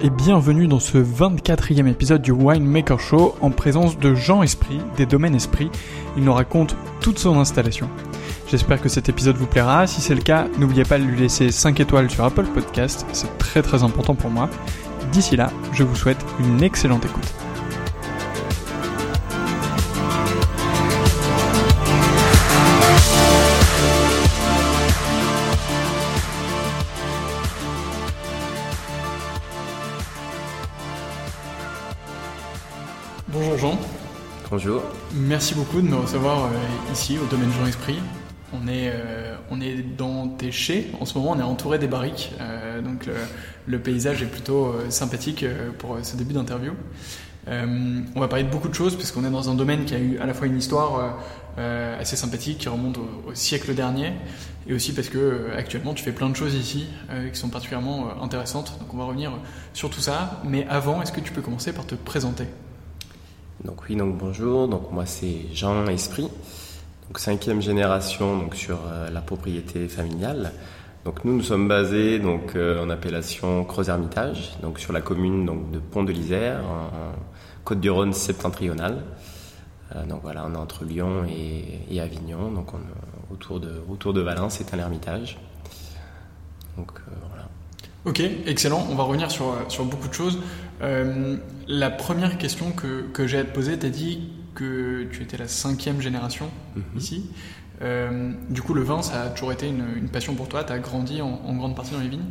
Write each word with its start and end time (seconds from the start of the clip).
Et 0.00 0.10
bienvenue 0.10 0.68
dans 0.68 0.78
ce 0.78 0.98
24e 0.98 1.88
épisode 1.88 2.22
du 2.22 2.30
Winemaker 2.30 3.00
Show 3.00 3.34
en 3.40 3.50
présence 3.50 3.98
de 3.98 4.14
Jean 4.14 4.42
Esprit 4.42 4.80
des 4.96 5.06
Domaines 5.06 5.34
Esprit. 5.34 5.70
Il 6.16 6.24
nous 6.24 6.32
raconte 6.32 6.76
toute 7.00 7.18
son 7.18 7.38
installation. 7.38 7.88
J'espère 8.48 8.80
que 8.80 8.88
cet 8.88 9.08
épisode 9.08 9.36
vous 9.36 9.46
plaira. 9.46 9.86
Si 9.86 10.00
c'est 10.00 10.14
le 10.14 10.20
cas, 10.20 10.46
n'oubliez 10.58 10.84
pas 10.84 10.98
de 10.98 11.04
lui 11.04 11.18
laisser 11.18 11.50
5 11.50 11.80
étoiles 11.80 12.10
sur 12.10 12.24
Apple 12.24 12.46
Podcast, 12.46 13.06
c'est 13.12 13.38
très 13.38 13.62
très 13.62 13.82
important 13.82 14.14
pour 14.14 14.30
moi. 14.30 14.48
D'ici 15.10 15.36
là, 15.36 15.50
je 15.72 15.82
vous 15.82 15.96
souhaite 15.96 16.24
une 16.38 16.62
excellente 16.62 17.04
écoute. 17.04 17.34
Bonjour. 34.60 34.82
Merci 35.14 35.54
beaucoup 35.54 35.80
de 35.80 35.86
me 35.86 35.94
recevoir 35.94 36.46
euh, 36.46 36.92
ici 36.92 37.16
au 37.16 37.24
domaine 37.26 37.48
Jean 37.52 37.68
Esprit. 37.68 38.00
On 38.52 38.66
est, 38.66 38.90
euh, 38.92 39.36
on 39.52 39.60
est 39.60 39.84
dans 39.96 40.26
tes 40.26 40.50
chais. 40.50 40.88
En 40.98 41.04
ce 41.04 41.16
moment, 41.16 41.30
on 41.30 41.38
est 41.38 41.44
entouré 41.44 41.78
des 41.78 41.86
barriques. 41.86 42.32
Euh, 42.40 42.82
donc, 42.82 43.08
le, 43.68 43.78
paysage 43.78 44.20
est 44.20 44.26
plutôt 44.26 44.74
sympathique 44.88 45.44
pour 45.78 45.98
ce 46.02 46.16
début 46.16 46.34
d'interview. 46.34 46.72
on 47.46 48.18
va 48.18 48.26
parler 48.26 48.42
de 48.42 48.50
beaucoup 48.50 48.68
de 48.68 48.74
choses 48.74 48.96
puisqu'on 48.96 49.24
est 49.24 49.30
dans 49.30 49.48
un 49.48 49.54
domaine 49.54 49.84
qui 49.84 49.94
a 49.94 50.00
eu 50.00 50.18
à 50.18 50.26
la 50.26 50.34
fois 50.34 50.48
une 50.48 50.58
histoire 50.58 51.18
assez 51.56 52.16
sympathique 52.16 52.58
qui 52.58 52.68
remonte 52.68 52.98
au, 52.98 53.34
siècle 53.34 53.76
dernier 53.76 54.12
et 54.66 54.74
aussi 54.74 54.92
parce 54.92 55.08
que 55.08 55.50
actuellement 55.56 55.94
tu 55.94 56.02
fais 56.02 56.10
plein 56.10 56.30
de 56.30 56.36
choses 56.36 56.54
ici 56.54 56.86
qui 57.32 57.38
sont 57.38 57.48
particulièrement 57.48 58.20
intéressantes. 58.20 58.76
Donc, 58.80 58.92
on 58.92 58.96
va 58.96 59.04
revenir 59.04 59.30
sur 59.72 59.88
tout 59.88 60.00
ça. 60.00 60.42
Mais 60.44 60.66
avant, 60.68 61.00
est-ce 61.00 61.12
que 61.12 61.20
tu 61.20 61.30
peux 61.30 61.42
commencer 61.42 61.72
par 61.72 61.86
te 61.86 61.94
présenter? 61.94 62.46
Donc 63.64 63.88
oui, 63.88 63.96
donc 63.96 64.16
bonjour. 64.16 64.68
Donc 64.68 64.92
moi 64.92 65.04
c'est 65.06 65.46
Jean 65.52 65.86
Esprit, 65.86 66.28
donc 67.08 67.18
cinquième 67.18 67.60
génération 67.60 68.38
donc 68.38 68.54
sur 68.54 68.78
euh, 68.86 69.10
la 69.10 69.20
propriété 69.20 69.88
familiale. 69.88 70.52
Donc 71.04 71.24
nous 71.24 71.36
nous 71.36 71.42
sommes 71.42 71.66
basés 71.66 72.18
donc 72.18 72.54
euh, 72.54 72.84
en 72.84 72.90
appellation 72.90 73.64
Creuse-Hermitage, 73.64 74.52
donc 74.62 74.78
sur 74.78 74.92
la 74.92 75.00
commune 75.00 75.44
donc 75.44 75.70
de 75.70 75.78
Pont 75.78 76.04
de 76.04 76.12
l'Isère, 76.12 76.60
en, 76.64 77.12
Côte-du-Rhône 77.64 78.12
septentrionale. 78.12 79.02
Euh, 79.94 80.06
donc 80.06 80.22
voilà, 80.22 80.46
on 80.46 80.54
est 80.54 80.58
entre 80.58 80.84
Lyon 80.84 81.24
et, 81.28 82.00
Avignon, 82.00 82.52
donc 82.52 82.72
on, 82.74 83.34
autour 83.34 83.58
de 83.58 83.82
autour 83.88 84.12
de 84.12 84.20
Valence, 84.20 84.54
c'est 84.58 84.72
un 84.72 84.78
ermitage. 84.78 85.38
Donc 86.76 86.92
voilà. 87.28 87.48
Ok, 88.04 88.20
excellent. 88.46 88.86
On 88.88 88.94
va 88.94 89.02
revenir 89.02 89.30
sur, 89.30 89.56
sur 89.68 89.84
beaucoup 89.84 90.06
de 90.06 90.14
choses. 90.14 90.38
Euh, 90.80 91.36
la 91.66 91.90
première 91.90 92.38
question 92.38 92.70
que, 92.72 93.02
que 93.12 93.26
j'ai 93.26 93.38
à 93.38 93.44
te 93.44 93.52
poser, 93.52 93.78
tu 93.78 93.86
as 93.86 93.90
dit 93.90 94.30
que 94.54 95.04
tu 95.12 95.22
étais 95.22 95.36
la 95.36 95.48
cinquième 95.48 96.00
génération 96.00 96.50
mhm. 96.76 96.82
ici. 96.96 97.30
Euh, 97.82 98.32
du 98.50 98.62
coup, 98.62 98.74
le 98.74 98.82
vin, 98.82 99.02
ça 99.02 99.22
a 99.22 99.28
toujours 99.28 99.52
été 99.52 99.68
une, 99.68 100.08
passion 100.08 100.34
pour 100.34 100.48
toi. 100.48 100.64
Tu 100.64 100.72
as 100.72 100.78
grandi 100.78 101.22
en, 101.22 101.54
grande 101.54 101.76
partie 101.76 101.92
dans 101.92 102.00
les 102.00 102.08
vignes? 102.08 102.26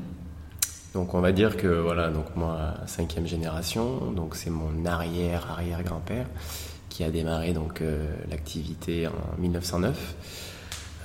Donc 0.93 1.13
on 1.13 1.19
va 1.19 1.31
dire 1.31 1.57
que 1.57 1.67
voilà, 1.67 2.09
donc 2.09 2.35
moi 2.35 2.73
cinquième 2.87 3.27
génération, 3.27 4.11
donc 4.11 4.35
c'est 4.35 4.49
mon 4.49 4.85
arrière 4.85 5.51
arrière 5.51 5.83
grand-père 5.83 6.25
qui 6.89 7.03
a 7.03 7.11
démarré 7.11 7.53
donc 7.53 7.81
euh, 7.81 8.07
l'activité 8.31 9.05
en 9.05 9.39
1909. 9.39 10.15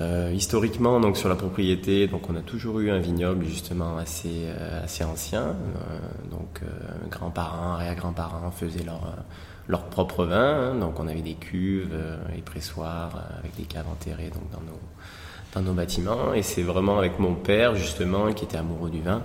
Euh, 0.00 0.32
historiquement, 0.34 1.00
donc 1.00 1.16
sur 1.16 1.28
la 1.28 1.34
propriété, 1.36 2.06
donc 2.06 2.28
on 2.30 2.36
a 2.36 2.40
toujours 2.40 2.80
eu 2.80 2.90
un 2.90 2.98
vignoble 2.98 3.44
justement 3.44 3.98
assez 3.98 4.46
euh, 4.46 4.84
assez 4.84 5.04
ancien. 5.04 5.42
Euh, 5.42 6.30
donc 6.30 6.62
grands-parents, 7.10 7.74
arrière-grands-parents 7.74 8.50
faisaient 8.50 8.84
leur 8.84 9.02
leur 9.68 9.84
propre 9.84 10.24
vin. 10.24 10.70
Hein. 10.70 10.74
donc 10.76 10.98
on 10.98 11.06
avait 11.08 11.20
des 11.22 11.34
cuves 11.34 11.94
et 12.36 12.40
pressoirs 12.40 13.22
avec 13.38 13.54
des 13.56 13.64
caves 13.64 13.88
enterrées 13.88 14.30
donc 14.32 14.50
dans 14.50 14.66
nos 14.66 14.80
dans 15.54 15.60
nos 15.60 15.74
bâtiments. 15.74 16.32
Et 16.32 16.42
c'est 16.42 16.62
vraiment 16.62 16.98
avec 16.98 17.18
mon 17.18 17.34
père 17.34 17.74
justement 17.74 18.32
qui 18.32 18.44
était 18.44 18.56
amoureux 18.56 18.90
du 18.90 19.02
vin. 19.02 19.22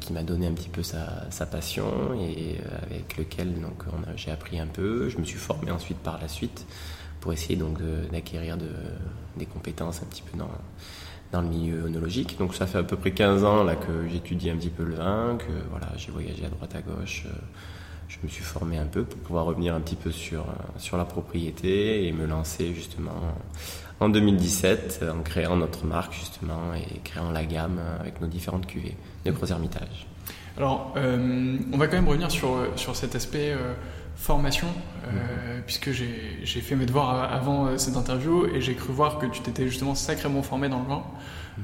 qui 0.00 0.14
m'a 0.14 0.22
donné 0.22 0.46
un 0.46 0.52
petit 0.52 0.70
peu 0.70 0.82
sa, 0.82 1.30
sa 1.30 1.44
passion 1.44 2.14
et 2.18 2.56
avec 2.86 3.18
lequel 3.18 3.60
donc 3.60 3.84
j'ai 4.16 4.30
appris 4.30 4.58
un 4.58 4.66
peu. 4.66 5.10
Je 5.10 5.18
me 5.18 5.24
suis 5.24 5.38
formé 5.38 5.70
ensuite 5.70 5.98
par 5.98 6.18
la 6.18 6.28
suite 6.28 6.66
pour 7.24 7.32
essayer 7.32 7.56
donc 7.56 7.78
d'acquérir 8.12 8.58
de, 8.58 8.68
des 9.38 9.46
compétences 9.46 10.02
un 10.02 10.04
petit 10.04 10.20
peu 10.20 10.36
dans, 10.36 10.50
dans 11.32 11.40
le 11.40 11.48
milieu 11.48 11.86
œnologique. 11.86 12.36
Donc 12.38 12.54
ça 12.54 12.66
fait 12.66 12.76
à 12.76 12.82
peu 12.82 12.96
près 12.96 13.12
15 13.12 13.44
ans 13.44 13.64
là 13.64 13.76
que 13.76 14.06
j'étudie 14.12 14.50
un 14.50 14.56
petit 14.56 14.68
peu 14.68 14.84
le 14.84 14.96
vin, 14.96 15.38
que 15.38 15.50
voilà, 15.70 15.86
j'ai 15.96 16.12
voyagé 16.12 16.44
à 16.44 16.50
droite 16.50 16.74
à 16.74 16.82
gauche. 16.82 17.24
Euh, 17.26 17.34
je 18.08 18.18
me 18.22 18.28
suis 18.28 18.44
formé 18.44 18.76
un 18.76 18.84
peu 18.84 19.04
pour 19.04 19.18
pouvoir 19.20 19.46
revenir 19.46 19.74
un 19.74 19.80
petit 19.80 19.96
peu 19.96 20.12
sur, 20.12 20.42
euh, 20.42 20.52
sur 20.76 20.98
la 20.98 21.06
propriété 21.06 22.06
et 22.06 22.12
me 22.12 22.26
lancer 22.26 22.74
justement 22.74 23.16
en 24.00 24.10
2017 24.10 25.06
en 25.10 25.22
créant 25.22 25.56
notre 25.56 25.86
marque 25.86 26.12
justement 26.12 26.74
et 26.74 26.98
créant 27.04 27.30
la 27.30 27.46
gamme 27.46 27.80
avec 28.00 28.20
nos 28.20 28.26
différentes 28.26 28.66
cuvées 28.66 28.98
de 29.24 29.30
Gros 29.30 29.46
Hermitage. 29.46 30.06
Alors, 30.58 30.92
euh, 30.98 31.56
on 31.72 31.78
va 31.78 31.86
quand 31.86 31.96
même 31.96 32.06
revenir 32.06 32.30
sur, 32.30 32.54
sur 32.76 32.94
cet 32.94 33.14
aspect 33.14 33.56
formation, 34.16 34.68
euh, 35.06 35.60
puisque 35.66 35.90
j'ai 35.90 36.60
fait 36.60 36.76
mes 36.76 36.86
devoirs 36.86 37.32
avant 37.32 37.66
euh, 37.66 37.78
cette 37.78 37.96
interview 37.96 38.46
et 38.46 38.60
j'ai 38.60 38.74
cru 38.74 38.92
voir 38.92 39.18
que 39.18 39.26
tu 39.26 39.40
t'étais 39.40 39.68
justement 39.68 39.94
sacrément 39.94 40.42
formé 40.42 40.68
dans 40.68 40.80
le 40.80 40.88
vin. 40.88 41.02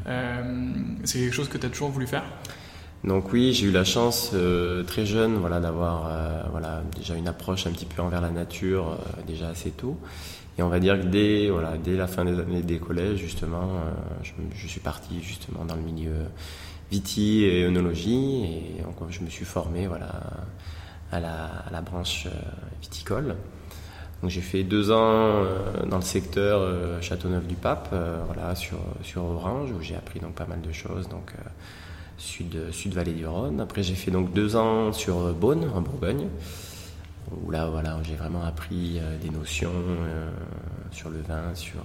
Euh, 0.06 0.72
c'est 1.04 1.20
quelque 1.20 1.34
chose 1.34 1.48
que 1.48 1.58
tu 1.58 1.66
as 1.66 1.70
toujours 1.70 1.90
voulu 1.90 2.06
faire? 2.06 2.24
Donc 3.02 3.32
oui, 3.32 3.54
j'ai 3.54 3.66
eu 3.66 3.70
la 3.70 3.84
chance 3.84 4.34
très 4.86 5.06
jeune 5.06 5.36
voilà, 5.36 5.58
d'avoir 5.58 6.10
voilà, 6.50 6.82
déjà 6.94 7.14
une 7.14 7.28
approche 7.28 7.66
un 7.66 7.70
petit 7.70 7.86
peu 7.86 8.02
envers 8.02 8.20
la 8.20 8.28
nature 8.28 8.98
déjà 9.26 9.48
assez 9.48 9.70
tôt. 9.70 9.98
Et 10.58 10.62
on 10.62 10.68
va 10.68 10.80
dire 10.80 11.00
que 11.00 11.06
dès, 11.06 11.48
voilà, 11.48 11.78
dès 11.82 11.96
la 11.96 12.06
fin 12.06 12.26
des 12.26 12.38
années 12.38 12.60
des 12.60 12.78
collèges, 12.78 13.16
justement, 13.16 13.70
je, 14.22 14.32
je, 14.54 14.66
suis 14.66 14.80
parti 14.80 15.22
justement 15.22 15.64
dans 15.64 15.76
le 15.76 15.80
milieu 15.80 16.12
viti 16.90 17.44
et 17.44 17.64
œnologie. 17.64 18.44
Et 18.78 18.82
donc, 18.82 18.96
je 19.08 19.20
me 19.22 19.30
suis 19.30 19.46
formé 19.46 19.86
voilà, 19.86 20.10
à 21.12 21.20
la, 21.20 21.80
branche 21.80 22.26
euh, 22.26 22.30
viticole. 22.80 23.36
Donc 24.22 24.30
j'ai 24.30 24.40
fait 24.40 24.62
deux 24.62 24.90
ans 24.90 25.44
euh, 25.44 25.86
dans 25.86 25.96
le 25.96 26.02
secteur 26.02 26.60
euh, 26.60 27.00
Châteauneuf-du-Pape, 27.00 27.94
voilà, 28.26 28.54
sur, 28.54 28.78
sur 29.02 29.24
Orange, 29.24 29.70
où 29.72 29.80
j'ai 29.80 29.96
appris 29.96 30.20
donc 30.20 30.34
pas 30.34 30.46
mal 30.46 30.60
de 30.60 30.72
choses, 30.72 31.08
donc 31.08 31.32
sud, 32.18 32.70
sud 32.70 32.94
vallée 32.94 33.12
du 33.12 33.26
Rhône. 33.26 33.60
Après 33.60 33.82
j'ai 33.82 33.94
fait 33.94 34.10
donc 34.10 34.32
deux 34.32 34.56
ans 34.56 34.92
sur 34.92 35.32
Beaune, 35.32 35.70
en 35.74 35.80
Bourgogne, 35.80 36.28
où 37.30 37.50
là 37.50 37.68
voilà, 37.70 37.98
j'ai 38.02 38.14
vraiment 38.14 38.42
appris 38.44 39.00
des 39.22 39.30
notions 39.30 39.72
sur 40.92 41.08
le 41.08 41.20
vin, 41.22 41.54
sur, 41.54 41.80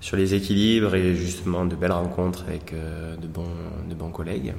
sur 0.00 0.16
les 0.16 0.32
équilibres 0.34 0.94
et 0.94 1.14
justement 1.14 1.66
de 1.66 1.76
belles 1.76 1.92
rencontres 1.92 2.44
avec 2.48 2.72
de, 2.72 3.26
bons, 3.26 3.44
de 3.86 3.94
bons 3.94 4.10
collègues. 4.10 4.54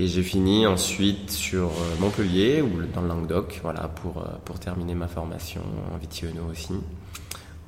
Et 0.00 0.06
j'ai 0.06 0.22
fini 0.22 0.66
ensuite 0.66 1.30
sur 1.30 1.66
euh, 1.66 2.00
Montpellier 2.00 2.62
ou 2.62 2.70
dans 2.94 3.02
le 3.02 3.08
Languedoc, 3.08 3.60
voilà, 3.62 3.86
pour, 3.86 4.22
euh, 4.22 4.30
pour 4.46 4.58
terminer 4.58 4.94
ma 4.94 5.08
formation 5.08 5.60
en 5.92 5.98
vitiono 5.98 6.40
aussi. 6.50 6.72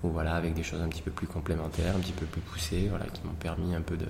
Ou 0.02 0.08
voilà, 0.08 0.34
avec 0.36 0.54
des 0.54 0.62
choses 0.62 0.80
un 0.80 0.88
petit 0.88 1.02
peu 1.02 1.10
plus 1.10 1.26
complémentaires, 1.26 1.94
un 1.94 2.00
petit 2.00 2.14
peu 2.14 2.24
plus 2.24 2.40
poussées, 2.40 2.86
voilà, 2.88 3.04
qui 3.12 3.20
m'ont 3.26 3.34
permis 3.34 3.74
un 3.74 3.82
peu 3.82 3.98
de, 3.98 4.06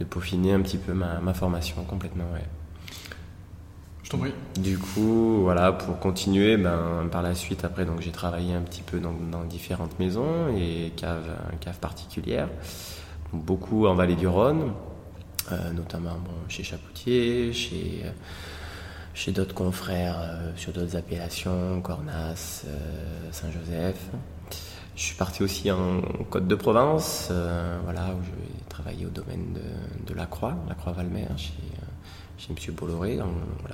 de 0.00 0.04
peaufiner 0.04 0.52
un 0.52 0.60
petit 0.60 0.76
peu 0.76 0.92
ma, 0.92 1.18
ma 1.20 1.32
formation 1.32 1.82
complètement. 1.84 2.24
Ouais. 2.34 2.44
Je 4.02 4.10
t'en 4.10 4.18
prie. 4.18 4.34
Du 4.60 4.76
coup, 4.76 5.40
voilà, 5.44 5.72
pour 5.72 5.98
continuer, 6.00 6.58
ben, 6.58 7.08
par 7.10 7.22
la 7.22 7.34
suite, 7.34 7.64
après, 7.64 7.86
donc 7.86 8.02
j'ai 8.02 8.12
travaillé 8.12 8.52
un 8.52 8.60
petit 8.60 8.82
peu 8.82 9.00
dans, 9.00 9.14
dans 9.32 9.44
différentes 9.44 9.98
maisons 9.98 10.54
et 10.54 10.92
caves, 10.94 11.34
caves 11.60 11.78
particulières, 11.78 12.50
beaucoup 13.32 13.86
en 13.86 13.94
Vallée 13.94 14.16
du 14.16 14.28
Rhône, 14.28 14.74
notamment 15.74 16.14
bon, 16.24 16.32
chez 16.48 16.62
Chapoutier, 16.62 17.52
chez, 17.52 18.02
euh, 18.04 18.10
chez 19.14 19.32
d'autres 19.32 19.54
confrères 19.54 20.16
euh, 20.18 20.50
sur 20.56 20.72
d'autres 20.72 20.96
appellations, 20.96 21.80
Cornas, 21.82 22.64
Saint-Joseph. 23.30 23.98
Je 24.96 25.02
suis 25.02 25.16
parti 25.16 25.42
aussi 25.42 25.70
en 25.70 26.00
Côte 26.30 26.46
de 26.46 26.54
Provence, 26.54 27.32
voilà, 27.82 28.14
où 28.14 28.22
je 28.24 28.30
vais 28.30 28.48
travailler 28.68 29.06
au 29.06 29.10
domaine 29.10 29.52
de, 29.52 30.12
de 30.12 30.14
la 30.16 30.26
Croix, 30.26 30.56
la 30.68 30.74
Croix 30.74 30.92
Valmer, 30.92 31.26
chez, 31.36 31.52
chez 32.38 32.52
M. 32.52 32.74
Bolloré, 32.74 33.18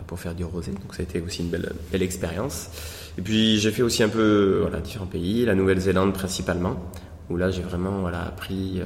pour 0.07 0.19
faire 0.19 0.35
du 0.35 0.45
rosé. 0.45 0.73
Donc 0.73 0.95
ça 0.95 1.01
a 1.01 1.03
été 1.03 1.21
aussi 1.21 1.43
une 1.43 1.51
belle, 1.51 1.75
belle 1.93 2.03
expérience. 2.03 2.71
Et 3.19 3.23
puis 3.23 3.59
j'ai 3.61 3.71
fait 3.71 3.83
aussi 3.83 4.03
un 4.03 4.09
peu 4.09 4.61
voilà, 4.63 4.81
différents 4.81 5.05
pays, 5.05 5.45
la 5.45 5.55
Nouvelle-Zélande 5.55 6.15
principalement, 6.15 6.77
où 7.29 7.37
là 7.37 7.51
j'ai 7.51 7.63
vraiment 7.63 8.01
voilà, 8.01 8.23
appris 8.23 8.81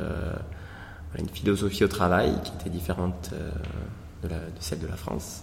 une 1.18 1.28
philosophie 1.28 1.84
au 1.84 1.88
travail 1.88 2.32
qui 2.42 2.52
était 2.60 2.70
différente 2.70 3.30
euh, 3.32 4.28
de, 4.28 4.34
celle 4.60 4.80
de 4.80 4.86
la 4.86 4.96
France. 4.96 5.42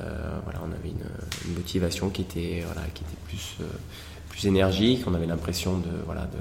Euh, 0.00 0.38
voilà, 0.44 0.60
on 0.62 0.72
avait 0.72 0.90
une, 0.90 1.54
motivation 1.54 2.10
qui 2.10 2.22
était, 2.22 2.62
voilà, 2.66 2.82
qui 2.94 3.02
était 3.02 3.20
plus, 3.26 3.56
euh, 3.60 3.64
plus 4.28 4.46
énergique. 4.46 5.04
On 5.06 5.14
avait 5.14 5.26
l'impression 5.26 5.78
de, 5.78 5.90
voilà, 6.04 6.22
de, 6.22 6.38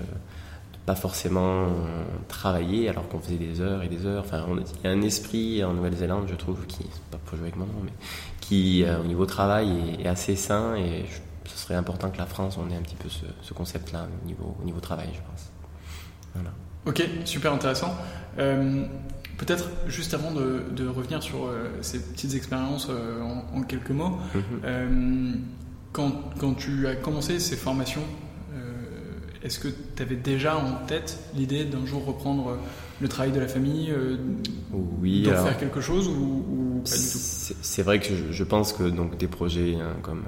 pas 0.85 0.95
forcément 0.95 1.69
travailler 2.27 2.89
alors 2.89 3.07
qu'on 3.07 3.19
faisait 3.19 3.37
des 3.37 3.59
heures 3.61 3.81
et 3.81 3.87
des 3.87 4.05
heures. 4.05 4.23
Enfin, 4.23 4.45
il 4.47 4.87
y 4.87 4.87
a 4.87 4.91
un 4.91 5.01
esprit 5.01 5.63
en 5.63 5.73
Nouvelle-Zélande, 5.73 6.27
je 6.29 6.35
trouve, 6.35 6.63
qui, 6.67 6.85
pas 7.09 7.17
pour 7.25 7.37
jouer 7.37 7.47
avec 7.47 7.55
mon 7.55 7.65
nom, 7.65 7.81
mais 7.83 7.93
qui, 8.39 8.85
au 8.85 9.03
niveau 9.05 9.25
travail, 9.25 9.97
est, 9.99 10.07
assez 10.07 10.35
sain 10.35 10.75
et 10.75 11.05
ce 11.45 11.57
serait 11.57 11.73
important 11.73 12.11
que 12.11 12.19
la 12.19 12.27
France, 12.27 12.59
on 12.59 12.69
ait 12.69 12.75
un 12.77 12.83
petit 12.83 12.97
peu 12.97 13.09
ce, 13.09 13.25
ce 13.41 13.53
concept-là 13.53 14.05
au 14.23 14.27
niveau, 14.27 14.55
au 14.61 14.63
niveau 14.63 14.79
travail, 14.79 15.09
je 15.11 15.21
pense. 15.21 15.49
Voilà. 16.35 16.51
Ok, 16.85 17.03
super 17.25 17.51
intéressant. 17.51 17.95
Euh, 18.37 18.83
peut-être 19.37 19.69
juste 19.87 20.13
avant 20.13 20.31
de, 20.31 20.87
revenir 20.87 21.21
sur 21.21 21.45
euh, 21.45 21.69
ces 21.81 21.99
petites 21.99 22.35
expériences 22.35 22.87
euh, 22.89 23.21
en, 23.53 23.61
quelques 23.63 23.91
mots, 23.91 24.17
mhm. 24.33 25.41
quand, 25.91 26.11
quand, 26.39 26.53
tu 26.53 26.87
as 26.87 26.95
commencé 26.95 27.39
ces 27.39 27.55
formations, 27.55 28.03
est-ce 29.43 29.59
que 29.59 29.67
tu 29.67 30.01
avais 30.01 30.15
déjà 30.15 30.57
en 30.57 30.73
tête 30.87 31.19
l'idée 31.35 31.65
d'un 31.65 31.85
jour 31.85 32.03
reprendre 32.03 32.57
le 32.99 33.07
travail 33.07 33.31
de 33.31 33.39
la 33.39 33.47
famille, 33.47 33.93
oui, 34.71 35.21
d'en 35.21 35.43
faire 35.43 35.57
quelque 35.59 35.81
chose 35.81 36.07
ou, 36.07 36.81
pas 36.83 36.89
du 36.89 37.03
tout? 37.03 37.19
C'est 37.61 37.83
vrai 37.83 37.99
que 37.99 38.09
je, 38.31 38.43
pense 38.43 38.73
que 38.73 38.83
donc, 38.89 39.17
des 39.19 39.27
projets 39.27 39.75
hein, 39.75 39.97
comme, 40.01 40.23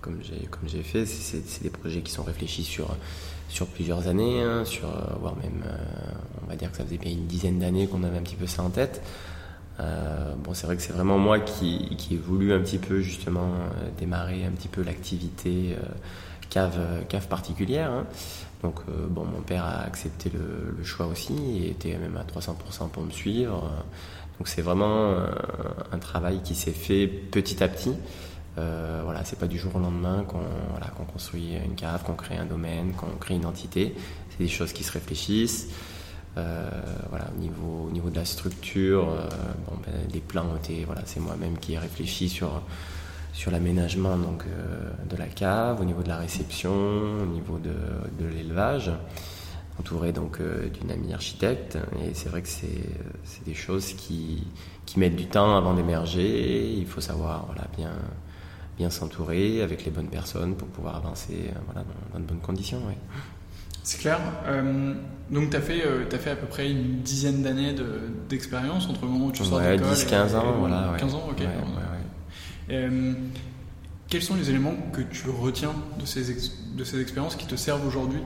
comme 0.00 0.18
j'ai 0.66 0.82
fait, 0.82 1.04
c'est 1.04 1.62
des 1.62 1.68
projets 1.68 2.00
qui 2.00 2.10
sont 2.10 2.22
réfléchis 2.22 2.64
sur 2.64 2.96
sur 3.50 3.66
plusieurs 3.66 4.06
années, 4.06 4.40
hein, 4.40 4.64
sur, 4.64 4.88
euh, 4.88 5.16
voire 5.20 5.36
même, 5.36 5.62
euh, 5.66 5.76
on 6.42 6.48
va 6.48 6.56
dire 6.56 6.70
que 6.70 6.76
ça 6.76 6.84
faisait 6.84 6.98
bien 6.98 7.10
une 7.10 7.26
dizaine 7.26 7.58
d'années 7.58 7.86
qu'on 7.88 8.04
avait 8.04 8.16
un 8.16 8.22
petit 8.22 8.36
peu 8.36 8.46
ça 8.46 8.62
en 8.62 8.70
tête. 8.70 9.02
Euh, 9.80 10.34
bon, 10.36 10.54
c'est 10.54 10.66
vrai 10.66 10.76
que 10.76 10.82
c'est 10.82 10.92
vraiment 10.92 11.18
moi 11.18 11.40
qui, 11.40 11.96
qui 11.96 12.14
ai 12.14 12.16
voulu 12.16 12.52
un 12.52 12.60
petit 12.60 12.78
peu 12.78 13.00
justement 13.00 13.48
démarrer 13.98 14.44
un 14.44 14.50
petit 14.50 14.68
peu 14.68 14.82
l'activité 14.82 15.74
cave, 16.48 16.78
cave 17.08 17.26
particulière. 17.28 17.90
Hein. 17.90 18.06
Donc, 18.62 18.80
bon, 19.08 19.24
mon 19.24 19.40
père 19.40 19.64
a 19.64 19.80
accepté 19.80 20.30
le, 20.30 20.74
le, 20.76 20.84
choix 20.84 21.06
aussi 21.06 21.34
et 21.62 21.70
était 21.70 21.96
même 21.96 22.18
à 22.18 22.24
300% 22.24 22.90
pour 22.90 23.02
me 23.02 23.10
suivre. 23.10 23.70
Donc, 24.38 24.48
c'est 24.48 24.60
vraiment 24.60 25.14
un 25.92 25.98
travail 25.98 26.42
qui 26.42 26.54
s'est 26.54 26.72
fait 26.72 27.06
petit 27.06 27.64
à 27.64 27.68
petit. 27.68 27.94
Euh, 28.60 29.00
voilà, 29.04 29.24
c'est 29.24 29.38
pas 29.38 29.46
du 29.46 29.58
jour 29.58 29.74
au 29.74 29.78
lendemain 29.78 30.24
qu'on 30.28 30.42
voilà, 30.70 30.88
construit 31.12 31.54
une 31.64 31.74
cave, 31.74 32.04
qu'on 32.04 32.14
crée 32.14 32.36
un 32.36 32.44
domaine, 32.44 32.92
qu'on 32.92 33.16
crée 33.18 33.34
une 33.34 33.46
entité. 33.46 33.94
C'est 34.30 34.44
des 34.44 34.48
choses 34.48 34.72
qui 34.72 34.84
se 34.84 34.92
réfléchissent. 34.92 35.68
Euh, 36.38 36.68
voilà, 37.08 37.26
au 37.36 37.40
niveau, 37.40 37.86
au 37.88 37.90
niveau 37.90 38.08
de 38.08 38.16
la 38.16 38.24
structure, 38.24 39.08
euh, 39.10 39.26
bon, 39.66 39.76
ben, 39.84 40.20
plans 40.28 40.46
ont 40.52 40.56
été, 40.56 40.84
voilà, 40.84 41.02
c'est 41.04 41.18
moi-même 41.18 41.58
qui 41.58 41.72
ai 41.72 41.78
réfléchi 41.78 42.28
sur, 42.28 42.62
sur 43.32 43.50
l'aménagement 43.50 44.12
euh, 44.12 44.90
de 45.08 45.16
la 45.16 45.26
cave, 45.26 45.80
au 45.80 45.84
niveau 45.84 46.02
de 46.02 46.08
la 46.08 46.18
réception, 46.18 46.70
au 46.70 47.26
niveau 47.26 47.58
de, 47.58 47.74
de 48.22 48.28
l'élevage, 48.28 48.92
entouré 49.80 50.12
donc 50.12 50.40
d'une 50.40 50.92
amie 50.92 51.12
architecte. 51.12 51.78
Et 52.04 52.14
c'est 52.14 52.28
vrai 52.28 52.42
que 52.42 52.48
c'est, 52.48 52.88
c'est 53.24 53.44
des 53.44 53.54
choses 53.54 53.94
qui, 53.94 54.46
qui 54.86 55.00
mettent 55.00 55.16
du 55.16 55.26
temps 55.26 55.56
avant 55.56 55.74
d'émerger. 55.74 56.72
Il 56.74 56.86
faut 56.86 57.00
savoir 57.00 57.46
voilà, 57.46 57.66
bien 57.76 57.90
bien 58.80 58.88
s'entourer 58.88 59.60
avec 59.60 59.84
les 59.84 59.90
bonnes 59.90 60.08
personnes 60.08 60.54
pour 60.56 60.66
pouvoir 60.68 60.96
avancer 60.96 61.50
euh, 61.50 61.58
voilà, 61.66 61.84
dans, 62.14 62.18
de 62.18 62.24
bonnes 62.24 62.40
conditions. 62.40 62.80
C'est 63.82 63.98
clair. 63.98 64.18
Euh, 64.46 64.94
donc, 65.30 65.50
tu 65.50 65.56
as, 65.56 65.60
fait, 65.60 65.82
euh, 65.84 66.06
as 66.10 66.18
fait 66.18 66.30
à 66.30 66.36
peu 66.36 66.46
près 66.46 66.70
une 66.70 67.00
dizaine 67.02 67.42
d'années 67.42 67.74
d'expérience 68.30 68.88
entre 68.88 69.04
le 69.04 69.10
moment 69.10 69.26
où 69.26 69.32
tu 69.32 69.44
sors 69.44 69.58
ouais, 69.58 69.76
d'école 69.76 69.92
10-15 69.92 70.34
ans, 70.34 70.54
voilà. 70.60 70.96
15 70.98 71.14
ans, 71.14 71.28
ok. 71.30 71.42
Euh, 72.70 73.12
quels 74.08 74.22
sont 74.22 74.36
les 74.36 74.48
éléments 74.48 74.76
que 74.94 75.02
tu 75.02 75.28
retiens 75.28 75.74
de 75.98 76.06
ces, 76.06 76.34
de 76.74 76.84
ces 76.84 77.00
expériences 77.02 77.36
qui 77.36 77.46
te 77.46 77.56
servent 77.56 77.86
aujourd'hui 77.86 78.20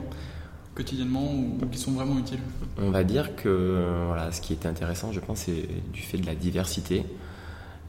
quotidiennement 0.73 1.33
ou, 1.33 1.59
qui 1.69 1.79
sont 1.79 1.91
vraiment 1.91 2.17
utiles? 2.17 2.39
On 2.77 2.91
va 2.91 3.03
dire 3.03 3.35
que 3.35 4.05
voilà, 4.07 4.31
ce 4.31 4.39
qui 4.39 4.53
était 4.53 4.69
intéressant, 4.69 5.11
je 5.11 5.19
pense, 5.19 5.39
c'est 5.39 5.67
du 5.91 6.01
fait 6.01 6.17
de 6.17 6.25
la 6.25 6.35
diversité. 6.35 7.03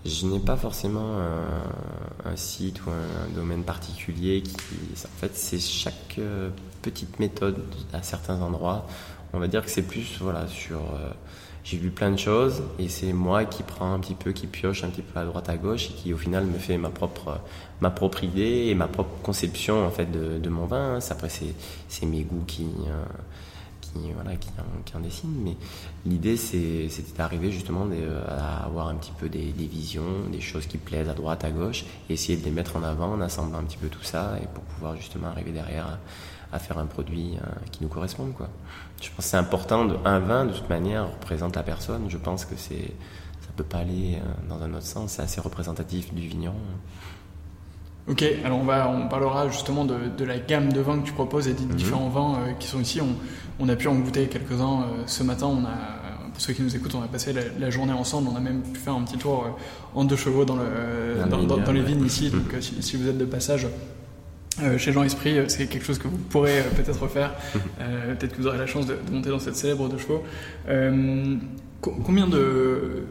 Je 0.06 0.26
n'ai 0.26 0.38
pas 0.38 0.56
forcément 0.56 1.16
un, 2.24 2.36
site 2.36 2.84
ou 2.86 2.90
un, 2.90 3.34
domaine 3.34 3.64
particulier 3.64 4.42
qui. 4.42 4.54
En 5.04 5.20
fait, 5.20 5.34
c'est 5.34 5.58
chaque 5.58 6.16
euh, 6.18 6.50
petite 6.82 7.18
méthode 7.18 7.56
à 7.92 8.02
certains 8.02 8.40
endroits. 8.40 8.86
On 9.32 9.38
va 9.38 9.48
dire 9.48 9.64
que 9.64 9.70
c'est 9.70 9.82
plus 9.82 10.18
voilà 10.20 10.46
sur. 10.46 10.78
Euh, 10.78 11.10
j'ai 11.64 11.78
vu 11.78 11.90
plein 11.90 12.12
de 12.12 12.16
choses 12.16 12.62
et 12.78 12.88
c'est 12.88 13.12
moi 13.12 13.44
qui 13.44 13.64
prends 13.64 13.92
un 13.92 13.98
petit 13.98 14.14
peu, 14.14 14.30
qui 14.30 14.46
pioche 14.46 14.84
un 14.84 14.88
petit 14.88 15.02
peu 15.02 15.18
à 15.18 15.24
droite 15.24 15.48
à 15.48 15.56
gauche 15.56 15.90
et 15.90 15.94
qui 15.94 16.14
au 16.14 16.16
final 16.16 16.46
me 16.46 16.58
fait 16.58 16.78
ma 16.78 16.90
propre 16.90 17.40
ma 17.80 17.90
propre 17.90 18.22
idée 18.22 18.66
et 18.68 18.76
ma 18.76 18.86
propre 18.86 19.10
conception 19.24 19.84
en 19.84 19.90
fait 19.90 20.06
de, 20.06 20.48
mon 20.48 20.66
vin. 20.66 21.00
Après 21.10 21.28
c'est 21.28 21.54
c'est 21.88 22.06
mes 22.06 22.22
goûts 22.22 22.44
qui 22.46 22.62
euh, 22.86 23.04
voilà, 24.14 24.36
qui, 24.36 24.48
en 24.94 25.00
dessinent. 25.00 25.40
Mais 25.44 25.56
l'idée, 26.04 26.36
c'était 26.36 26.88
d'arriver 27.16 27.50
justement 27.50 27.86
à 28.28 28.64
avoir 28.64 28.88
un 28.88 28.94
petit 28.94 29.12
peu 29.18 29.28
des, 29.28 29.52
visions, 29.52 30.28
des 30.30 30.40
choses 30.40 30.66
qui 30.66 30.78
plaisent 30.78 31.08
à 31.08 31.14
droite, 31.14 31.44
à 31.44 31.50
gauche, 31.50 31.84
et 32.08 32.14
essayer 32.14 32.38
de 32.38 32.44
les 32.44 32.50
mettre 32.50 32.76
en 32.76 32.82
avant 32.82 33.12
en 33.12 33.20
assemblant 33.20 33.58
un 33.58 33.64
petit 33.64 33.78
peu 33.78 33.88
tout 33.88 34.02
ça, 34.02 34.36
et 34.42 34.46
pour 34.46 34.64
pouvoir 34.64 34.96
justement 34.96 35.28
arriver 35.28 35.52
derrière 35.52 35.98
à, 36.52 36.58
faire 36.58 36.78
un 36.78 36.86
produit 36.86 37.34
euh, 37.36 37.46
qui 37.70 37.82
nous 37.82 37.88
corresponde. 37.88 38.32
Quoi. 38.32 38.48
Je 39.02 39.08
pense 39.10 39.16
que 39.16 39.30
c'est 39.30 39.36
important. 39.36 39.84
De, 39.84 39.96
un 40.06 40.20
vin, 40.20 40.46
de 40.46 40.52
toute 40.52 40.70
manière, 40.70 41.06
représente 41.10 41.54
la 41.54 41.62
personne. 41.62 42.06
Je 42.08 42.16
pense 42.16 42.46
que 42.46 42.56
c'est 42.56 42.94
peut 43.56 43.64
pas 43.64 43.78
aller 43.78 44.16
euh, 44.16 44.48
dans 44.48 44.62
un 44.62 44.72
autre 44.74 44.86
sens. 44.86 45.12
C'est 45.12 45.22
assez 45.22 45.40
représentatif 45.40 46.14
du 46.14 46.28
vigneron. 46.28 46.54
Ok, 48.08 48.24
alors 48.44 48.60
on, 48.60 48.64
va, 48.64 48.88
on 48.88 49.08
parlera 49.08 49.48
justement 49.48 49.84
de, 49.84 49.96
de 50.16 50.24
la 50.24 50.38
gamme 50.38 50.72
de 50.72 50.80
vins 50.80 50.98
que 51.00 51.06
tu 51.06 51.12
proposes 51.12 51.48
et 51.48 51.54
des 51.54 51.64
mhm. 51.64 51.74
différents 51.74 52.08
vins 52.08 52.34
euh, 52.34 52.52
qui 52.58 52.68
sont 52.68 52.80
ici. 52.80 53.00
On, 53.00 53.16
on, 53.58 53.68
a 53.68 53.74
pu 53.74 53.88
en 53.88 53.96
goûter 53.96 54.26
quelques-uns 54.28 54.82
euh, 54.82 55.02
ce 55.06 55.24
matin. 55.24 55.46
On 55.46 55.64
a, 55.64 56.30
pour 56.32 56.40
ceux 56.40 56.52
qui 56.52 56.62
nous 56.62 56.76
écoutent, 56.76 56.94
on 56.94 57.02
a 57.02 57.08
passé 57.08 57.34
la, 57.58 57.70
journée 57.70 57.92
ensemble. 57.92 58.28
On 58.32 58.36
a 58.36 58.40
même 58.40 58.62
pu 58.62 58.78
faire 58.78 58.94
un 58.94 59.02
petit 59.02 59.18
tour 59.18 59.44
euh, 59.44 59.98
en 59.98 60.04
deux 60.04 60.16
chevaux 60.16 60.44
dans, 60.44 60.56
le, 60.56 61.28
dans, 61.28 61.42
dans, 61.42 61.72
les 61.72 61.82
vignes 61.82 62.04
ici. 62.04 62.30
Donc 62.30 62.54
si, 62.60 62.80
si, 62.80 62.96
vous 62.96 63.08
êtes 63.08 63.18
de 63.18 63.24
passage, 63.24 63.66
chez 64.78 64.92
Jean 64.92 65.02
Esprit, 65.02 65.38
c'est 65.48 65.66
quelque 65.66 65.84
chose 65.84 65.98
que 65.98 66.06
vous 66.06 66.16
pourrez 66.16 66.62
peut-être 66.76 67.08
faire. 67.08 67.34
peut-être 68.18 68.36
que 68.36 68.40
vous 68.40 68.46
aurez 68.46 68.58
la 68.58 68.66
chance 68.66 68.86
de, 68.86 68.94
de, 68.94 69.12
monter 69.12 69.30
dans 69.30 69.40
cette 69.40 69.56
célèbre 69.56 69.88
deux 69.88 69.98
chevaux. 69.98 70.22
Combien 72.04 72.26
de. 72.26 73.04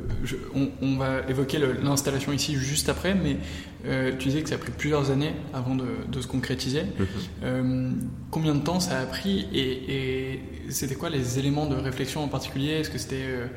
on, 0.82 0.98
va 0.98 1.22
évoquer 1.30 1.60
l'installation 1.82 2.32
ici 2.32 2.56
juste 2.56 2.90
après, 2.90 3.16
mais 3.16 3.38
euh, 3.86 4.12
tu 4.18 4.30
disais 4.30 4.42
que 4.42 4.50
ça 4.50 4.56
a 4.56 4.58
pris 4.58 4.72
plusieurs 4.72 5.12
années 5.12 5.34
avant 5.54 5.76
de, 5.76 6.22
se 6.22 6.28
concrétiser. 6.28 6.84
Mhm. 6.84 7.08
Euh, 7.44 7.92
combien 8.32 8.56
de 8.56 8.62
temps 8.62 8.80
ça 8.80 9.00
a 9.00 9.06
pris 9.06 9.48
et, 9.54 10.42
c'était 10.70 10.96
quoi 10.96 11.10
les 11.10 11.38
éléments 11.38 11.68
de 11.68 11.76
réflexion 11.76 12.24
en 12.24 12.28
particulier? 12.28 12.72
Est-ce 12.72 12.90
que 12.90 12.98
c'était. 12.98 13.26
Euh, 13.26 13.48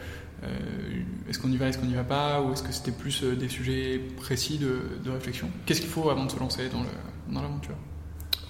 est-ce 1.29 1.39
qu'on 1.39 1.51
y 1.51 1.57
va, 1.57 1.69
est-ce 1.69 1.79
qu'on 1.79 1.87
n'y 1.87 1.95
va 1.95 2.05
pas? 2.05 2.43
Ou 2.43 2.53
est-ce 2.53 2.63
que 2.63 2.73
c'était 2.73 2.93
plus 2.93 3.25
des 3.25 3.49
sujets 3.49 4.01
précis 4.17 4.59
de, 4.59 5.11
réflexion? 5.11 5.51
Qu'est-ce 5.67 5.81
qu'il 5.81 5.91
faut 5.91 6.11
avant 6.11 6.27
de 6.27 6.31
se 6.31 6.39
lancer 6.39 6.69
dans 7.29 7.41
l'aventure? 7.41 7.75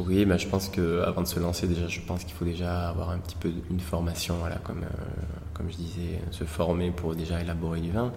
Oui, 0.01 0.25
bah, 0.25 0.37
je 0.37 0.47
pense 0.47 0.69
que 0.69 1.03
avant 1.03 1.23
de 1.23 1.27
se 1.27 1.41
lancer, 1.41 1.67
déjà, 1.67 1.89
je 1.89 2.01
pense 2.01 2.25
qu'il 2.25 2.35
faut 2.35 2.45
déjà 2.45 2.89
avoir 2.89 3.11
un 3.11 3.19
petit 3.19 3.37
peu 3.37 3.51
une 3.71 3.81
formation, 3.81 4.37
voilà, 4.37 4.57
comme, 4.57 4.83
euh, 4.83 5.48
comme 5.59 5.71
je 5.71 5.77
disais, 5.77 6.21
se 6.31 6.45
former 6.45 6.93
pour 6.93 7.15
déjà 7.15 7.41
élaborer 7.41 7.81
du 7.81 7.91
vin. 7.91 8.13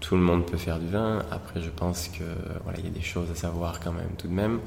Tout 0.00 0.16
le 0.16 0.22
monde 0.22 0.44
peut 0.44 0.58
faire 0.58 0.78
du 0.80 0.88
vin. 0.88 1.24
Après, 1.30 1.62
je 1.62 1.70
pense 1.70 2.08
que 2.08 2.24
voilà, 2.64 2.80
il 2.80 2.84
y 2.84 2.88
a 2.88 2.90
des 2.90 3.00
choses 3.00 3.30
à 3.30 3.34
savoir 3.34 3.80
quand 3.80 3.92
même, 3.92 4.10
tout 4.18 4.28
de 4.28 4.34
même. 4.34 4.60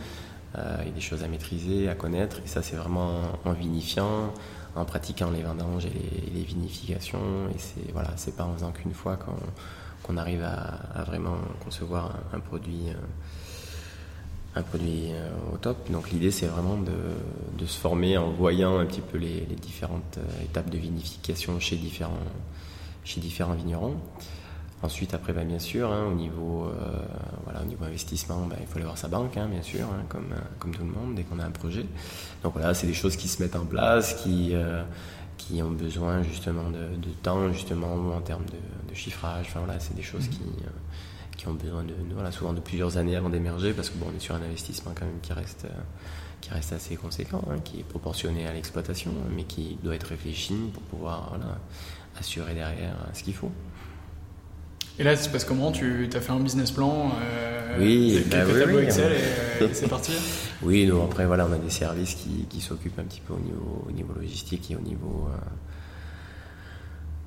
Euh, 0.57 0.77
il 0.81 0.87
y 0.87 0.91
a 0.91 0.93
des 0.93 1.01
choses 1.01 1.23
à 1.23 1.27
maîtriser, 1.27 1.89
à 1.89 1.95
connaître. 1.95 2.37
Et 2.43 2.47
ça, 2.47 2.63
c'est 2.63 2.77
vraiment 2.77 3.11
en 3.45 3.51
vinifiant, 3.51 4.33
en 4.75 4.85
pratiquant 4.85 5.29
les 5.29 5.43
vendanges 5.43 5.85
et 5.85 6.31
les, 6.33 6.43
vinifications. 6.43 7.49
Et 7.53 7.59
c'est 7.59 7.91
voilà, 7.91 8.13
c'est 8.15 8.35
pas 8.35 8.45
en 8.45 8.53
faisant 8.53 8.71
qu'une 8.71 8.93
fois 8.93 9.19
qu'on 10.03 10.17
arrive 10.17 10.43
à, 10.43 11.03
vraiment 11.03 11.35
concevoir 11.63 12.15
un, 12.33 12.39
produit. 12.39 12.87
Euh, 12.87 12.93
un 14.57 14.63
produit 14.63 15.11
euh, 15.11 15.29
au 15.53 15.57
top. 15.57 15.89
Donc 15.91 16.11
l'idée 16.11 16.31
c'est 16.31 16.47
vraiment 16.47 16.77
de, 16.77 17.65
se 17.65 17.77
former 17.77 18.17
en 18.17 18.29
voyant 18.29 18.79
un 18.79 18.85
petit 18.85 19.01
peu 19.01 19.17
les, 19.17 19.41
différentes 19.61 20.17
euh, 20.17 20.43
étapes 20.43 20.69
de 20.69 20.77
vinification 20.77 21.59
chez 21.59 21.75
différents, 21.75 22.19
chez 23.03 23.21
différents 23.21 23.53
vignerons. 23.53 23.95
Ensuite, 24.83 25.15
après, 25.15 25.33
bah, 25.33 25.43
bien 25.43 25.57
sûr, 25.57 25.91
hein, 25.91 26.05
au, 26.05 26.13
niveau, 26.13 26.65
euh, 26.65 27.01
voilà, 27.45 27.63
au 27.63 27.65
niveau 27.65 27.83
investissement, 27.83 28.45
bah, 28.45 28.57
il 28.61 28.67
faut 28.67 28.75
aller 28.75 28.85
voir 28.85 28.97
sa 28.97 29.07
banque, 29.07 29.35
hein, 29.35 29.47
bien 29.49 29.63
sûr, 29.63 29.85
hein, 29.85 30.03
comme, 30.07 30.27
comme 30.59 30.69
tout 30.69 30.83
le 30.83 30.91
monde, 30.91 31.15
dès 31.15 31.23
qu'on 31.23 31.39
a 31.39 31.45
un 31.45 31.51
projet. 31.51 31.83
Donc 32.43 32.53
voilà, 32.53 32.75
c'est 32.75 32.85
des 32.85 32.93
choses 32.93 33.15
qui 33.15 33.27
se 33.27 33.41
mettent 33.41 33.55
en 33.55 33.65
place, 33.65 34.13
qui, 34.21 34.53
qui 35.39 35.63
ont 35.63 35.71
besoin 35.71 36.21
justement 36.21 36.69
de, 36.69 37.09
temps, 37.23 37.51
justement, 37.51 38.15
en 38.15 38.21
termes 38.21 38.45
de, 38.45 38.93
chiffrage. 38.93 39.47
Enfin 39.49 39.61
voilà, 39.65 39.79
c'est 39.79 39.95
des 39.95 40.03
choses 40.03 40.27
mmh. 40.27 40.29
qui 40.29 40.41
qui 41.37 41.47
ont 41.47 41.53
besoin 41.53 41.83
de, 41.83 41.93
voilà, 42.13 42.31
souvent 42.31 42.51
de 42.51 42.59
plusieurs 42.59 42.97
années 42.97 43.15
avant 43.15 43.29
d'émerger, 43.29 43.71
parce 43.73 43.89
que 43.89 43.97
bon, 43.97 44.07
on 44.11 44.17
est 44.17 44.19
sur 44.19 44.35
un 44.35 44.41
investissement 44.41 44.91
quand 44.97 45.05
même 45.05 45.19
qui 45.21 45.31
reste, 45.33 45.65
euh, 45.65 45.81
qui 46.41 46.49
reste 46.49 46.73
assez 46.73 46.95
conséquent, 46.95 47.43
hein, 47.49 47.59
qui 47.63 47.79
est 47.79 47.83
proportionné 47.83 48.47
à 48.47 48.53
l'exploitation, 48.53 49.11
mais 49.35 49.43
qui 49.43 49.77
doit 49.83 49.95
être 49.95 50.07
réfléchi 50.07 50.55
pour 50.73 50.81
pouvoir 50.83 51.29
voilà, 51.29 51.59
assurer 52.19 52.55
derrière 52.55 52.95
euh, 52.95 53.13
ce 53.13 53.23
qu'il 53.23 53.35
faut. 53.35 53.51
Et 54.99 55.03
là, 55.03 55.15
c'est 55.15 55.31
parce 55.31 55.45
comment? 55.45 55.71
Tu 55.71 56.09
as 56.11 56.21
fait 56.21 56.31
un 56.31 56.39
business 56.39 56.71
plan 56.71 57.11
euh, 57.21 57.77
Oui, 57.79 58.25
bah 58.31 58.37
oui, 58.47 58.77
Excel 58.81 59.11
et, 59.61 59.67
c'est 59.73 59.87
parti? 59.87 60.13
Oui, 60.63 60.87
nous 60.87 60.99
après, 61.03 61.27
voilà, 61.27 61.45
on 61.47 61.53
a 61.53 61.59
des 61.59 61.69
services 61.69 62.15
qui, 62.15 62.47
qui 62.49 62.61
s'occupent 62.61 62.97
un 62.97 63.03
petit 63.03 63.21
peu 63.21 63.33
au 63.33 63.39
niveau, 63.39 63.85
au 63.87 63.91
niveau 63.91 64.13
logistique 64.15 64.71
et 64.71 64.75
au 64.75 64.79
niveau 64.79 65.29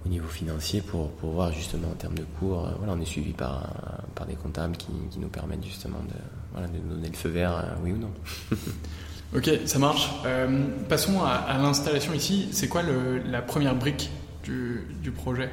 au 0.05 0.09
niveau 0.09 0.29
financier 0.29 0.81
pour, 0.81 1.11
pour 1.13 1.33
voir 1.33 1.53
justement 1.53 1.89
en 1.89 1.95
termes 1.95 2.15
de 2.15 2.25
cours. 2.39 2.67
Euh, 2.67 2.71
voilà, 2.79 2.95
on 2.95 3.01
est 3.01 3.07
suivi 3.07 3.33
par, 3.33 3.69
par 4.15 4.27
des 4.27 4.35
comptables 4.35 4.77
qui, 4.77 4.93
qui 5.11 5.19
nous 5.19 5.29
permettent 5.29 5.65
justement 5.65 5.99
de, 6.09 6.15
voilà, 6.53 6.69
de 6.69 6.79
nous 6.79 6.95
donner 6.95 7.09
le 7.09 7.17
feu 7.17 7.29
vert, 7.29 7.57
euh, 7.57 7.83
oui 7.83 7.93
ou 7.93 7.99
non. 7.99 8.11
ok, 9.37 9.51
ça 9.67 9.79
marche. 9.79 10.11
Euh, 10.25 10.67
passons 10.89 11.23
à, 11.23 11.59
l'installation 11.59 12.15
ici. 12.15 12.49
C'est 12.53 12.69
quoi 12.69 12.83
le, 12.83 13.19
la 13.19 13.43
première 13.43 13.75
brique 13.75 14.11
du, 14.43 14.87
du 15.03 15.11
projet? 15.11 15.51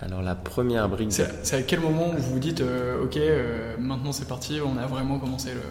Alors 0.00 0.22
la 0.22 0.34
première 0.34 0.88
brique... 0.88 1.12
C'est 1.12 1.54
à 1.54 1.62
quel 1.62 1.80
moment 1.80 2.12
vous 2.16 2.32
vous 2.32 2.38
dites, 2.38 2.62
ok, 3.02 3.18
maintenant 3.78 4.12
c'est 4.12 4.28
parti, 4.28 4.60
on 4.62 4.76
a 4.76 4.86
vraiment 4.86 5.18
commencé 5.18 5.54
le... 5.54 5.62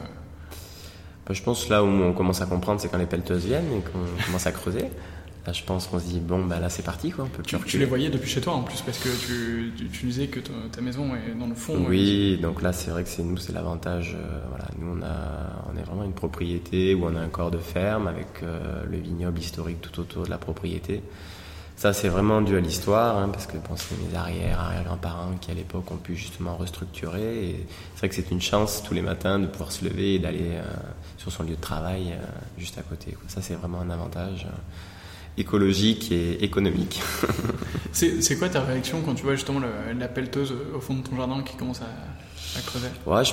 Bah, 1.28 1.34
je 1.34 1.44
pense 1.44 1.70
là 1.70 1.84
où 1.84 1.88
on 1.88 2.12
commence 2.12 2.42
à 2.42 2.48
comprendre, 2.48 2.82
c'est 2.82 2.90
quand 2.90 2.98
les 2.98 3.06
pelleteuses 3.06 3.46
viennent 3.46 3.72
et 3.72 3.82
qu'on 3.82 4.26
commence 4.26 4.48
à 4.48 4.52
creuser. 4.52 4.86
Là, 5.46 5.54
je 5.54 5.62
pense 5.62 5.86
qu'on 5.86 6.00
se 6.00 6.06
dit, 6.06 6.20
bon, 6.20 6.44
bah 6.44 6.60
là, 6.60 6.70
c'est 6.70 6.82
parti, 6.82 7.12
quoi. 7.12 7.28
On 7.38 7.60
tu, 7.60 7.78
les 7.78 7.86
voyais 7.86 8.10
depuis 8.10 8.28
chez 8.30 8.42
toi, 8.42 8.54
en 8.54 8.64
plus, 8.64 8.82
parce 8.82 8.98
que 8.98 9.10
tu, 9.10 9.72
tu, 9.92 10.06
disais 10.08 10.26
que 10.26 10.40
ta 10.40 10.82
maison 10.82 11.12
est 11.16 11.38
dans 11.38 11.46
le 11.46 11.54
fond. 11.54 11.86
Oui, 11.88 12.40
donc 12.42 12.64
là, 12.64 12.74
c'est 12.74 12.90
vrai 12.90 13.04
que 13.04 13.10
c'est 13.10 13.22
nous, 13.22 13.38
c'est 13.38 13.54
l'avantage. 13.54 14.18
Euh, 14.20 14.40
voilà, 14.50 14.66
nous, 14.80 14.98
on, 14.98 15.04
a, 15.04 15.70
on 15.72 15.78
est 15.78 15.84
vraiment 15.84 16.04
une 16.04 16.14
propriété 16.14 16.96
où 16.96 17.06
on 17.06 17.16
a 17.16 17.20
un 17.20 17.28
corps 17.28 17.52
de 17.52 17.60
ferme 17.60 18.08
avec 18.08 18.26
euh, 18.42 18.86
le 18.90 18.98
vignoble 18.98 19.38
historique 19.38 19.82
tout 19.82 20.00
autour 20.00 20.24
de 20.24 20.32
la 20.32 20.40
propriété. 20.40 21.04
Ça, 21.76 21.94
c'est 21.94 22.10
vraiment 22.10 22.42
dû 22.42 22.58
à 22.58 22.60
l'histoire, 22.60 23.16
hein, 23.20 23.30
parce 23.30 23.46
que 23.46 23.58
bon, 23.58 23.76
c'est 23.76 23.96
mes 24.02 24.18
arrière, 24.18 24.60
arrière-grands-parents 24.60 25.34
qui, 25.42 25.52
à 25.52 25.54
l'époque, 25.54 25.92
ont 25.92 25.98
pu 25.98 26.16
justement 26.16 26.56
restructurer. 26.56 27.50
Et 27.50 27.68
c'est 27.94 28.00
vrai 28.00 28.10
que 28.10 28.16
c'est 28.16 28.32
une 28.32 28.42
chance 28.42 28.82
tous 28.82 28.96
les 28.96 29.04
matins 29.04 29.38
de 29.38 29.46
pouvoir 29.46 29.72
se 29.72 29.86
lever 29.86 30.16
et 30.16 30.20
d'aller 30.20 30.54
euh, 30.54 30.64
sur 31.20 31.32
son 31.32 31.44
lieu 31.44 31.56
de 31.56 31.62
travail 31.62 32.16
juste 32.58 32.80
à 32.80 32.82
côté. 32.82 33.12
Quoi. 33.12 33.26
Ça, 33.28 33.44
c'est 33.44 33.54
vraiment 33.54 33.82
un 33.82 33.92
avantage 33.92 34.48
écologique 35.38 36.12
et 36.12 36.44
économique. 36.44 37.02
c'est 37.92 38.38
quoi 38.38 38.50
ta 38.50 38.62
réaction 38.62 39.02
quand 39.02 39.16
tu 39.16 39.24
vois 39.24 39.36
justement 39.36 39.60
la 39.98 40.08
pelleteuse 40.08 40.54
au 40.76 40.80
fond 40.80 40.96
de 40.96 41.02
ton 41.02 41.16
jardin 41.16 41.42
qui 41.44 41.56
commence 41.56 41.82
à, 41.82 42.62
creuser 42.66 42.88
Ouais, 43.06 43.24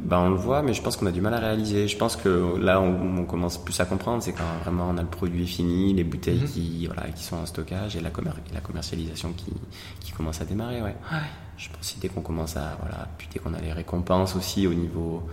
bah 0.00 0.20
on 0.20 0.30
le 0.30 0.36
voit, 0.36 0.62
mais 0.62 0.72
je 0.72 0.80
pense 0.80 0.96
qu'on 0.96 1.06
a 1.06 1.12
du 1.12 1.20
mal 1.20 1.34
à 1.34 1.38
réaliser. 1.38 1.86
Je 1.86 1.98
pense 1.98 2.16
que 2.16 2.56
là, 2.58 2.80
on, 2.80 3.18
on 3.18 3.24
commence 3.24 3.62
plus 3.62 3.78
à 3.80 3.84
comprendre, 3.84 4.22
c'est 4.22 4.32
quand 4.32 4.44
vraiment 4.62 4.88
on 4.90 4.96
a 4.96 5.02
le 5.02 5.08
produit 5.08 5.46
fini, 5.46 5.92
les 5.92 6.04
bouteilles 6.04 6.40
mhm. 6.40 6.48
qui, 6.48 6.86
voilà, 6.86 7.02
qui 7.10 7.22
sont 7.22 7.36
en 7.36 7.46
stockage 7.46 7.96
et 7.96 8.00
la, 8.00 8.10
la 8.54 8.60
commercialisation 8.60 9.32
qui, 9.32 9.52
qui 10.00 10.12
commence 10.12 10.40
à 10.40 10.46
démarrer. 10.46 10.80
Ouais. 10.80 10.96
ouais. 11.12 11.18
Je 11.56 11.68
pense 11.68 11.92
que 11.92 12.00
dès 12.00 12.08
qu'on 12.08 12.20
commence 12.20 12.56
à, 12.56 12.76
voilà, 12.80 13.08
puis 13.16 13.28
dès 13.32 13.38
qu'on 13.38 13.54
a 13.54 13.60
les 13.60 13.72
récompenses 13.72 14.34
aussi 14.34 14.66
au 14.66 14.74
niveau 14.74 15.28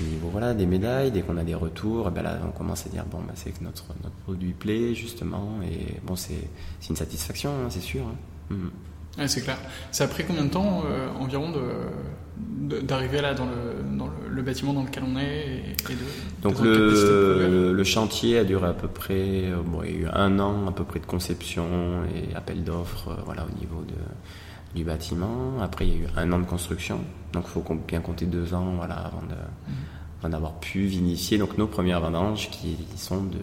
au 0.00 0.04
niveau 0.04 0.28
voilà, 0.28 0.54
des 0.54 0.66
médailles, 0.66 1.10
dès 1.10 1.22
qu'on 1.22 1.36
a 1.36 1.44
des 1.44 1.54
retours, 1.54 2.10
ben 2.10 2.22
là 2.22 2.38
on 2.46 2.50
commence 2.50 2.86
à 2.86 2.88
dire 2.88 3.04
bon 3.10 3.18
ben, 3.18 3.32
c'est 3.34 3.50
que 3.50 3.64
notre, 3.64 3.84
notre 4.02 4.14
produit 4.16 4.52
plaît 4.52 4.94
justement 4.94 5.60
et 5.62 6.00
bon 6.04 6.16
c'est 6.16 6.48
une 6.88 6.96
satisfaction 6.96 7.50
hein, 7.50 7.68
c'est 7.70 7.80
sûr. 7.80 8.02
Hein. 8.02 8.54
Mhm. 9.18 9.26
c'est 9.26 9.42
clair. 9.42 9.58
Ça 9.90 10.04
a 10.04 10.08
pris 10.08 10.24
combien 10.24 10.44
de 10.44 10.50
temps 10.50 10.84
euh, 10.86 11.08
environ 11.18 11.50
de, 11.50 12.80
d'arriver 12.82 13.20
là 13.20 13.34
dans, 13.34 13.46
le, 13.46 13.96
dans 13.96 14.08
le, 14.28 14.42
bâtiment 14.42 14.72
dans 14.72 14.84
lequel 14.84 15.02
on 15.04 15.18
est 15.18 15.74
et, 15.90 15.92
de, 15.92 16.42
Donc 16.42 16.60
le, 16.60 17.72
le, 17.72 17.84
chantier 17.84 18.38
a 18.38 18.44
duré 18.44 18.68
à 18.68 18.74
peu 18.74 18.88
près, 18.88 19.46
euh, 19.46 19.56
bon, 19.64 19.82
il 19.82 19.90
y 19.90 19.94
a 19.94 19.98
eu 19.98 20.06
un 20.12 20.38
an 20.38 20.68
à 20.68 20.72
peu 20.72 20.84
près 20.84 21.00
de 21.00 21.06
conception 21.06 21.66
et 22.14 22.34
appel 22.36 22.62
d'offres 22.62 23.16
voilà, 23.24 23.44
au 23.44 23.58
niveau 23.58 23.82
de, 23.82 23.94
du 24.78 24.84
bâtiment. 24.84 25.60
Après 25.60 25.86
il 25.86 25.92
y 25.92 25.96
a 25.96 26.00
eu 26.04 26.06
un 26.16 26.32
an 26.32 26.38
de 26.38 26.46
construction, 26.46 27.00
donc 27.32 27.44
il 27.46 27.50
faut 27.50 27.64
bien 27.86 28.00
compter 28.00 28.26
deux 28.26 28.54
ans 28.54 28.74
voilà, 28.76 28.94
avant 28.94 29.22
de... 29.22 29.34
Mhm 29.34 29.74
d'avoir 30.26 30.58
pu 30.58 30.80
vinifier 30.86 31.38
donc 31.38 31.56
nos 31.58 31.68
premières 31.68 32.00
vendanges 32.00 32.50
qui 32.50 32.76
sont 32.96 33.22
de 33.22 33.38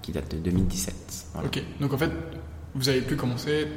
qui 0.00 0.12
datent 0.12 0.34
de 0.34 0.38
2017. 0.38 0.94
Ok, 1.44 1.62
donc 1.80 1.92
en 1.92 1.98
fait 1.98 2.10
vous 2.74 2.88
avez 2.88 3.02
pu 3.02 3.16
commencer 3.16 3.68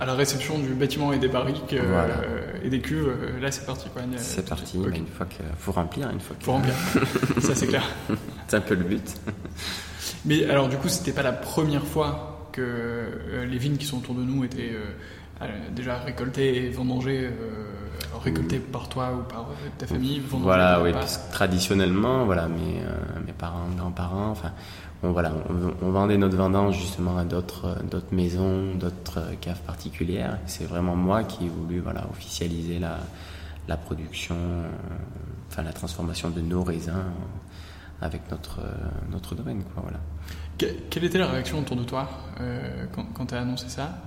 à 0.00 0.06
la 0.06 0.14
réception 0.14 0.58
du 0.58 0.72
bâtiment 0.72 1.12
et 1.12 1.18
des 1.18 1.28
barriques 1.28 1.74
euh, 1.74 2.58
et 2.64 2.70
des 2.70 2.80
cuves. 2.80 3.08
Euh, 3.08 3.40
là 3.40 3.52
c'est 3.52 3.66
parti 3.66 3.90
quoi. 3.90 4.02
C'est 4.16 4.48
parti. 4.48 4.78
Une 4.78 5.06
fois 5.06 5.26
que 5.26 5.42
faut 5.58 5.72
remplir, 5.72 6.08
une 6.10 6.20
fois. 6.20 6.34
Que... 6.38 6.44
Faut 6.44 6.52
remplir. 6.52 6.74
Ça 7.40 7.54
c'est 7.54 7.66
clair. 7.66 7.84
c'est 8.48 8.56
un 8.56 8.62
peu 8.62 8.74
le 8.74 8.84
but. 8.84 9.14
Mais 10.24 10.46
alors 10.46 10.68
du 10.68 10.78
coup 10.78 10.88
c'était 10.88 11.12
pas 11.12 11.22
la 11.22 11.32
première 11.32 11.84
fois 11.84 12.48
que 12.52 12.62
euh, 12.62 13.44
les 13.44 13.58
vignes 13.58 13.76
qui 13.76 13.86
sont 13.86 13.98
autour 13.98 14.14
de 14.14 14.22
nous 14.22 14.44
étaient 14.44 14.72
déjà 15.74 15.98
récoltées 15.98 16.66
et 16.66 16.70
vendangées 16.70 17.30
récolté 18.22 18.58
par 18.58 18.88
toi 18.88 19.12
ou 19.12 19.22
par 19.22 19.46
ta 19.78 19.86
famille 19.86 20.20
Voilà, 20.30 20.82
oui, 20.82 20.92
parce 20.92 21.18
que 21.18 21.32
traditionnellement, 21.32 22.24
voilà, 22.24 22.48
mes, 22.48 22.80
euh, 22.80 23.20
mes 23.26 23.32
parents, 23.32 23.68
grands-parents, 23.76 24.30
enfin, 24.30 24.52
on, 25.02 25.12
voilà, 25.12 25.32
on, 25.82 25.90
vendait 25.90 26.16
notre 26.16 26.36
vendange 26.36 26.78
justement 26.78 27.18
à 27.18 27.24
d'autres, 27.24 27.78
d'autres 27.90 28.12
maisons, 28.14 28.74
d'autres 28.74 29.22
caves 29.40 29.60
particulières. 29.62 30.38
C'est 30.46 30.64
vraiment 30.64 30.96
moi 30.96 31.24
qui 31.24 31.46
ai 31.46 31.48
voulu, 31.48 31.80
voilà, 31.80 32.06
officialiser 32.10 32.78
la, 32.78 32.98
la 33.68 33.76
production, 33.76 34.36
euh, 34.36 34.68
enfin, 35.50 35.62
la 35.62 35.72
transformation 35.72 36.30
de 36.30 36.40
nos 36.40 36.62
raisins 36.62 37.04
avec 38.00 38.30
notre, 38.30 38.60
notre 39.10 39.34
domaine, 39.34 39.62
quoi, 39.74 39.82
voilà. 39.82 39.98
Quelle 40.90 41.04
était 41.04 41.18
la 41.18 41.26
réaction 41.26 41.58
autour 41.58 41.76
de 41.76 41.82
toi 41.82 42.08
euh, 42.40 42.86
quand, 42.92 43.04
quand 43.14 43.26
tu 43.26 43.34
as 43.34 43.40
annoncé 43.40 43.68
ça? 43.68 43.98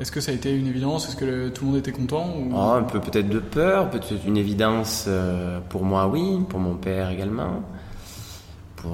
Est-ce 0.00 0.10
que 0.10 0.20
ça 0.20 0.32
a 0.32 0.34
été 0.34 0.50
une 0.54 0.66
évidence? 0.66 1.08
Est-ce 1.08 1.16
que 1.16 1.50
tout 1.50 1.64
le 1.64 1.70
monde 1.72 1.78
était 1.78 1.92
content 1.92 2.32
oh, 2.52 2.56
Un 2.56 2.82
peu 2.82 3.00
peut-être 3.00 3.28
de 3.28 3.38
peur, 3.38 3.90
peut-être 3.90 4.12
une 4.26 4.38
évidence 4.38 5.04
euh, 5.06 5.60
pour 5.68 5.84
moi, 5.84 6.06
oui, 6.06 6.38
pour 6.48 6.58
mon 6.58 6.74
père 6.74 7.10
également. 7.10 7.62
Pour, 8.76 8.88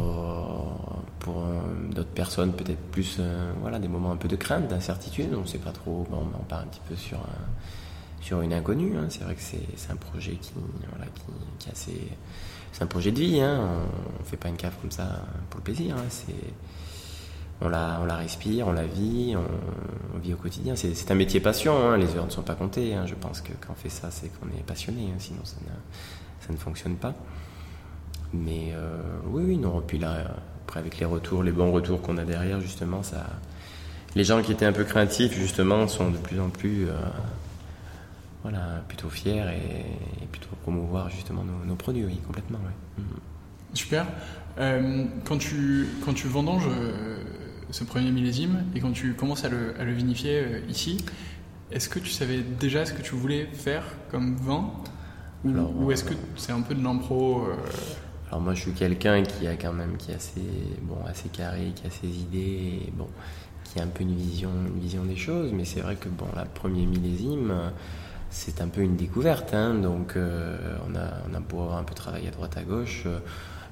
euh, 1.29 1.93
d'autres 1.93 2.11
personnes, 2.11 2.53
peut-être 2.53 2.81
plus 2.91 3.19
euh, 3.21 3.53
voilà, 3.61 3.79
des 3.79 3.87
moments 3.87 4.11
un 4.11 4.17
peu 4.17 4.27
de 4.27 4.35
crainte, 4.35 4.67
d'incertitude. 4.67 5.29
On 5.33 5.43
ne 5.43 5.47
sait 5.47 5.59
pas 5.59 5.71
trop, 5.71 6.07
on 6.11 6.45
part 6.45 6.61
un 6.61 6.67
petit 6.67 6.83
peu 6.89 6.97
sur, 6.97 7.21
sur 8.21 8.41
une 8.41 8.53
inconnue. 8.53 8.97
Hein. 8.99 9.07
C'est 9.09 9.23
vrai 9.23 9.37
que 9.37 9.43
c'est 9.43 9.93
un 9.93 9.97
projet 9.97 10.33
qui, 10.33 10.53
voilà, 10.91 11.07
qui, 11.61 11.71
assez. 11.71 12.09
C'est 12.73 12.83
un 12.83 12.89
projet 12.89 13.13
de 13.13 13.21
vie, 13.21 13.41
hein. 13.41 13.61
on 14.19 14.23
ne 14.23 14.29
fait 14.29 14.37
pas 14.37 14.49
une 14.49 14.57
cave 14.57 14.75
comme 14.83 14.91
ça 14.91 15.23
pour 15.51 15.61
le 15.61 15.65
plaisir. 15.65 15.97
Hein. 15.97 16.05
On 17.61 17.69
la, 17.69 17.99
on 18.03 18.05
la 18.05 18.17
respire, 18.17 18.69
on 18.69 18.73
la 18.73 18.85
vit, 18.85 19.35
on, 19.37 20.19
vit 20.19 20.35
au 20.35 20.37
quotidien. 20.37 20.75
C'est 20.77 21.11
un 21.11 21.15
métier 21.15 21.41
passion, 21.41 21.77
hein. 21.79 21.97
les 21.97 22.17
heures 22.17 22.27
ne 22.27 22.31
sont 22.31 22.43
pas 22.43 22.55
comptées. 22.55 22.95
Hein. 22.95 23.07
Je 23.07 23.15
pense 23.15 23.41
que 23.41 23.53
quand 23.61 23.73
on 23.73 23.75
fait 23.75 23.89
ça, 23.89 24.11
c'est 24.11 24.29
qu'on 24.29 24.47
est 24.49 24.63
passionné, 24.67 25.09
hein. 25.13 25.19
sinon 25.19 25.41
ça, 25.45 25.57
ça, 26.41 26.53
ne 26.53 26.59
fonctionne 26.59 26.97
pas. 26.97 27.15
Mais 28.35 28.73
euh, 28.75 29.01
oui, 29.27 29.45
oui, 29.47 29.57
non. 29.57 29.83
Puis 29.87 29.99
là, 29.99 30.25
après, 30.65 30.81
avec 30.81 30.99
les 30.99 31.07
retours, 31.07 31.43
les 31.43 31.53
bons 31.53 31.73
retours 31.73 32.03
qu'on 32.03 32.19
a 32.19 32.25
derrière, 32.25 32.61
justement, 32.61 33.03
ça. 33.03 33.27
Les 34.15 34.25
gens 34.25 34.43
qui 34.43 34.53
étaient 34.53 34.67
un 34.67 34.73
peu 34.73 34.85
craintifs, 34.85 35.35
justement, 35.35 35.89
sont 35.89 36.11
de 36.11 36.17
plus 36.17 36.41
en 36.41 36.49
plus. 36.49 36.89
Euh, 36.89 36.95
voilà, 38.43 38.83
plutôt 38.87 39.09
fiers 39.09 39.43
et, 40.23 40.27
plutôt 40.27 40.55
promouvoir 40.63 41.11
justement 41.11 41.43
nos, 41.67 41.75
produits, 41.75 42.05
oui, 42.05 42.21
complètement. 42.27 42.61
Mm. 42.97 43.03
Super. 43.75 44.07
Euh, 44.59 45.05
quand, 45.25 45.37
tu, 45.37 45.89
quand 46.05 46.15
tu 46.15 46.29
vendanges 46.29 46.69
ce 47.71 47.85
premier 47.85 48.11
millésime 48.11 48.65
et 48.75 48.81
quand 48.81 48.93
tu 48.93 49.15
commences 49.15 49.45
à 49.45 49.49
le, 49.49 49.79
à 49.79 49.85
le 49.85 49.93
vinifier 49.93 50.39
euh, 50.39 50.61
ici, 50.69 51.05
est-ce 51.71 51.89
que 51.89 51.99
tu 51.99 52.11
savais 52.11 52.39
déjà 52.39 52.87
ce 52.87 52.93
que 52.93 53.03
tu 53.03 53.15
voulais 53.15 53.47
faire 53.47 53.85
comme 54.11 54.37
vin 54.37 54.71
ou, 55.45 55.93
est-ce 55.93 56.03
que 56.03 56.15
c'est 56.37 56.51
un 56.51 56.63
peu 56.63 56.75
de 56.75 56.83
l'impro 56.83 57.43
euh 57.43 57.55
Alors 58.29 58.41
moi 58.41 58.55
je 58.55 58.63
suis 58.63 58.73
quelqu'un 58.73 59.23
qui 59.23 59.47
a 59.47 59.55
quand 59.55 59.73
même 59.73 59.97
qui 59.97 60.11
est 60.11 60.15
assez 60.15 60.43
bon 60.83 60.97
assez 61.07 61.29
carré, 61.29 61.73
qui 61.77 61.87
a 61.87 61.91
ses 61.91 62.09
idées, 62.09 62.89
et, 62.89 62.93
bon, 62.93 63.07
qui 63.63 63.79
a 63.79 63.85
un 63.85 63.87
peu 63.87 64.03
une 64.03 64.17
vision 64.17 64.51
une 64.67 64.81
vision 64.81 65.05
des 65.05 65.15
choses, 65.15 65.53
mais 65.53 65.65
c'est 65.65 65.81
vrai 65.81 65.95
que 65.95 66.09
bon 66.09 66.27
la 66.35 66.47
premier 66.47 66.85
millésime 66.85 67.53
c'est 68.31 68.61
un 68.61 68.67
peu 68.67 68.81
une 68.81 68.97
découverte, 68.97 69.55
hein, 69.55 69.75
donc 69.75 70.17
euh, 70.17 70.79
on 70.89 70.97
a 70.97 71.23
on 71.31 71.35
a 71.35 71.41
beau 71.41 71.61
avoir 71.63 71.79
un 71.79 71.85
peu 71.85 71.95
travaillé 71.95 72.27
à 72.27 72.33
droite 72.33 72.57
à 72.57 72.63
gauche 72.63 73.07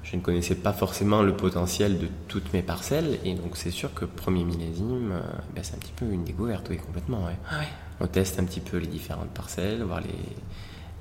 je 0.05 0.15
ne 0.15 0.21
connaissais 0.21 0.55
pas 0.55 0.71
forcément 0.71 1.23
le 1.23 1.35
potentiel 1.35 1.97
de 1.97 2.07
toutes 2.27 2.53
mes 2.53 2.61
parcelles. 2.61 3.19
Et 3.25 3.33
donc, 3.33 3.57
c'est 3.57 3.71
sûr 3.71 3.93
que 3.93 4.05
premier 4.05 4.43
millésime, 4.43 5.11
euh, 5.11 5.21
ben, 5.53 5.63
c'est 5.63 5.75
un 5.75 5.79
petit 5.79 5.93
peu 5.95 6.05
une 6.05 6.23
découverte, 6.23 6.67
oui, 6.69 6.77
complètement. 6.77 7.27
Ah 7.49 7.61
On 7.99 8.07
teste 8.07 8.39
un 8.39 8.43
petit 8.43 8.59
peu 8.59 8.77
les 8.77 8.87
différentes 8.87 9.31
parcelles, 9.31 9.81
voir 9.81 10.01
les, 10.01 10.07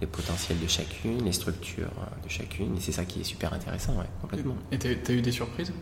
les 0.01 0.07
potentiels 0.07 0.59
de 0.59 0.67
chacune, 0.67 1.23
les 1.23 1.33
structures 1.33 1.93
de 2.25 2.29
chacune. 2.29 2.77
Et 2.77 2.81
c'est 2.81 2.93
ça 2.93 3.05
qui 3.05 3.21
est 3.21 3.25
super 3.25 3.53
intéressant, 3.53 3.93
ouais, 3.93 4.09
complètement. 4.23 4.57
Et 4.73 4.79
tu 4.79 4.89
as 4.89 5.13
eu 5.13 5.21
des 5.21 5.33
surprises? 5.33 5.73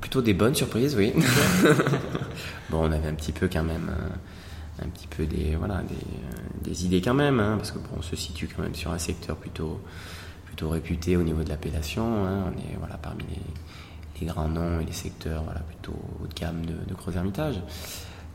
Plutôt 0.00 0.22
des 0.22 0.32
bonnes 0.32 0.54
surprises, 0.54 0.94
oui. 0.94 1.12
bon, 2.70 2.88
on 2.88 2.92
avait 2.92 3.08
un 3.08 3.14
petit 3.14 3.32
peu 3.32 3.48
quand 3.52 3.64
même. 3.64 3.90
Euh, 3.90 4.14
un 4.82 4.88
petit 4.88 5.08
peu 5.08 5.26
des, 5.26 5.56
voilà, 5.56 5.82
des, 5.82 5.94
euh, 5.94 6.62
des 6.62 6.86
idées 6.86 7.02
quand 7.02 7.12
même, 7.12 7.38
hein, 7.38 7.56
parce 7.58 7.70
que 7.70 7.78
bon, 7.78 7.98
on 7.98 8.02
se 8.02 8.16
situe 8.16 8.48
quand 8.48 8.62
même 8.62 8.74
sur 8.74 8.90
un 8.90 8.98
secteur 8.98 9.36
plutôt, 9.36 9.80
réputé 10.68 11.16
au 11.16 11.22
niveau 11.22 11.42
de 11.42 11.48
l'appellation. 11.48 12.26
Hein. 12.26 12.44
On 12.46 12.58
est 12.58 12.76
voilà, 12.78 12.96
parmi 12.96 13.24
les, 14.20 14.26
grands 14.26 14.48
noms 14.48 14.80
et 14.80 14.84
les 14.84 14.92
secteurs 14.92 15.42
voilà, 15.44 15.60
plutôt 15.60 15.94
haut 16.22 16.26
de 16.26 16.34
gamme 16.34 16.66
de, 16.66 16.74
de 16.86 16.94
Gros 16.94 17.10
Hermitage. 17.12 17.56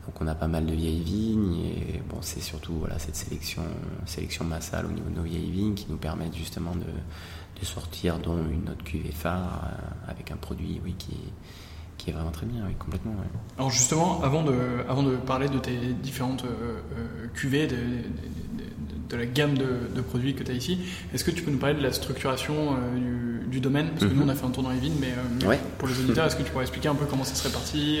Donc 0.06 0.20
on 0.20 0.26
a 0.26 0.34
pas 0.34 0.46
mal 0.46 0.66
de 0.66 0.72
vieilles 0.72 1.02
vignes 1.02 1.64
et 1.64 2.02
bon, 2.08 2.18
c'est 2.20 2.40
surtout 2.40 2.74
voilà, 2.74 2.98
cette 2.98 3.16
sélection, 3.16 3.62
sélection 4.04 4.44
massale 4.44 4.86
au 4.86 4.90
niveau 4.90 5.10
de 5.10 5.16
nos 5.16 5.22
vieilles 5.22 5.50
vignes 5.50 5.74
qui 5.74 5.86
nous 5.88 5.96
permettent 5.96 6.36
justement 6.36 6.74
de, 6.74 6.84
de 7.60 7.64
sortir 7.64 8.18
dont 8.18 8.38
une 8.50 8.68
autre 8.70 8.84
cuvée 8.84 9.10
phare 9.10 9.64
euh, 9.64 10.10
avec 10.10 10.30
un 10.30 10.36
produit 10.36 10.80
oui, 10.84 10.94
qui, 10.98 11.16
est 12.08 12.12
vraiment 12.12 12.30
très 12.30 12.46
bien, 12.46 12.64
oui, 12.68 12.74
complètement. 12.78 13.16
Alors 13.58 13.70
justement, 13.70 14.22
avant 14.22 14.44
de, 14.44 14.54
avant 14.88 15.02
de 15.02 15.16
parler 15.16 15.48
de 15.48 15.58
tes 15.58 15.76
différentes 15.76 16.44
euh, 16.44 16.80
euh, 16.96 17.26
cuvées, 17.34 17.66
de, 17.66 17.76
la 19.14 19.26
gamme 19.26 19.56
de, 19.56 20.00
produits 20.00 20.34
que 20.34 20.42
tu 20.42 20.50
as 20.50 20.54
ici, 20.54 20.78
est-ce 21.14 21.22
que 21.22 21.30
tu 21.30 21.42
peux 21.42 21.50
nous 21.50 21.58
parler 21.58 21.76
de 21.76 21.82
la 21.82 21.92
structuration 21.92 22.54
euh, 22.72 23.38
du, 23.46 23.60
domaine? 23.60 23.90
Parce 23.90 24.06
que 24.06 24.14
nous, 24.14 24.22
on 24.22 24.28
a 24.28 24.34
fait 24.34 24.46
un 24.46 24.50
tour 24.50 24.62
dans 24.62 24.70
les 24.70 24.78
vignes, 24.78 24.96
mais, 25.00 25.14
pour 25.78 25.86
les 25.88 26.00
auditeurs, 26.00 26.26
est-ce 26.26 26.36
que 26.36 26.42
tu 26.42 26.50
pourrais 26.50 26.64
expliquer 26.64 26.88
un 26.88 26.94
peu 26.94 27.04
comment 27.04 27.24
ça 27.24 27.34
se 27.34 27.44
répartit 27.44 28.00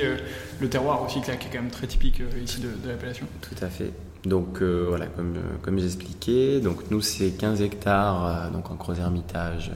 Le 0.60 0.68
terroir 0.68 1.04
aussi, 1.04 1.20
qui 1.20 1.30
est 1.30 1.38
quand 1.52 1.62
même 1.62 1.70
très 1.70 1.86
typique 1.86 2.22
ici 2.42 2.60
de, 2.60 2.88
l'appellation? 2.88 3.26
Tout 3.42 3.64
à 3.64 3.68
fait. 3.68 3.92
Donc 4.24 4.62
voilà, 4.62 5.06
comme, 5.06 5.34
comme 5.62 5.78
j'expliquais, 5.78 6.60
donc 6.60 6.90
nous 6.90 7.00
c'est 7.00 7.30
15 7.30 7.62
hectares 7.62 8.50
donc 8.50 8.70
en 8.70 8.74
gros 8.74 8.94
hermitage, 8.94 9.70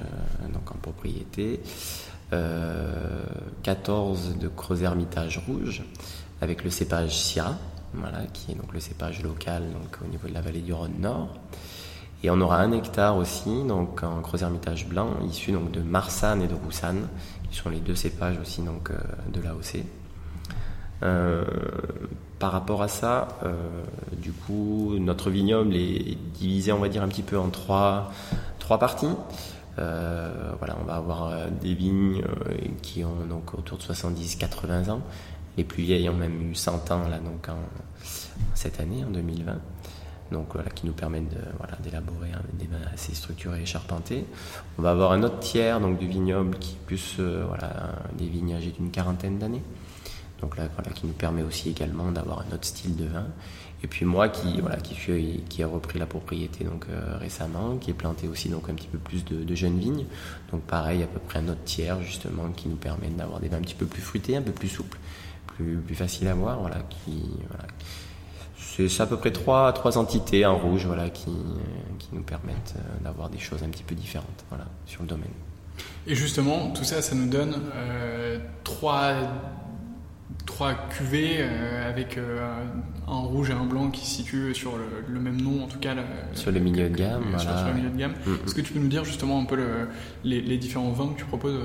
donc 0.52 0.70
en 0.72 0.78
propriété. 0.78 1.60
14 3.62 4.30
euh, 4.36 4.40
de 4.40 4.48
Creuset 4.48 4.84
Hermitage 4.84 5.42
rouge 5.46 5.82
avec 6.40 6.64
le 6.64 6.70
cépage 6.70 7.18
Syrah, 7.18 7.58
qui 8.32 8.52
est 8.52 8.54
donc 8.54 8.72
le 8.72 8.80
cépage 8.80 9.22
local 9.22 9.62
donc 9.72 9.98
au 10.04 10.08
niveau 10.08 10.28
de 10.28 10.34
la 10.34 10.40
vallée 10.40 10.60
du 10.60 10.72
Rhône 10.72 11.00
Nord. 11.00 11.34
Et 12.22 12.30
on 12.30 12.40
aura 12.40 12.58
un 12.58 12.72
hectare 12.72 13.16
aussi 13.16 13.64
donc 13.64 14.02
en 14.02 14.20
Creuset 14.20 14.44
Hermitage 14.44 14.86
blanc 14.86 15.08
issu 15.28 15.52
donc 15.52 15.70
de 15.70 15.80
Marsanne 15.80 16.42
et 16.42 16.46
de 16.46 16.54
Roussanne, 16.54 17.08
qui 17.50 17.56
sont 17.56 17.70
les 17.70 17.80
deux 17.80 17.94
cépages 17.94 18.38
aussi 18.38 18.62
donc 18.62 18.90
euh, 18.90 18.98
de 19.32 19.40
l'AOC. 19.40 19.84
Euh, 21.02 21.44
par 22.38 22.52
rapport 22.52 22.82
à 22.82 22.88
ça, 22.88 23.28
du 24.16 24.32
coup, 24.32 24.94
notre 24.98 25.28
vignoble 25.28 25.76
est 25.76 26.16
divisé, 26.38 26.72
on 26.72 26.78
va 26.78 26.88
dire, 26.88 27.02
un 27.02 27.08
petit 27.08 27.22
peu 27.22 27.38
en 27.38 27.50
trois, 27.50 28.10
trois 28.58 28.78
parties. 28.78 29.14
Euh, 29.78 30.52
voilà, 30.58 30.76
on 30.80 30.84
va 30.84 30.96
avoir 30.96 31.28
euh, 31.28 31.48
des 31.62 31.74
vignes 31.74 32.22
euh, 32.22 32.54
qui 32.82 33.04
ont 33.04 33.24
donc 33.28 33.54
autour 33.54 33.78
de 33.78 33.82
70-80 33.82 34.90
ans. 34.90 35.00
Les 35.56 35.64
plus 35.64 35.82
vieilles 35.82 36.08
ont 36.08 36.16
même 36.16 36.50
eu 36.50 36.54
100 36.54 36.90
ans 36.90 37.08
là, 37.08 37.18
donc 37.18 37.48
cette 38.54 38.80
année, 38.80 39.04
en 39.04 39.10
2020 39.10 39.58
donc 40.30 40.46
voilà, 40.52 40.70
qui 40.70 40.86
nous 40.86 40.92
permettent 40.92 41.28
de, 41.28 41.40
voilà, 41.58 41.76
d'élaborer 41.82 42.28
des 42.52 42.66
vins 42.66 42.78
assez 42.94 43.16
structurés 43.16 43.62
et 43.62 43.66
charpentés. 43.66 44.24
On 44.78 44.82
va 44.82 44.92
avoir 44.92 45.10
un 45.10 45.24
autre 45.24 45.40
tiers 45.40 45.80
donc, 45.80 45.98
du 45.98 46.06
vignoble 46.06 46.56
qui 46.58 46.74
est 46.74 46.86
plus 46.86 47.18
voilà, 47.18 47.94
des 48.16 48.28
vignes 48.28 48.54
âgées 48.54 48.70
d'une 48.70 48.92
quarantaine 48.92 49.38
d'années. 49.38 49.62
Donc 50.40 50.56
là, 50.56 50.68
voilà, 50.74 50.90
qui 50.92 51.06
nous 51.06 51.12
permet 51.12 51.42
aussi 51.42 51.70
également 51.70 52.10
d'avoir 52.12 52.40
un 52.40 52.54
autre 52.54 52.64
style 52.64 52.96
de 52.96 53.06
vin. 53.06 53.26
Et 53.82 53.86
puis 53.86 54.04
moi 54.04 54.28
qui 54.28 54.60
voilà 54.60 54.76
qui 54.76 54.94
suis 54.94 55.42
qui 55.48 55.62
a 55.62 55.66
repris 55.66 55.98
la 55.98 56.04
propriété 56.04 56.64
donc 56.64 56.84
euh, 56.90 57.16
récemment, 57.16 57.76
qui 57.78 57.90
est 57.90 57.94
planté 57.94 58.28
aussi 58.28 58.50
donc 58.50 58.68
un 58.68 58.74
petit 58.74 58.88
peu 58.88 58.98
plus 58.98 59.24
de, 59.24 59.54
jeunes 59.54 59.78
vignes. 59.78 60.04
Donc 60.52 60.62
pareil 60.62 61.02
à 61.02 61.06
peu 61.06 61.18
près 61.18 61.38
un 61.38 61.48
autre 61.48 61.64
tiers 61.64 62.00
justement 62.02 62.50
qui 62.50 62.68
nous 62.68 62.76
permet 62.76 63.08
d'avoir 63.08 63.40
des 63.40 63.48
vins 63.48 63.56
un 63.56 63.62
petit 63.62 63.74
peu 63.74 63.86
plus 63.86 64.02
fruités, 64.02 64.36
un 64.36 64.42
peu 64.42 64.52
plus 64.52 64.68
souples, 64.68 64.98
plus 65.62 65.76
plus 65.76 65.94
faciles 65.94 66.28
à 66.28 66.34
boire. 66.34 66.60
Voilà 66.60 66.78
qui 66.88 67.22
voilà 67.48 67.64
c'est 68.88 69.02
à 69.02 69.06
peu 69.06 69.16
près 69.16 69.32
trois, 69.32 69.72
trois 69.72 69.98
entités 69.98 70.46
en 70.46 70.56
rouge 70.56 70.86
voilà, 70.86 71.10
qui, 71.10 71.30
qui 71.98 72.08
nous 72.12 72.22
permettent 72.22 72.74
euh, 72.76 73.04
d'avoir 73.04 73.28
des 73.28 73.38
choses 73.38 73.62
un 73.62 73.68
petit 73.68 73.82
peu 73.82 73.94
différentes 73.94 74.44
voilà, 74.48 74.66
sur 74.86 75.02
le 75.02 75.08
domaine. 75.08 75.28
Et 76.06 76.14
justement, 76.14 76.70
tout 76.70 76.84
ça, 76.84 77.02
ça 77.02 77.14
nous 77.14 77.28
donne 77.28 77.54
euh, 77.74 78.38
trois, 78.64 79.14
trois 80.46 80.74
cuvées 80.74 81.38
euh, 81.40 81.88
avec 81.88 82.18
un 83.08 83.18
rouge 83.18 83.50
et 83.50 83.54
un 83.54 83.64
blanc 83.64 83.90
qui 83.90 84.06
se 84.06 84.16
situent 84.16 84.54
sur 84.54 84.72
le, 85.08 85.20
même 85.20 85.40
nom, 85.40 85.64
en 85.64 85.66
tout 85.66 85.78
cas. 85.78 85.94
sur 86.34 86.52
le 86.52 86.60
milieu 86.60 86.88
de 86.88 86.96
gamme. 86.96 87.38
Sur, 87.38 87.50
voilà. 87.50 87.68
le 87.68 87.74
milieu 87.74 87.90
de 87.90 87.96
gamme. 87.98 88.14
Est-ce 88.44 88.54
que 88.54 88.60
tu 88.60 88.72
peux 88.72 88.78
nous 88.78 88.88
dire 88.88 89.04
justement 89.04 89.40
un 89.40 89.44
peu 89.44 89.56
le, 89.56 89.88
les, 90.24 90.40
les, 90.40 90.58
différents 90.58 90.92
vins 90.92 91.08
que 91.08 91.18
tu 91.18 91.24
proposes 91.24 91.58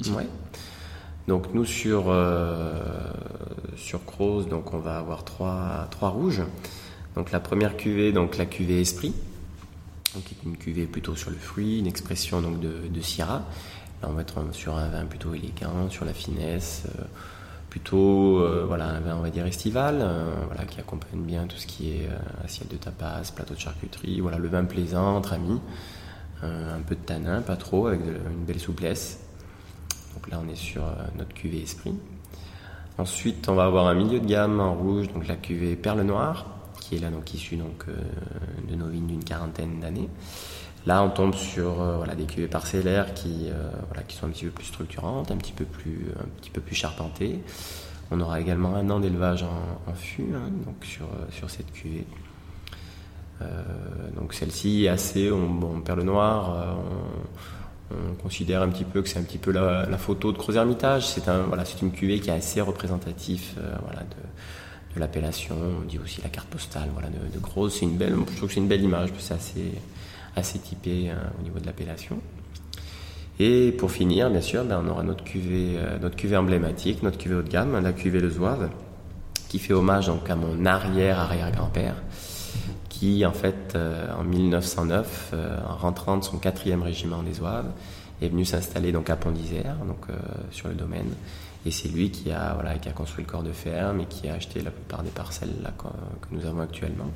ici? 0.00 0.12
Ouais. 0.12 0.26
Donc 1.28 1.52
nous 1.52 1.66
sur 1.66 2.06
euh, 2.08 2.72
donc 4.48 4.72
on 4.72 4.78
va 4.78 4.96
avoir 4.96 5.24
trois 5.24 6.08
rouges. 6.08 6.42
Donc 7.16 7.32
la 7.32 7.38
première 7.38 7.76
cuvée, 7.76 8.12
donc 8.12 8.38
la 8.38 8.46
cuvée 8.46 8.80
Esprit, 8.80 9.12
qui 10.24 10.34
est 10.34 10.46
une 10.46 10.56
cuvée 10.56 10.86
plutôt 10.86 11.14
sur 11.16 11.28
le 11.28 11.36
fruit, 11.36 11.80
une 11.80 11.86
expression 11.86 12.40
donc 12.40 12.60
de, 12.60 12.88
de 12.88 13.00
Syrah. 13.02 13.42
Là 14.00 14.08
on 14.08 14.12
va 14.12 14.22
être 14.22 14.42
sur 14.52 14.78
un 14.78 14.88
vin 14.88 15.04
plutôt 15.04 15.34
élégant, 15.34 15.90
sur 15.90 16.06
la 16.06 16.14
finesse, 16.14 16.84
euh, 16.98 17.02
plutôt 17.68 18.38
euh, 18.38 18.64
voilà 18.66 18.86
un 18.86 19.00
vin 19.00 19.16
on 19.16 19.20
va 19.20 19.28
dire 19.28 19.46
estival, 19.46 19.98
euh, 20.00 20.32
voilà 20.46 20.64
qui 20.64 20.80
accompagne 20.80 21.20
bien 21.20 21.46
tout 21.46 21.58
ce 21.58 21.66
qui 21.66 21.90
est 21.90 22.08
assiette 22.42 22.70
de 22.70 22.78
tapas, 22.78 23.32
plateau 23.36 23.52
de 23.52 23.60
charcuterie, 23.60 24.20
voilà 24.20 24.38
le 24.38 24.48
vin 24.48 24.64
plaisant 24.64 25.16
entre 25.16 25.34
amis, 25.34 25.60
un 26.42 26.80
peu 26.86 26.94
de 26.94 27.00
tanin, 27.00 27.42
pas 27.42 27.56
trop, 27.56 27.86
avec 27.86 28.00
une 28.00 28.46
belle 28.46 28.60
souplesse. 28.60 29.27
Donc 30.18 30.32
là, 30.32 30.40
on 30.44 30.48
est 30.50 30.56
sur 30.56 30.82
euh, 30.82 30.94
notre 31.16 31.32
cuvée 31.32 31.62
Esprit. 31.62 31.94
Ensuite, 32.98 33.48
on 33.48 33.54
va 33.54 33.66
avoir 33.66 33.86
un 33.86 33.94
milieu 33.94 34.18
de 34.18 34.26
gamme 34.26 34.58
en 34.58 34.74
rouge, 34.74 35.06
donc 35.12 35.28
la 35.28 35.36
cuvée 35.36 35.76
Perle 35.76 36.02
Noire, 36.02 36.46
qui 36.80 36.96
est 36.96 36.98
là 36.98 37.10
donc 37.10 37.32
issue 37.32 37.54
donc 37.54 37.84
euh, 37.86 37.94
de 38.68 38.74
nos 38.74 38.88
vignes 38.88 39.06
d'une 39.06 39.22
quarantaine 39.22 39.78
d'années. 39.78 40.08
Là, 40.86 41.04
on 41.04 41.10
tombe 41.10 41.34
sur 41.34 41.80
euh, 41.80 41.98
voilà, 41.98 42.16
des 42.16 42.24
cuvées 42.24 42.48
parcellaires 42.48 43.14
qui, 43.14 43.48
euh, 43.50 43.70
voilà, 43.88 44.02
qui 44.02 44.16
sont 44.16 44.26
un 44.26 44.30
petit 44.30 44.46
peu 44.46 44.50
plus 44.50 44.64
structurantes, 44.64 45.30
un 45.30 45.36
petit 45.36 45.52
peu 45.52 45.64
plus, 45.64 46.08
un 46.18 46.26
petit 46.40 46.50
peu 46.50 46.60
plus 46.60 46.74
charpentées. 46.74 47.40
On 48.10 48.20
aura 48.20 48.40
également 48.40 48.74
un 48.74 48.90
an 48.90 48.98
d'élevage 48.98 49.44
en, 49.44 49.94
fût 49.94 50.34
hein, 50.34 50.50
sur, 51.30 51.50
cette 51.50 51.70
cuvée. 51.72 52.06
Euh, 53.42 53.62
donc 54.16 54.32
celle-ci 54.32 54.86
est 54.86 54.88
assez, 54.88 55.30
on, 55.30 55.48
bon, 55.50 55.80
Perle 55.80 56.02
Noire, 56.02 56.76
on, 56.78 57.57
on 57.90 58.14
considère 58.22 58.62
un 58.62 58.68
petit 58.68 58.84
peu 58.84 59.02
que 59.02 59.08
c'est 59.08 59.18
un 59.18 59.22
petit 59.22 59.38
peu 59.38 59.50
la, 59.50 59.98
photo 59.98 60.32
de 60.32 60.38
Creux 60.38 60.56
Hermitage. 60.56 61.08
C'est 61.08 61.82
une 61.82 61.92
cuvée 61.92 62.20
qui 62.20 62.30
est 62.30 62.34
assez 62.34 62.60
représentatif, 62.60 63.54
euh, 63.58 63.72
de, 64.94 65.00
l'appellation. 65.00 65.54
On 65.80 65.86
dit 65.86 65.98
aussi 65.98 66.20
la 66.22 66.28
carte 66.28 66.48
postale, 66.48 66.88
de, 66.88 67.38
de 67.38 67.40
je 67.40 67.40
trouve 67.40 67.68
que 67.68 68.54
c'est 68.54 68.60
une 68.60 68.68
belle 68.68 68.82
image, 68.82 69.10
c'est 69.18 69.34
assez, 69.34 69.72
assez 70.34 70.58
typé 70.58 71.10
euh, 71.10 71.14
au 71.38 71.42
niveau 71.42 71.58
de 71.58 71.66
l'appellation. 71.66 72.18
Et 73.40 73.72
pour 73.72 73.92
finir, 73.92 74.30
bien 74.30 74.40
sûr, 74.40 74.64
ben, 74.64 74.82
on 74.84 74.90
aura 74.90 75.04
notre 75.04 75.22
cuvée, 75.22 75.76
euh, 75.76 75.98
notre 76.00 76.16
cuvée 76.16 76.36
emblématique, 76.36 77.02
notre 77.02 77.18
cuvée 77.18 77.36
haut 77.36 77.42
de 77.42 77.48
gamme, 77.48 77.80
la 77.80 77.92
cuvée 77.92 78.20
Le 78.20 78.30
Zouave, 78.30 78.68
qui 79.48 79.58
fait 79.58 79.72
hommage 79.72 80.10
à 80.28 80.34
mon 80.34 80.66
arrière-arrière-grand-père, 80.66 81.94
qui 82.98 83.24
en 83.24 83.32
fait 83.32 83.74
euh, 83.76 84.12
en 84.18 84.24
1909, 84.24 85.30
euh, 85.32 85.56
en 85.68 85.76
rentrant 85.76 86.16
de 86.16 86.24
son 86.24 86.38
quatrième 86.38 86.82
régiment 86.82 87.22
des 87.22 87.34
Zouaves, 87.34 87.70
est 88.20 88.28
venu 88.28 88.44
s'installer 88.44 88.90
donc 88.90 89.08
à 89.08 89.16
Pont 89.16 89.30
d'Isère, 89.30 89.76
donc 89.86 90.06
euh, 90.10 90.14
sur 90.50 90.68
le 90.68 90.74
domaine. 90.74 91.14
Et 91.64 91.70
c'est 91.70 91.88
lui 91.88 92.10
qui 92.10 92.32
a 92.32 92.54
voilà 92.54 92.76
qui 92.78 92.88
a 92.88 92.92
construit 92.92 93.24
le 93.24 93.30
corps 93.30 93.44
de 93.44 93.52
ferme 93.52 94.00
et 94.00 94.06
qui 94.06 94.28
a 94.28 94.34
acheté 94.34 94.60
la 94.62 94.70
plupart 94.70 95.02
des 95.04 95.10
parcelles 95.10 95.54
là, 95.62 95.72
que, 95.78 95.84
que 95.84 96.34
nous 96.34 96.44
avons 96.44 96.60
actuellement. 96.60 97.10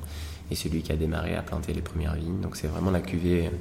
Et 0.51 0.55
c'est 0.55 0.69
lui 0.69 0.81
qui 0.81 0.91
a 0.93 0.95
démarré 0.95 1.35
à 1.35 1.41
planter 1.41 1.73
les 1.73 1.81
premières 1.81 2.15
vignes. 2.15 2.39
Donc 2.39 2.55
c'est 2.55 2.67
vraiment 2.67 2.91
la 2.91 3.01
cuvée 3.01 3.51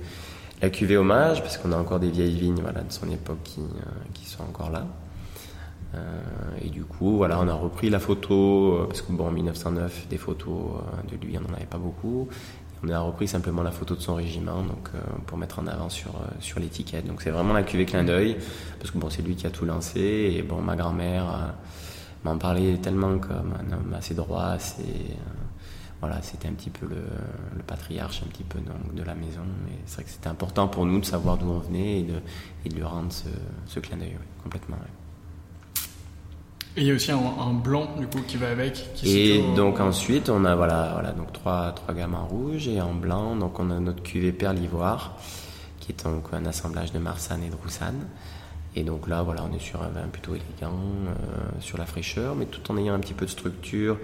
la 0.60 0.70
cuvée 0.70 0.96
hommage 0.96 1.40
parce 1.40 1.58
qu'on 1.58 1.72
a 1.72 1.76
encore 1.76 1.98
des 1.98 2.10
vieilles 2.10 2.38
vignes 2.38 2.60
voilà 2.60 2.82
de 2.82 2.92
son 2.92 3.10
époque 3.10 3.42
qui 3.42 3.62
qui 4.14 4.26
sont 4.26 4.42
encore 4.44 4.70
là. 4.70 4.86
Euh, 5.94 6.20
et 6.62 6.68
du 6.68 6.84
coup, 6.84 7.16
voilà, 7.16 7.40
on 7.40 7.48
a 7.48 7.54
repris 7.54 7.90
la 7.90 7.98
photo, 7.98 8.74
euh, 8.74 8.86
parce 8.86 9.02
que 9.02 9.12
bon, 9.12 9.26
en 9.26 9.30
1909, 9.30 10.08
des 10.08 10.16
photos 10.16 10.76
euh, 10.76 11.10
de 11.10 11.22
lui, 11.24 11.36
on 11.36 11.40
n'en 11.40 11.54
avait 11.54 11.66
pas 11.66 11.78
beaucoup. 11.78 12.28
On 12.84 12.88
a 12.88 12.98
repris 12.98 13.28
simplement 13.28 13.62
la 13.62 13.70
photo 13.70 13.94
de 13.94 14.00
son 14.00 14.16
régiment, 14.16 14.60
donc 14.62 14.90
pour 15.26 15.38
mettre 15.38 15.60
en 15.60 15.68
avant 15.68 15.88
sur 15.88 16.14
sur 16.40 16.58
l'étiquette. 16.58 17.06
Donc 17.06 17.22
c'est 17.22 17.30
vraiment 17.30 17.52
la 17.52 17.62
cuvée 17.62 17.84
clin 17.84 18.02
d'œil, 18.02 18.36
parce 18.80 18.90
que 18.90 18.98
bon, 18.98 19.08
c'est 19.08 19.22
lui 19.22 19.36
qui 19.36 19.46
a 19.46 19.50
tout 19.50 19.64
lancé. 19.64 20.00
Et 20.36 20.42
bon, 20.42 20.60
ma 20.60 20.74
grand-mère 20.74 21.54
m'en 22.24 22.36
parlait 22.38 22.78
tellement 22.78 23.18
comme 23.20 23.54
un 23.54 23.72
homme 23.72 23.94
assez 23.96 24.14
droit, 24.14 24.46
assez 24.46 24.82
voilà, 26.00 26.20
c'était 26.22 26.48
un 26.48 26.54
petit 26.54 26.70
peu 26.70 26.86
le, 26.86 27.04
le, 27.56 27.62
patriarche 27.62 28.24
un 28.26 28.28
petit 28.28 28.42
peu 28.42 28.58
donc, 28.58 28.92
de 28.92 29.04
la 29.04 29.14
maison. 29.14 29.42
Et 29.68 29.78
c'est 29.86 29.94
vrai 29.94 30.04
que 30.04 30.10
c'était 30.10 30.26
important 30.26 30.66
pour 30.66 30.84
nous 30.84 30.98
de 30.98 31.04
savoir 31.04 31.38
d'où 31.38 31.46
on 31.48 31.60
venait 31.60 32.00
et 32.00 32.02
de, 32.02 32.16
et 32.64 32.68
de 32.68 32.74
lui 32.74 32.82
rendre 32.82 33.12
ce, 33.12 33.28
ce 33.68 33.78
clin 33.78 33.96
d'œil, 33.96 34.08
ouais, 34.08 34.42
complètement. 34.42 34.74
Ouais. 34.78 35.01
Et 36.76 36.80
il 36.80 36.86
y 36.86 36.90
a 36.90 36.94
aussi 36.94 37.12
un, 37.12 37.18
un, 37.18 37.52
blanc 37.52 37.88
du 37.98 38.06
coup 38.06 38.22
qui 38.26 38.38
va 38.38 38.50
avec. 38.50 38.94
Qui 38.94 39.18
et 39.18 39.54
donc 39.54 39.78
au... 39.78 39.82
ensuite 39.82 40.30
on 40.30 40.44
a 40.44 40.54
voilà 40.54 40.90
voilà 40.94 41.12
donc 41.12 41.32
trois 41.32 41.72
trois 41.72 41.94
gammes 41.94 42.14
en 42.14 42.26
rouge 42.26 42.66
et 42.66 42.80
en 42.80 42.94
blanc 42.94 43.36
donc 43.36 43.58
on 43.58 43.70
a 43.70 43.78
notre 43.78 44.02
cuvée 44.02 44.32
perle 44.32 44.58
ivoire 44.58 45.16
qui 45.80 45.92
est 45.92 46.04
donc 46.04 46.24
un 46.32 46.46
assemblage 46.46 46.92
de 46.92 46.98
Marsanne 46.98 47.42
et 47.42 47.50
de 47.50 47.56
Roussanne. 47.56 48.06
Et 48.74 48.84
donc 48.84 49.06
là 49.06 49.22
voilà 49.22 49.44
on 49.50 49.54
est 49.54 49.60
sur 49.60 49.82
un 49.82 49.88
vin 49.88 50.08
plutôt 50.10 50.34
élégant 50.34 50.72
euh, 50.72 51.60
sur 51.60 51.76
la 51.76 51.84
fraîcheur 51.84 52.34
mais 52.34 52.46
tout 52.46 52.72
en 52.72 52.78
ayant 52.78 52.94
un 52.94 53.00
petit 53.00 53.12
peu 53.12 53.26
de 53.26 53.30
structure 53.30 53.98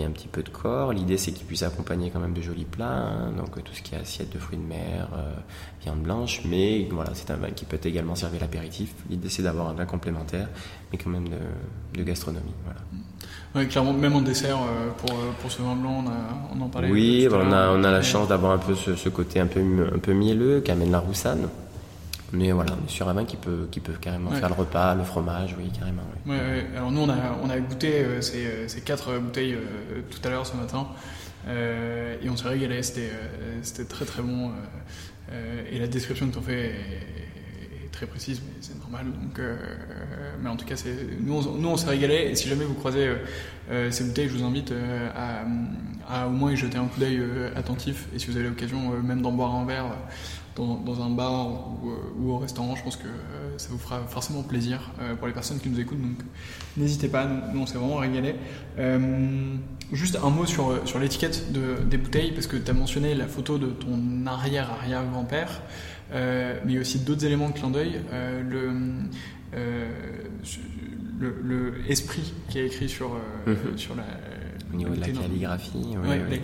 et 0.00 0.04
un 0.04 0.10
petit 0.10 0.28
peu 0.28 0.42
de 0.42 0.48
corps. 0.48 0.92
L'idée 0.92 1.16
c'est 1.16 1.32
qu'il 1.32 1.46
puisse 1.46 1.62
accompagner 1.62 2.10
quand 2.10 2.20
même 2.20 2.34
de 2.34 2.42
jolis 2.42 2.64
plats, 2.64 2.86
hein, 2.86 3.32
donc 3.36 3.62
tout 3.62 3.74
ce 3.74 3.82
qui 3.82 3.94
est 3.94 3.98
assiette 3.98 4.32
de 4.32 4.38
fruits 4.38 4.58
de 4.58 4.66
mer, 4.66 5.08
euh, 5.14 5.32
viande 5.82 6.00
blanche, 6.02 6.42
mais 6.44 6.88
voilà 6.90 7.10
c'est 7.14 7.30
un 7.30 7.36
vin 7.36 7.50
qui 7.50 7.64
peut 7.64 7.80
également 7.84 8.14
servir 8.14 8.40
l'apéritif. 8.40 8.94
L'idée 9.08 9.28
c'est 9.28 9.42
d'avoir 9.42 9.68
un 9.68 9.74
vin 9.74 9.86
complémentaire, 9.86 10.48
mais 10.92 10.98
quand 10.98 11.10
même 11.10 11.28
de, 11.28 11.98
de 11.98 12.02
gastronomie. 12.02 12.54
Voilà. 12.64 12.80
Ouais, 13.54 13.66
clairement, 13.66 13.92
même 13.92 14.14
en 14.14 14.22
dessert 14.22 14.58
euh, 14.58 14.90
pour, 14.98 15.16
pour 15.40 15.50
ce 15.50 15.60
vin 15.60 15.74
blanc, 15.74 16.04
on, 16.04 16.08
a, 16.08 16.56
on 16.56 16.60
en 16.62 16.68
parlait. 16.68 16.90
Oui, 16.90 17.28
on, 17.30 17.52
a, 17.52 17.70
on 17.70 17.82
a 17.82 17.90
la 17.90 18.02
chance 18.02 18.28
d'avoir 18.28 18.52
un 18.52 18.58
peu 18.58 18.74
ce, 18.76 18.94
ce, 18.94 19.08
côté 19.08 19.40
un 19.40 19.46
peu, 19.46 19.60
un 19.92 19.98
peu 19.98 20.12
mielleux 20.12 20.60
qu'amène 20.60 20.92
la 20.92 21.00
roussanne. 21.00 21.48
Mais 22.32 22.52
voilà, 22.52 22.72
on 22.80 22.86
est 22.86 22.90
sur 22.90 23.08
un 23.08 23.12
vin 23.12 23.24
qui 23.24 23.36
peut, 23.36 23.68
qui 23.70 23.80
peut 23.80 23.94
carrément 24.00 24.30
ouais. 24.30 24.38
faire 24.38 24.48
le 24.48 24.54
repas, 24.54 24.94
le 24.94 25.04
fromage, 25.04 25.56
oui, 25.58 25.70
carrément. 25.76 26.02
Oui. 26.26 26.32
Ouais, 26.32 26.38
ouais. 26.38 26.66
Alors 26.76 26.92
nous, 26.92 27.00
on 27.00 27.08
a, 27.08 27.36
on 27.42 27.50
a 27.50 27.58
goûté 27.58 28.04
euh, 28.04 28.20
ces, 28.20 28.68
ces, 28.68 28.80
quatre 28.82 29.18
bouteilles 29.18 29.54
euh, 29.54 30.02
tout 30.08 30.20
à 30.24 30.30
l'heure 30.30 30.46
ce 30.46 30.56
matin. 30.56 30.86
Euh, 31.48 32.16
et 32.22 32.28
on 32.28 32.36
s'est 32.36 32.48
régalé, 32.48 32.82
c'était, 32.82 33.10
c'était 33.62 33.84
très 33.84 34.04
très 34.04 34.22
bon. 34.22 34.52
et 35.72 35.78
la 35.78 35.86
description 35.86 36.28
que 36.28 36.32
tu 36.32 36.38
en 36.38 36.42
fais 36.42 36.66
est, 36.66 36.68
est, 36.68 37.90
très 37.92 38.06
précise, 38.06 38.42
mais 38.44 38.52
c'est 38.60 38.78
normal. 38.78 39.06
Donc, 39.06 39.40
mais 40.42 40.48
en 40.48 40.56
tout 40.56 40.66
cas, 40.66 40.76
c'est, 40.76 40.94
nous, 41.20 41.48
on, 41.48 41.54
nous, 41.54 41.68
on 41.68 41.76
s'est 41.76 41.88
régalé. 41.88 42.28
Et 42.30 42.34
si 42.34 42.48
jamais 42.48 42.64
vous 42.64 42.74
croisez 42.74 43.10
ces 43.90 44.04
bouteilles, 44.04 44.28
je 44.28 44.36
vous 44.36 44.44
invite 44.44 44.72
à, 45.16 46.22
à, 46.22 46.26
au 46.26 46.30
moins 46.30 46.52
y 46.52 46.56
jeter 46.56 46.76
un 46.76 46.86
coup 46.86 47.00
d'œil 47.00 47.22
attentif. 47.56 48.06
Et 48.14 48.18
si 48.18 48.26
vous 48.26 48.36
avez 48.36 48.48
l'occasion 48.48 48.90
même 49.02 49.22
d'en 49.22 49.32
boire 49.32 49.54
un 49.54 49.64
verre, 49.64 49.86
dans, 50.56 50.76
dans, 50.76 51.02
un 51.02 51.10
bar 51.10 51.46
ou, 51.82 51.92
ou, 52.18 52.32
au 52.32 52.38
restaurant, 52.38 52.74
je 52.76 52.82
pense 52.82 52.96
que 52.96 53.06
euh, 53.06 53.58
ça 53.58 53.68
vous 53.70 53.78
fera 53.78 54.00
forcément 54.06 54.42
plaisir 54.42 54.90
euh, 55.00 55.14
pour 55.14 55.26
les 55.26 55.32
personnes 55.32 55.58
qui 55.58 55.68
nous 55.68 55.80
écoutent. 55.80 56.00
Donc 56.00 56.18
n'hésitez 56.76 57.08
pas, 57.08 57.26
nous 57.52 57.60
on 57.60 57.66
s'est 57.66 57.78
vraiment 57.78 57.96
régalé. 57.96 58.34
Euh, 58.78 58.98
juste 59.92 60.18
un 60.22 60.30
mot 60.30 60.46
sur, 60.46 60.86
sur 60.86 60.98
l'étiquette 60.98 61.52
de, 61.52 61.82
des 61.88 61.96
bouteilles, 61.98 62.32
parce 62.32 62.46
que 62.46 62.56
tu 62.56 62.70
as 62.70 62.74
mentionné 62.74 63.14
la 63.14 63.26
photo 63.26 63.58
de 63.58 63.66
ton 63.66 64.26
arrière-arrière-grand-père, 64.26 65.62
mais 66.66 66.78
aussi 66.78 67.00
d'autres 67.00 67.24
éléments 67.24 67.48
de 67.48 67.54
clin 67.54 67.70
d'œil. 67.70 68.00
le, 68.12 68.72
le, 71.18 71.36
le, 71.42 71.74
esprit 71.90 72.32
qui 72.48 72.58
est 72.58 72.66
écrit 72.66 72.88
sur, 72.88 73.10
-hmm. 73.46 73.76
sur 73.76 73.94
la. 73.94 74.04
Au 74.72 74.76
niveau 74.76 74.94
de 74.94 75.00
la 75.00 75.08
calligraphie, 75.08 75.70
oui. 75.74 76.08
Ouais, 76.08 76.20
oui. 76.30 76.40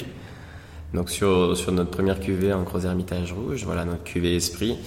Donc 0.96 1.10
sur, 1.10 1.54
sur 1.54 1.72
notre 1.72 1.90
première 1.90 2.18
cuvée 2.20 2.54
en 2.54 2.62
Gros 2.62 2.80
Hermitage 2.80 3.30
Rouge, 3.30 3.64
voilà 3.66 3.84
notre 3.84 4.02
cuvée 4.02 4.34
Esprit, 4.34 4.78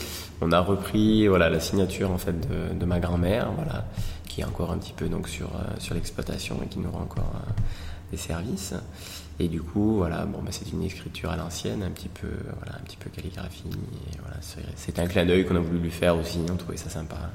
on 0.41 0.51
a 0.51 0.59
repris 0.59 1.27
voilà 1.27 1.51
la 1.51 1.59
signature 1.59 2.09
en 2.09 2.17
fait 2.17 2.35
de, 2.75 2.85
ma 2.85 2.99
grand-mère, 2.99 3.51
voilà, 3.55 3.85
qui 4.27 4.41
est 4.41 4.43
encore 4.43 4.71
un 4.71 4.79
petit 4.79 4.93
peu 4.93 5.07
donc 5.07 5.29
sur 5.29 5.51
sur 5.77 5.93
l'exploitation 5.93 6.57
et 6.63 6.67
qui 6.67 6.79
nous 6.79 6.89
rend 6.89 7.01
encore 7.01 7.31
euh, 7.35 7.51
des 8.09 8.17
services. 8.17 8.73
Et 9.39 9.47
du 9.47 9.61
coup, 9.61 9.97
voilà, 9.97 10.25
bon, 10.25 10.39
bah, 10.41 10.49
c'est 10.51 10.71
une 10.73 10.81
écriture 10.81 11.29
à 11.29 11.37
l'ancienne, 11.37 11.83
un 11.83 11.91
petit 11.91 12.09
peu, 12.09 12.27
voilà, 12.57 12.77
un 12.77 12.83
petit 12.83 12.97
peu 12.97 13.09
calligraphie. 13.11 13.69
Voilà, 14.19 14.37
c'est 14.75 14.97
un 14.97 15.05
clin 15.05 15.25
d'œil 15.25 15.45
qu'on 15.45 15.55
a 15.57 15.59
voulu 15.59 15.77
lui 15.77 15.91
faire 15.91 16.17
aussi. 16.17 16.39
On 16.51 16.55
trouvait 16.55 16.75
ça 16.75 16.89
sympa. 16.89 17.29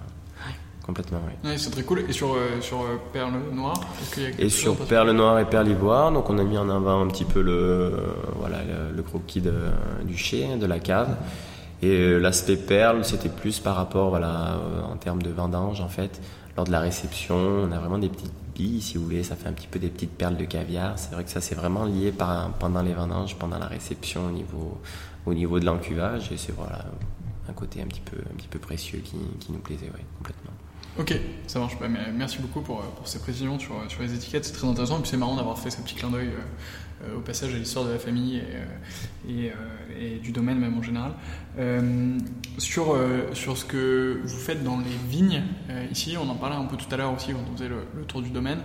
Complètement, 0.85 1.21
oui. 1.27 1.49
Ouais, 1.49 1.57
c'est 1.57 1.71
très 1.71 1.83
cool. 1.83 2.05
Et 2.09 2.13
sur, 2.13 2.35
euh, 2.35 2.61
sur 2.61 2.83
euh, 2.83 3.01
Perle 3.13 3.33
Noire 3.55 3.81
Et 4.39 4.51
sur 4.51 4.77
Perle 4.77 5.13
Noire 5.13 5.39
et 5.39 5.47
Perle 5.47 5.69
Ivoire, 5.69 6.13
donc 6.13 6.29
on 6.29 6.37
a 6.37 6.45
mis 6.45 6.59
en 6.59 6.69
avant 6.69 7.01
un 7.01 7.07
petit 7.09 7.25
peu 7.25 7.41
le, 7.41 7.53
euh, 7.53 7.91
voilà, 8.37 8.59
le, 8.63 8.95
le 8.95 9.03
croquis 9.03 9.41
de, 9.41 9.55
du 10.05 10.17
chai, 10.17 10.57
de 10.57 10.67
la 10.67 10.81
cave. 10.81 11.17
Et 11.83 12.19
l'aspect 12.19 12.57
perle, 12.57 13.05
c'était 13.05 13.29
plus 13.29 13.61
par 13.61 13.77
rapport, 13.77 14.09
voilà, 14.09 14.59
en 14.91 14.97
termes 14.97 15.23
de 15.23 15.31
vendange, 15.31 15.81
en 15.81 15.89
fait. 15.89 16.21
Lors 16.57 16.65
de 16.65 16.73
la 16.73 16.81
réception, 16.81 17.35
on 17.37 17.73
a 17.73 17.79
vraiment 17.79 17.99
des 17.99 18.09
petites 18.09 18.33
billes, 18.55 18.81
si 18.81 18.97
vous 18.97 19.05
voulez, 19.05 19.23
ça 19.23 19.37
fait 19.37 19.49
un 19.49 19.53
petit 19.53 19.67
peu 19.67 19.79
des 19.79 19.89
petites 19.89 20.13
perles 20.17 20.37
de 20.37 20.45
caviar. 20.45 20.99
C'est 20.99 21.13
vrai 21.13 21.25
que 21.25 21.31
ça, 21.31 21.41
c'est 21.41 21.55
vraiment 21.55 21.85
lié 21.85 22.13
par, 22.13 22.51
pendant 22.61 22.81
les 22.81 22.95
vendanges, 22.95 23.37
pendant 23.37 23.59
la 23.59 23.67
réception 23.67 24.27
au 24.29 24.31
niveau, 24.31 24.81
au 25.27 25.35
niveau 25.35 25.59
de 25.61 25.67
l'encuvage. 25.67 26.31
Et 26.33 26.37
c'est 26.39 26.53
voilà, 26.53 26.85
un 27.49 27.53
côté 27.53 27.83
un 27.83 27.87
petit 27.87 28.01
peu, 28.01 28.17
un 28.17 28.37
petit 28.37 28.49
peu 28.49 28.59
précieux 28.61 29.01
qui, 29.01 29.17
qui 29.41 29.53
nous 29.53 29.59
plaisait, 29.59 29.87
ouais, 29.87 30.05
complètement. 30.19 30.53
Ok, 30.97 31.13
ça 31.49 31.59
marche. 31.59 31.77
Bah, 31.81 31.89
merci 32.15 32.39
beaucoup 32.39 32.61
pour, 32.61 32.81
pour 32.81 33.09
ces 33.09 33.19
précisions 33.19 33.59
sur, 33.59 33.75
sur 33.89 34.03
les 34.03 34.15
étiquettes, 34.15 34.45
c'est 34.45 34.53
très 34.53 34.69
intéressant. 34.69 34.99
Et 34.99 35.03
puis 35.03 35.11
c'est 35.11 35.17
marrant 35.17 35.35
d'avoir 35.35 35.59
fait 35.59 35.71
ce 35.71 35.81
petit 35.81 35.97
clin 35.97 36.09
d'œil 36.09 36.29
euh, 37.03 37.17
au 37.17 37.21
passage 37.21 37.53
à 37.53 37.59
l'histoire 37.59 37.85
de 37.85 37.91
la 37.91 37.99
famille 37.99 38.37
et, 39.29 39.51
euh, 39.51 40.01
et, 40.01 40.19
du 40.21 40.31
domaine 40.31 40.59
même 40.59 40.79
en 40.79 40.83
général. 40.83 41.13
Euh, 41.59 42.17
sur, 42.59 42.97
sur 43.33 43.59
ce 43.59 43.65
que 43.65 44.21
vous 44.23 44.39
faites 44.39 44.63
dans 44.63 44.79
les 44.79 44.97
vignes, 45.09 45.43
ici, 45.91 46.17
on 46.17 46.29
en 46.29 46.37
parlait 46.37 46.55
un 46.55 46.65
peu 46.67 46.77
tout 46.77 46.93
à 46.93 46.97
l'heure 46.97 47.13
aussi 47.13 47.33
quand 47.33 47.45
on 47.53 47.57
faisait 47.57 47.69
le, 47.69 48.05
tour 48.07 48.23
du 48.23 48.31
domaine. 48.31 48.61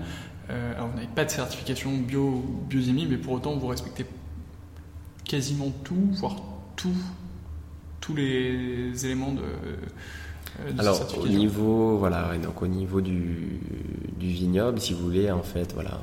alors 0.50 0.88
vous 0.89 0.96
n'avez 0.96 1.08
pas 1.08 1.26
de 1.26 1.32
certification 1.32 1.92
bio, 1.98 2.44
biodémie, 2.70 3.08
mais 3.08 3.18
pour 3.18 3.34
autant 3.34 3.56
vous 3.56 3.68
respectez 3.68 4.06
quasiment 5.26 5.72
tout, 5.84 6.10
voire 6.12 6.36
tout, 6.76 6.96
tous 8.00 8.15
les 8.15 9.06
éléments 9.06 9.34
de 9.34 9.42
alors 10.77 10.99
au 11.17 11.27
niveau 11.27 11.97
voilà 11.97 12.38
donc 12.38 12.62
au 12.62 12.67
niveau 12.67 13.01
du, 13.01 13.59
du, 14.17 14.27
vignoble 14.27 14.79
si 14.79 14.93
vous 14.93 15.03
voulez 15.03 15.31
en 15.31 15.43
fait 15.43 15.73
voilà 15.73 15.99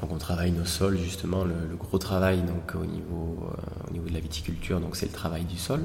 donc 0.00 0.12
on 0.12 0.18
travaille 0.18 0.52
nos 0.52 0.64
sols 0.64 0.98
justement 0.98 1.44
le, 1.44 1.54
gros 1.76 1.98
travail 1.98 2.42
donc 2.42 2.74
au 2.74 2.84
niveau 2.84 3.48
euh, 3.48 3.88
au 3.88 3.92
niveau 3.92 4.08
de 4.08 4.14
la 4.14 4.20
viticulture 4.20 4.80
donc 4.80 4.96
c'est 4.96 5.06
le 5.06 5.12
travail 5.12 5.44
du 5.44 5.56
sol. 5.56 5.82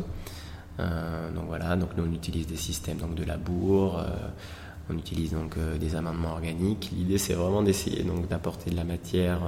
Euh, 0.80 1.32
donc 1.32 1.45
voilà 1.47 1.76
donc 1.76 1.89
nous 1.95 2.04
on 2.04 2.13
utilise 2.13 2.47
des 2.47 2.58
systèmes 2.58 2.97
donc 2.97 3.15
de 3.15 3.24
labour 3.24 4.00
euh, 4.00 4.10
on 4.89 4.97
utilise 4.97 5.32
donc 5.32 5.56
des 5.80 5.95
amendements 5.95 6.32
organiques. 6.32 6.89
L'idée 6.91 7.17
c'est 7.17 7.34
vraiment 7.34 7.63
d'essayer 7.63 8.04
donc 8.04 8.28
d'apporter 8.28 8.71
de 8.71 8.76
la 8.76 8.84
matière 8.84 9.39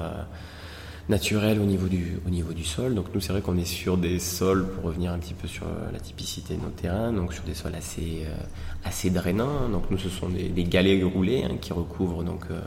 naturel 1.09 1.59
au 1.59 1.65
niveau 1.65 1.87
du, 1.87 2.19
au 2.25 2.29
niveau 2.29 2.53
du 2.53 2.63
sol. 2.63 2.95
Donc 2.95 3.07
nous, 3.13 3.21
c'est 3.21 3.33
vrai 3.33 3.41
qu'on 3.41 3.57
est 3.57 3.65
sur 3.65 3.97
des 3.97 4.19
sols, 4.19 4.67
pour 4.67 4.85
revenir 4.85 5.11
un 5.11 5.19
petit 5.19 5.33
peu 5.33 5.47
sur 5.47 5.67
euh, 5.67 5.91
la 5.91 5.99
typicité 5.99 6.55
de 6.55 6.61
nos 6.61 6.69
terrains, 6.69 7.11
donc 7.11 7.33
sur 7.33 7.43
des 7.43 7.53
sols 7.53 7.75
assez, 7.75 8.23
euh, 8.25 8.35
assez 8.83 9.09
drainants. 9.09 9.69
Donc 9.69 9.89
nous, 9.89 9.97
ce 9.97 10.09
sont 10.09 10.29
des, 10.29 10.63
galets 10.63 11.03
roulés 11.03 11.43
hein, 11.43 11.57
qui 11.59 11.73
recouvrent 11.73 12.23
donc 12.23 12.45
euh, 12.51 12.61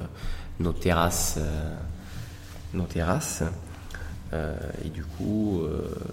nos 0.61 0.72
terrasses. 0.72 1.38
nos 2.75 2.85
terrasses. 2.85 3.42
et 4.33 4.88
du 4.90 5.03
coup, 5.03 5.62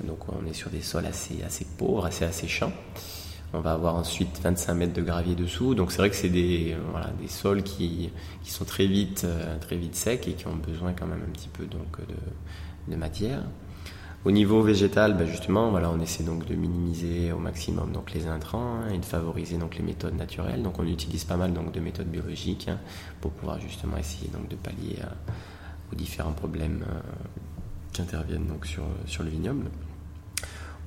donc 0.04 0.20
on 0.30 0.46
est 0.50 0.54
sur 0.54 0.70
des 0.70 0.82
sols 0.82 1.06
assez, 1.06 1.44
assez 1.44 1.66
pauvres, 1.78 2.06
assez 2.06 2.26
asséchants. 2.26 2.72
On 3.56 3.60
va 3.60 3.74
avoir 3.74 3.96
ensuite 3.96 4.40
25 4.42 4.74
mètres 4.74 4.94
de 4.94 5.02
gravier 5.04 5.36
dessous. 5.36 5.76
Donc 5.76 5.92
c'est 5.92 6.00
vrai 6.00 6.10
que 6.10 6.16
c'est 6.16 6.30
des, 6.30 6.76
des 7.22 7.28
sols 7.28 7.62
qui, 7.62 8.12
sont 8.44 8.66
très 8.66 8.88
vite, 8.88 9.24
euh, 9.26 9.58
très 9.60 9.76
vite 9.76 9.96
secs 9.96 10.28
et 10.28 10.34
qui 10.34 10.48
ont 10.48 10.56
besoin 10.56 10.94
quand 10.94 11.06
même 11.06 11.22
un 11.28 11.32
petit 11.32 11.50
peu 11.50 11.66
donc, 11.66 12.00
de, 12.00 12.92
de 12.92 12.96
matière. 12.98 13.44
Au 14.26 14.32
niveau 14.32 14.62
végétal, 14.62 15.18
bah 15.18 15.26
justement, 15.26 15.68
on 15.70 16.00
essaie 16.00 16.24
donc 16.24 16.46
de 16.46 16.56
minimiser 16.56 17.34
au 17.34 17.40
maximum 17.40 17.92
donc 17.92 18.14
les 18.14 18.26
intrants 18.26 18.78
hein, 18.78 18.90
et 18.94 18.98
de 18.98 19.06
favoriser 19.06 19.58
donc 19.58 19.76
les 19.76 19.84
méthodes 19.84 20.16
naturelles. 20.16 20.64
Donc 20.64 20.80
on 20.80 20.88
utilise 20.88 21.26
pas 21.26 21.36
mal 21.36 21.54
donc 21.54 21.74
de 21.74 21.80
méthodes 21.80 22.08
biologiques 22.08 22.70
hein, 22.70 22.80
pour 23.20 23.32
pouvoir 23.32 23.60
justement 23.60 23.98
essayer 23.98 24.30
donc 24.30 24.48
de 24.48 24.56
pallier 24.56 24.98
euh, 25.02 25.92
aux 25.92 25.96
différents 25.96 26.32
problèmes 26.32 26.86
euh, 26.90 27.02
qui 27.92 28.02
interviennent 28.02 28.48
donc 28.48 28.66
sur 28.66 29.24
le 29.24 29.30
vignoble. 29.30 29.66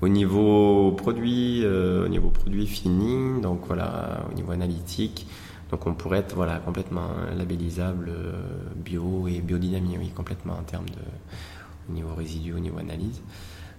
Au 0.02 0.08
niveau 0.08 0.92
produit, 0.92 1.62
euh, 1.64 2.04
au 2.04 2.08
niveau 2.08 2.28
produit 2.28 2.66
fini, 2.66 3.40
donc 3.40 3.60
voilà, 3.66 4.24
au 4.30 4.34
niveau 4.34 4.52
analytique, 4.52 5.26
donc 5.70 5.86
on 5.86 5.94
pourrait 5.94 6.18
être 6.18 6.34
voilà 6.34 6.58
complètement 6.58 7.08
labellisable 7.36 8.10
euh, 8.10 8.32
bio 8.76 9.26
et 9.26 9.40
biodynamie, 9.40 9.96
oui, 9.98 10.10
complètement 10.10 10.54
en 10.54 10.62
termes 10.62 10.88
de 10.88 11.02
au 11.88 11.92
niveau 11.92 12.14
résidu, 12.14 12.52
au 12.52 12.58
niveau 12.58 12.78
analyse. 12.78 13.22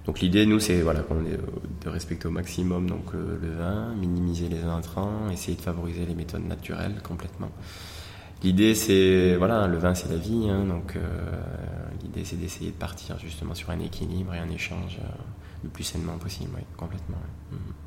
Donc 0.06 0.21
l'idée, 0.21 0.45
nous, 0.45 0.60
c'est 0.60 0.82
voilà, 0.82 1.01
de 1.01 1.89
respecter 1.89 2.27
au 2.27 2.32
maximum 2.32 2.89
donc 2.89 3.13
le, 3.13 3.51
vin, 3.58 3.93
minimiser 3.93 4.47
les 4.47 4.63
intrants, 4.63 5.30
essayer 5.30 5.58
de 5.58 5.62
favoriser 5.62 6.06
les 6.06 6.15
méthodes 6.15 6.45
naturelles 6.47 7.01
complètement. 7.03 7.51
L'idée, 8.43 8.76
c'est 8.76 9.36
voilà, 9.36 9.67
le 9.67 9.78
vin, 9.78 9.95
c'est 9.95 10.10
la 10.10 10.17
vie, 10.17 10.47
hein, 10.50 10.63
donc 10.65 10.95
euh, 10.95 11.00
l'idée, 12.04 12.23
c'est 12.23 12.36
d'essayer 12.36 12.71
de 12.71 12.76
partir 12.76 13.17
justement 13.17 13.56
sur 13.56 13.71
un 13.71 13.80
équilibre 13.80 14.34
et 14.34 14.39
un 14.39 14.50
échange 14.50 15.00
le 15.63 15.69
plus 15.69 15.84
sainement 15.84 16.17
possible, 16.17 16.52
complètement. 16.78 17.17
Mhm. 17.52 17.87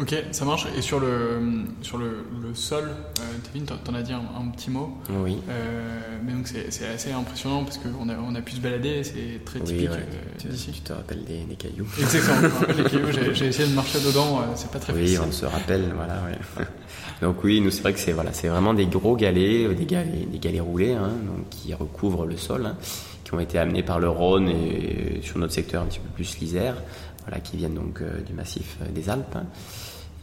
Ok, 0.00 0.14
ça 0.30 0.46
marche. 0.46 0.66
Et 0.78 0.80
sur 0.80 0.98
le, 0.98 1.40
sur 1.82 1.98
le, 1.98 2.24
le 2.42 2.54
sol, 2.54 2.84
euh, 2.84 3.22
Tevin, 3.52 3.66
t'en 3.66 3.94
as 3.94 4.02
dit 4.02 4.12
un, 4.14 4.48
petit 4.50 4.70
mot. 4.70 4.96
Oui. 5.10 5.36
Euh, 5.50 6.18
mais 6.24 6.32
donc 6.32 6.48
c'est 6.48 6.86
assez 6.86 7.12
impressionnant 7.12 7.64
parce 7.64 7.76
qu'on 7.76 8.08
a, 8.08 8.14
on 8.16 8.34
a 8.34 8.40
pu 8.40 8.52
se 8.52 8.60
balader, 8.60 9.04
c'est 9.04 9.44
très 9.44 9.60
typique 9.60 9.90
euh, 9.90 10.48
d'ici. 10.48 10.72
Tu 10.72 10.80
te 10.80 10.92
rappelles 10.94 11.24
des, 11.24 11.44
des 11.44 11.54
cailloux 11.54 11.86
Exactement, 11.98 12.60
des 12.76 12.84
cailloux, 12.84 13.12
j'ai 13.34 13.46
essayé 13.46 13.68
de 13.68 13.74
marcher 13.74 13.98
dedans, 14.00 14.40
euh, 14.40 14.52
c'est 14.54 14.70
pas 14.70 14.78
très 14.78 14.94
facile. 14.94 15.18
Oui, 15.20 15.26
on 15.28 15.32
se 15.32 15.44
rappelle, 15.44 15.92
voilà. 15.94 16.22
Ouais. 16.24 16.64
donc 17.20 17.44
oui, 17.44 17.60
nous 17.60 17.70
c'est 17.70 17.82
vrai 17.82 17.92
que 17.92 18.00
c'est 18.00 18.12
voilà, 18.12 18.30
vraiment 18.30 18.72
des 18.72 18.86
gros 18.86 19.16
galets, 19.16 19.68
des 19.74 19.86
galets, 19.86 20.30
des 20.30 20.38
galets 20.38 20.62
roulés 20.62 20.94
hein, 20.94 21.10
donc, 21.26 21.50
qui 21.50 21.74
recouvrent 21.74 22.24
le 22.26 22.36
sol. 22.36 22.66
Hein 22.66 22.76
qui 23.22 23.34
ont 23.34 23.40
été 23.40 23.58
amenés 23.58 23.84
par 23.84 24.00
le 24.00 24.08
Rhône 24.08 24.48
et 24.48 25.20
sur 25.22 25.38
notre 25.38 25.52
secteur 25.52 25.84
un 25.84 25.86
petit 25.86 26.00
peu 26.00 26.08
plus 26.08 26.40
l'Isère, 26.40 26.74
voilà, 27.22 27.38
qui 27.38 27.56
viennent 27.56 27.74
donc 27.74 28.02
du 28.26 28.32
massif 28.32 28.78
des 28.92 29.08
Alpes. 29.08 29.36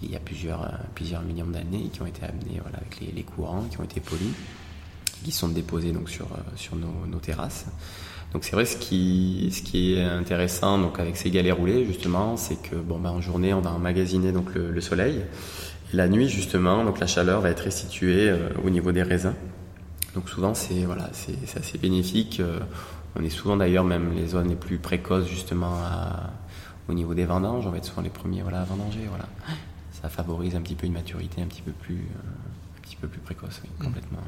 Il 0.03 0.11
y 0.11 0.15
a 0.15 0.19
plusieurs, 0.19 0.63
euh, 0.63 0.69
plusieurs 0.93 1.21
millions 1.21 1.47
d'années 1.47 1.89
qui 1.91 2.01
ont 2.01 2.05
été 2.05 2.23
amenés 2.23 2.59
voilà, 2.61 2.77
avec 2.77 2.99
les, 3.01 3.23
courants, 3.23 3.63
qui 3.69 3.79
ont 3.79 3.83
été 3.83 3.99
polis, 3.99 4.33
qui 5.23 5.31
sont 5.31 5.49
déposés 5.49 5.91
donc 5.91 6.09
sur, 6.09 6.27
sur 6.55 6.75
nos, 6.75 7.19
terrasses. 7.19 7.65
Donc 8.33 8.43
c'est 8.43 8.51
vrai 8.51 8.65
ce 8.65 8.77
qui, 8.77 9.49
ce 9.51 9.61
qui 9.61 9.93
est 9.93 10.03
intéressant 10.03 10.77
donc 10.77 10.99
avec 10.99 11.17
ces 11.17 11.31
galets 11.31 11.53
roulés 11.53 11.85
justement, 11.85 12.37
c'est 12.37 12.61
que 12.61 12.75
bon 12.75 12.99
ben 12.99 13.09
en 13.09 13.21
journée 13.21 13.53
on 13.53 13.61
va 13.61 13.71
emmagasiner 13.71 14.31
donc 14.31 14.53
le, 14.53 14.81
soleil, 14.81 15.21
et 15.91 15.95
la 15.95 16.09
nuit 16.09 16.27
justement 16.27 16.83
donc 16.83 16.99
la 16.99 17.07
chaleur 17.07 17.39
va 17.39 17.49
être 17.49 17.61
restituée 17.61 18.35
au 18.63 18.69
niveau 18.69 18.91
des 18.91 19.01
raisins. 19.01 19.33
Donc 20.13 20.29
souvent 20.29 20.53
c'est 20.53 20.83
voilà 20.83 21.09
c'est 21.13 21.57
assez 21.57 21.77
bénéfique. 21.77 22.41
On 23.15 23.23
est 23.23 23.29
souvent 23.29 23.55
d'ailleurs 23.55 23.85
même 23.85 24.13
les 24.13 24.27
zones 24.27 24.49
les 24.49 24.55
plus 24.55 24.77
précoces 24.77 25.27
justement 25.27 25.77
au 26.89 26.93
niveau 26.93 27.13
des 27.13 27.25
vendanges. 27.25 27.65
On 27.65 27.71
va 27.71 27.77
être 27.77 27.85
souvent 27.85 28.01
les 28.01 28.09
premiers 28.09 28.41
voilà, 28.41 28.61
à 28.61 28.65
vendanger. 28.65 29.05
Voilà. 29.09 29.25
Ça 30.01 30.09
favorise 30.09 30.55
un 30.55 30.61
petit 30.61 30.75
peu 30.75 30.85
une 30.85 30.93
maturité 30.93 31.41
un 31.41 31.47
petit 31.47 31.61
peu 31.61 31.71
plus, 31.71 31.95
euh, 31.95 32.77
un 32.77 32.81
petit 32.81 32.95
peu 32.95 33.07
plus 33.07 33.19
précoce, 33.19 33.61
oui, 33.63 33.69
complètement. 33.83 34.19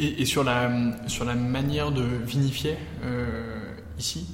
Et, 0.00 0.24
sur, 0.24 0.42
la, 0.42 0.70
sur 1.06 1.24
la 1.24 1.36
manière 1.36 1.92
de 1.92 2.02
vinifier 2.02 2.76
euh, 3.04 3.72
ici, 3.96 4.26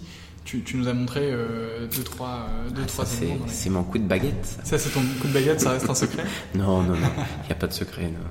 tu, 0.45 0.65
nous 0.75 0.89
as 0.89 0.95
montré 0.95 1.21
euh, 1.23 1.87
deux, 1.95 2.03
trois, 2.03 2.49
deux, 2.75 2.83
ah, 2.83 2.87
trois 2.87 3.05
C'est 3.05 3.71
mon 3.71 3.85
coup 3.85 3.99
de 3.99 4.07
baguette. 4.07 4.59
Ça, 4.65 4.79
c'est 4.79 4.91
ton 4.91 5.01
coup 5.21 5.29
de 5.29 5.33
baguette, 5.33 5.61
ça 5.61 5.73
reste 5.73 5.89
un 5.89 5.95
secret 6.07 6.25
Non, 6.55 6.83
non, 6.83 6.95
non, 6.95 7.09
il 7.43 7.47
n'y 7.47 7.53
a 7.53 7.57
pas 7.57 7.67
de 7.67 7.73
secret. 7.73 8.07
Non. 8.11 8.27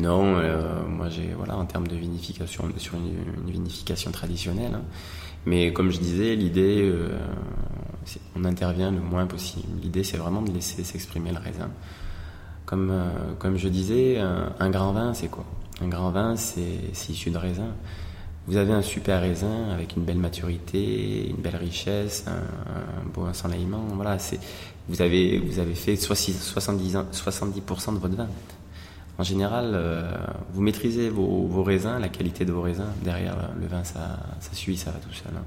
Non, 0.00 0.36
euh, 0.36 0.86
moi 0.86 1.08
j'ai 1.08 1.34
voilà 1.36 1.56
en 1.56 1.64
termes 1.64 1.88
de 1.88 1.96
vinification 1.96 2.64
sur 2.76 2.94
une, 2.94 3.50
vinification 3.50 4.12
traditionnelle. 4.12 4.74
Hein. 4.74 4.82
Mais 5.44 5.72
comme 5.72 5.90
je 5.90 5.98
disais, 5.98 6.36
l'idée, 6.36 6.82
euh, 6.82 7.18
on 8.36 8.44
intervient 8.44 8.90
le 8.90 9.00
moins 9.00 9.26
possible. 9.26 9.66
L'idée, 9.82 10.04
c'est 10.04 10.16
vraiment 10.16 10.42
de 10.42 10.50
laisser 10.50 10.84
s'exprimer 10.84 11.30
le 11.30 11.38
raisin. 11.38 11.70
Comme 12.66 12.90
euh, 12.90 13.10
comme 13.38 13.56
je 13.56 13.68
disais, 13.68 14.18
un, 14.18 14.70
grand 14.70 14.92
vin, 14.92 15.14
c'est 15.14 15.28
quoi? 15.28 15.44
Un 15.80 15.88
grand 15.88 16.10
vin, 16.10 16.36
c'est 16.36 17.10
issu 17.10 17.30
de 17.30 17.38
raisin. 17.38 17.74
Vous 18.46 18.56
avez 18.56 18.72
un 18.72 18.82
super 18.82 19.20
raisin 19.20 19.70
avec 19.72 19.96
une 19.96 20.04
belle 20.04 20.18
maturité, 20.18 21.28
une 21.28 21.36
belle 21.36 21.56
richesse, 21.56 22.24
un, 22.26 23.08
beau 23.12 23.26
ensoleillement. 23.26 23.84
Voilà, 23.94 24.16
vous 24.88 25.02
avez 25.02 25.38
vous 25.38 25.58
avez 25.58 25.74
fait 25.74 25.96
70 25.96 26.54
70 27.12 27.62
de 27.62 27.98
votre 27.98 28.16
vin 28.16 28.28
en 29.18 29.24
général, 29.24 29.72
euh, 29.74 30.12
vous 30.52 30.62
maîtrisez 30.62 31.10
vos, 31.10 31.62
raisins, 31.64 31.98
la 32.00 32.08
qualité 32.08 32.44
de 32.44 32.52
vos 32.52 32.62
raisins. 32.62 32.92
Derrière, 33.02 33.36
le 33.60 33.66
vin, 33.66 33.82
ça, 33.82 34.16
ça 34.38 34.54
suit, 34.54 34.76
ça 34.76 34.92
va 34.92 34.98
tout 34.98 35.12
seul. 35.12 35.32
Hein. 35.36 35.42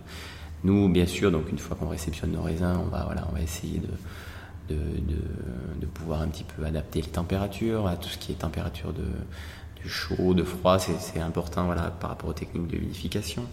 Nous, 0.63 0.89
bien 0.89 1.06
sûr, 1.06 1.32
donc 1.32 1.50
une 1.50 1.58
fois 1.58 1.76
qu'on 1.76 1.89
réceptionne 1.89 2.32
nos 2.32 2.41
raisins, 2.41 2.78
on 2.80 2.89
va, 2.89 3.04
voilà, 3.06 3.28
on 3.30 3.34
va 3.34 3.41
essayer 3.41 3.80
de, 3.80 3.88
de, 4.69 5.86
pouvoir 5.86 6.21
un 6.21 6.28
petit 6.28 6.43
peu 6.43 6.65
adapter 6.65 7.02
les 7.02 7.10
températures 7.10 7.88
à 7.88 7.95
tout 7.95 8.10
ce 8.10 8.17
qui 8.17 8.32
est 8.32 8.36
température 8.36 8.93
de, 8.93 9.06
chaud, 9.88 10.34
de 10.34 10.43
froid. 10.43 10.80
C'est 10.80 11.19
important 11.19 11.65
voilà, 11.65 11.91
par 11.91 12.10
rapport 12.12 12.30
aux 12.30 12.34
techniques 12.34 12.67
de 12.67 12.78
vinification. 12.78 13.45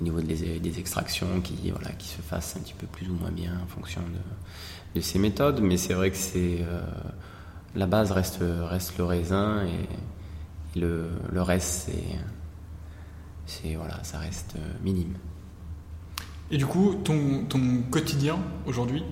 Au 0.00 0.04
niveau 0.04 0.20
des, 0.20 0.58
des, 0.58 0.78
extractions 0.78 1.40
qui, 1.40 1.70
voilà, 1.70 1.90
qui 1.92 2.08
se 2.08 2.20
fassent 2.20 2.56
un 2.56 2.60
petit 2.60 2.74
peu 2.74 2.86
plus 2.86 3.08
ou 3.08 3.14
moins 3.14 3.30
bien 3.30 3.52
en 3.62 3.66
fonction 3.68 4.00
de, 4.94 5.00
ces 5.00 5.18
méthodes. 5.18 5.60
Mais 5.60 5.76
c'est 5.76 5.94
vrai 5.94 6.10
que. 6.10 6.16
Euh, 6.36 6.82
la 7.76 7.86
base 7.86 8.12
reste, 8.12 8.38
reste 8.40 8.98
le 8.98 9.04
raisin 9.04 9.66
et, 9.66 10.78
le, 10.78 11.08
le, 11.32 11.42
reste, 11.42 11.90
c'est, 13.46 13.74
voilà, 13.74 14.02
ça 14.02 14.18
reste 14.18 14.54
minime. 14.82 15.14
Et 16.50 16.56
du 16.58 16.66
coup, 16.66 16.94
ton, 17.04 17.44
ton 17.48 17.60
quotidien 17.90 18.38
aujourd'hui 18.66 19.02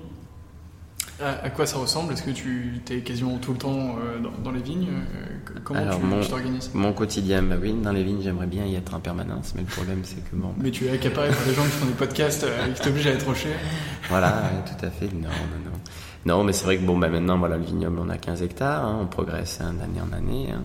À, 1.20 1.50
quoi 1.50 1.66
ça 1.66 1.78
ressemble? 1.78 2.12
Est-ce 2.12 2.22
que 2.22 2.30
tu 2.30 2.80
es 2.90 3.00
quasiment 3.00 3.38
tout 3.38 3.52
le 3.52 3.58
temps 3.58 3.96
euh, 3.98 4.18
dans, 4.44 4.50
les 4.50 4.60
vignes? 4.60 4.88
Euh, 4.90 5.58
Comment 5.64 6.20
tu 6.20 6.28
t'organises? 6.28 6.70
Mon 6.74 6.92
quotidien, 6.92 7.42
bah 7.42 7.56
oui, 7.60 7.72
dans 7.72 7.92
les 7.92 8.04
vignes, 8.04 8.20
j'aimerais 8.22 8.46
bien 8.46 8.66
y 8.66 8.74
être 8.74 8.94
en 8.94 9.00
permanence, 9.00 9.54
mais 9.54 9.62
le 9.62 9.68
problème, 9.68 10.00
c'est 10.04 10.22
que 10.30 10.36
bon. 10.36 10.52
Mais 10.58 10.70
tu 10.70 10.86
es 10.86 10.90
accaparé 10.90 11.30
par 11.30 11.44
des 11.46 11.54
gens 11.54 11.64
qui 11.64 11.70
font 11.70 11.86
des 11.86 11.92
podcasts 11.92 12.44
euh, 12.44 12.66
et 12.66 12.72
qui 12.72 12.82
t'obligent 12.82 13.06
à 13.06 13.12
être 13.12 13.26
rocher 13.26 13.50
Voilà, 14.10 14.42
tout 14.66 14.84
à 14.84 14.90
fait. 14.90 15.06
Non, 15.06 15.28
non, 15.28 15.70
non. 15.70 15.78
Non, 16.24 16.44
mais 16.44 16.52
c'est 16.52 16.64
vrai 16.64 16.76
que 16.76 16.84
bon, 16.84 16.98
bah 16.98 17.08
maintenant, 17.08 17.38
voilà, 17.38 17.56
le 17.56 17.64
vignoble, 17.64 17.98
on 17.98 18.08
a 18.08 18.18
15 18.18 18.42
hectares, 18.42 18.84
hein, 18.84 18.98
on 19.02 19.06
progresse 19.06 19.58
d'année 19.58 20.00
en 20.00 20.12
année. 20.12 20.50
Hein. 20.52 20.62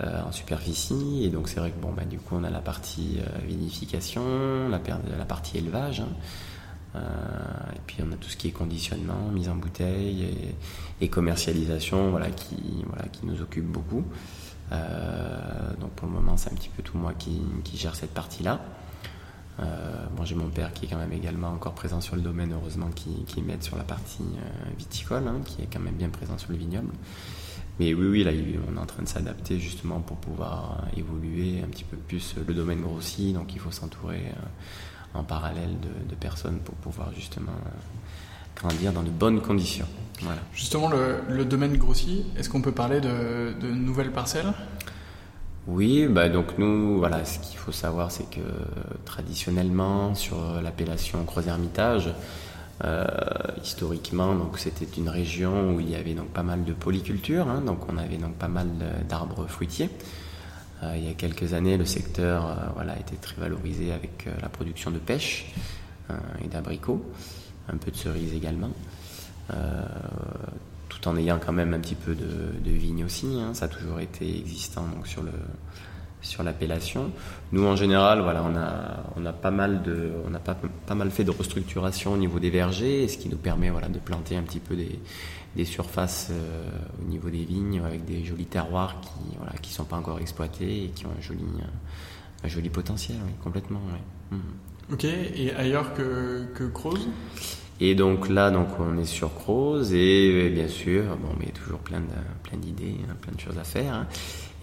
En 0.00 0.30
superficie 0.30 1.24
et 1.24 1.28
donc 1.28 1.48
c'est 1.48 1.58
vrai 1.58 1.72
que 1.72 1.80
bon 1.80 1.92
bah 1.92 2.04
du 2.04 2.18
coup 2.18 2.36
on 2.36 2.44
a 2.44 2.50
la 2.50 2.60
partie 2.60 3.18
vinification 3.44 4.68
la, 4.68 4.78
partie 5.24 5.58
élevage 5.58 6.00
hein. 6.00 6.08
Euh, 6.96 7.00
et 7.74 7.80
puis 7.86 7.98
on 8.06 8.12
a 8.12 8.16
tout 8.16 8.28
ce 8.28 8.36
qui 8.36 8.48
est 8.48 8.52
conditionnement, 8.52 9.28
mise 9.32 9.48
en 9.48 9.56
bouteille 9.56 10.54
et, 11.00 11.08
commercialisation, 11.08 12.10
voilà, 12.10 12.30
qui, 12.30 12.84
voilà, 12.86 13.04
qui 13.08 13.26
nous 13.26 13.40
occupe 13.40 13.66
beaucoup. 13.66 14.04
Euh, 14.72 15.74
donc 15.80 15.90
pour 15.92 16.08
le 16.08 16.14
moment, 16.14 16.36
c'est 16.36 16.52
un 16.52 16.54
petit 16.54 16.70
peu 16.70 16.82
tout 16.82 16.98
moi 16.98 17.12
qui, 17.18 17.40
qui 17.64 17.76
gère 17.76 17.94
cette 17.94 18.14
partie-là. 18.14 18.60
Euh, 19.60 20.06
bon, 20.16 20.24
j'ai 20.24 20.34
mon 20.34 20.48
père 20.48 20.72
qui 20.72 20.86
est 20.86 20.88
quand 20.88 20.98
même 20.98 21.12
également 21.12 21.48
encore 21.48 21.74
présent 21.74 22.00
sur 22.00 22.16
le 22.16 22.22
domaine, 22.22 22.52
heureusement, 22.52 22.90
qui, 22.94 23.24
qui 23.26 23.42
m'aide 23.42 23.62
sur 23.62 23.76
la 23.76 23.84
partie 23.84 24.24
viticole, 24.76 25.26
hein, 25.26 25.40
qui 25.44 25.62
est 25.62 25.68
quand 25.72 25.80
même 25.80 25.96
bien 25.96 26.10
présent 26.10 26.38
sur 26.38 26.52
le 26.52 26.58
vignoble. 26.58 26.92
Mais 27.78 27.94
oui, 27.94 28.06
oui, 28.08 28.24
là, 28.24 28.32
on 28.68 28.76
est 28.76 28.80
en 28.80 28.86
train 28.86 29.02
de 29.02 29.08
s'adapter 29.08 29.58
justement 29.58 30.00
pour 30.00 30.16
pouvoir 30.16 30.82
évoluer 30.96 31.60
un 31.64 31.68
petit 31.68 31.84
peu 31.84 31.96
plus. 31.96 32.34
Le 32.46 32.52
domaine 32.54 32.80
grossit, 32.80 33.34
donc 33.34 33.54
il 33.54 33.60
faut 33.60 33.70
s'entourer 33.70 34.32
en 35.14 35.22
parallèle 35.22 35.76
de, 36.08 36.14
personnes 36.14 36.58
pour 36.58 36.74
pouvoir 36.76 37.12
justement 37.14 37.52
euh, 37.52 37.70
grandir 38.56 38.92
dans 38.92 39.02
de 39.02 39.10
bonnes 39.10 39.40
conditions. 39.40 39.86
Voilà. 40.22 40.40
Justement, 40.52 40.90
le, 41.28 41.44
domaine 41.44 41.76
grossit, 41.76 42.24
est-ce 42.36 42.50
qu'on 42.50 42.60
peut 42.60 42.72
parler 42.72 43.00
de, 43.00 43.54
nouvelles 43.70 44.10
parcelles? 44.10 44.52
Oui, 45.68 46.06
bah 46.08 46.28
donc 46.28 46.58
nous, 46.58 46.98
voilà, 46.98 47.24
ce 47.24 47.38
qu'il 47.38 47.58
faut 47.58 47.72
savoir, 47.72 48.10
c'est 48.10 48.28
que 48.28 48.40
traditionnellement, 49.04 50.14
sur 50.14 50.60
l'appellation 50.62 51.22
Croix-Hermitage, 51.24 52.10
euh, 52.84 53.04
historiquement, 53.62 54.34
donc 54.34 54.58
c'était 54.58 54.86
une 54.96 55.08
région 55.08 55.74
où 55.74 55.80
il 55.80 55.90
y 55.90 55.96
avait 55.96 56.14
donc 56.14 56.28
pas 56.28 56.42
mal 56.42 56.64
de 56.64 56.72
polyculture, 56.72 57.48
hein, 57.48 57.60
donc 57.60 57.88
on 57.88 57.96
avait 57.98 58.18
donc 58.18 58.34
pas 58.34 58.48
mal 58.48 58.68
d'arbres 59.08 59.46
fruitiers. 59.46 59.90
Euh, 60.82 60.94
il 60.96 61.04
y 61.04 61.10
a 61.10 61.14
quelques 61.14 61.54
années, 61.54 61.76
le 61.76 61.84
secteur 61.84 62.46
euh, 62.46 62.54
voilà, 62.74 62.98
était 62.98 63.16
très 63.16 63.40
valorisé 63.40 63.92
avec 63.92 64.26
euh, 64.26 64.32
la 64.40 64.48
production 64.48 64.90
de 64.90 64.98
pêche 64.98 65.52
et 66.42 66.48
d'abricots, 66.48 67.04
un 67.68 67.76
peu 67.76 67.90
de 67.90 67.96
cerises 67.96 68.32
également 68.32 68.70
tout 70.88 71.06
en 71.06 71.16
ayant 71.16 71.38
quand 71.38 71.52
même 71.52 71.74
un 71.74 71.80
petit 71.80 71.94
peu 71.94 72.14
de, 72.14 72.52
de 72.64 72.70
vignes 72.70 73.04
aussi. 73.04 73.26
Hein. 73.38 73.52
Ça 73.54 73.66
a 73.66 73.68
toujours 73.68 74.00
été 74.00 74.38
existant 74.38 74.86
donc 74.88 75.06
sur 75.06 75.22
le 75.22 75.32
sur 76.28 76.42
l'appellation. 76.42 77.10
Nous 77.52 77.64
en 77.64 77.74
général, 77.74 78.20
voilà, 78.20 78.44
on 78.44 78.56
a 78.56 79.04
on 79.16 79.26
a 79.26 79.32
pas 79.32 79.50
mal 79.50 79.82
de 79.82 80.12
on 80.28 80.34
a 80.34 80.38
pas, 80.38 80.56
pas 80.86 80.94
mal 80.94 81.10
fait 81.10 81.24
de 81.24 81.30
restructuration 81.30 82.12
au 82.12 82.16
niveau 82.16 82.38
des 82.38 82.50
vergers, 82.50 83.08
ce 83.08 83.18
qui 83.18 83.28
nous 83.28 83.38
permet 83.38 83.70
voilà 83.70 83.88
de 83.88 83.98
planter 83.98 84.36
un 84.36 84.42
petit 84.42 84.60
peu 84.60 84.76
des 84.76 84.98
des 85.56 85.64
surfaces 85.64 86.28
euh, 86.30 86.68
au 87.02 87.08
niveau 87.08 87.30
des 87.30 87.44
vignes 87.44 87.80
avec 87.84 88.04
des 88.04 88.24
jolis 88.24 88.46
terroirs 88.46 89.00
qui 89.00 89.36
voilà 89.38 89.52
qui 89.60 89.72
sont 89.72 89.84
pas 89.84 89.96
encore 89.96 90.20
exploités 90.20 90.84
et 90.84 90.88
qui 90.88 91.06
ont 91.06 91.10
un 91.16 91.20
joli 91.20 91.44
un 92.44 92.48
joli 92.48 92.68
potentiel 92.68 93.16
oui, 93.24 93.32
complètement 93.42 93.80
oui. 93.92 94.38
Mhm. 94.38 94.92
ok 94.94 95.04
et 95.04 95.54
ailleurs 95.54 95.94
que 95.94 96.46
que 96.54 96.64
Croze? 96.64 97.08
Et 97.80 97.94
donc 97.94 98.28
là 98.28 98.50
donc 98.50 98.68
on 98.78 98.98
est 98.98 99.04
sur 99.04 99.34
Croze 99.34 99.92
et 99.94 100.50
bien 100.50 100.68
sûr 100.68 101.16
bon 101.16 101.34
mais 101.40 101.46
toujours 101.46 101.78
plein 101.78 102.00
de 102.00 102.06
plein 102.42 102.58
d'idées 102.58 102.96
hein, 103.08 103.14
plein 103.20 103.32
de 103.32 103.40
choses 103.40 103.58
à 103.58 103.64
faire 103.64 103.94
hein. 103.94 104.06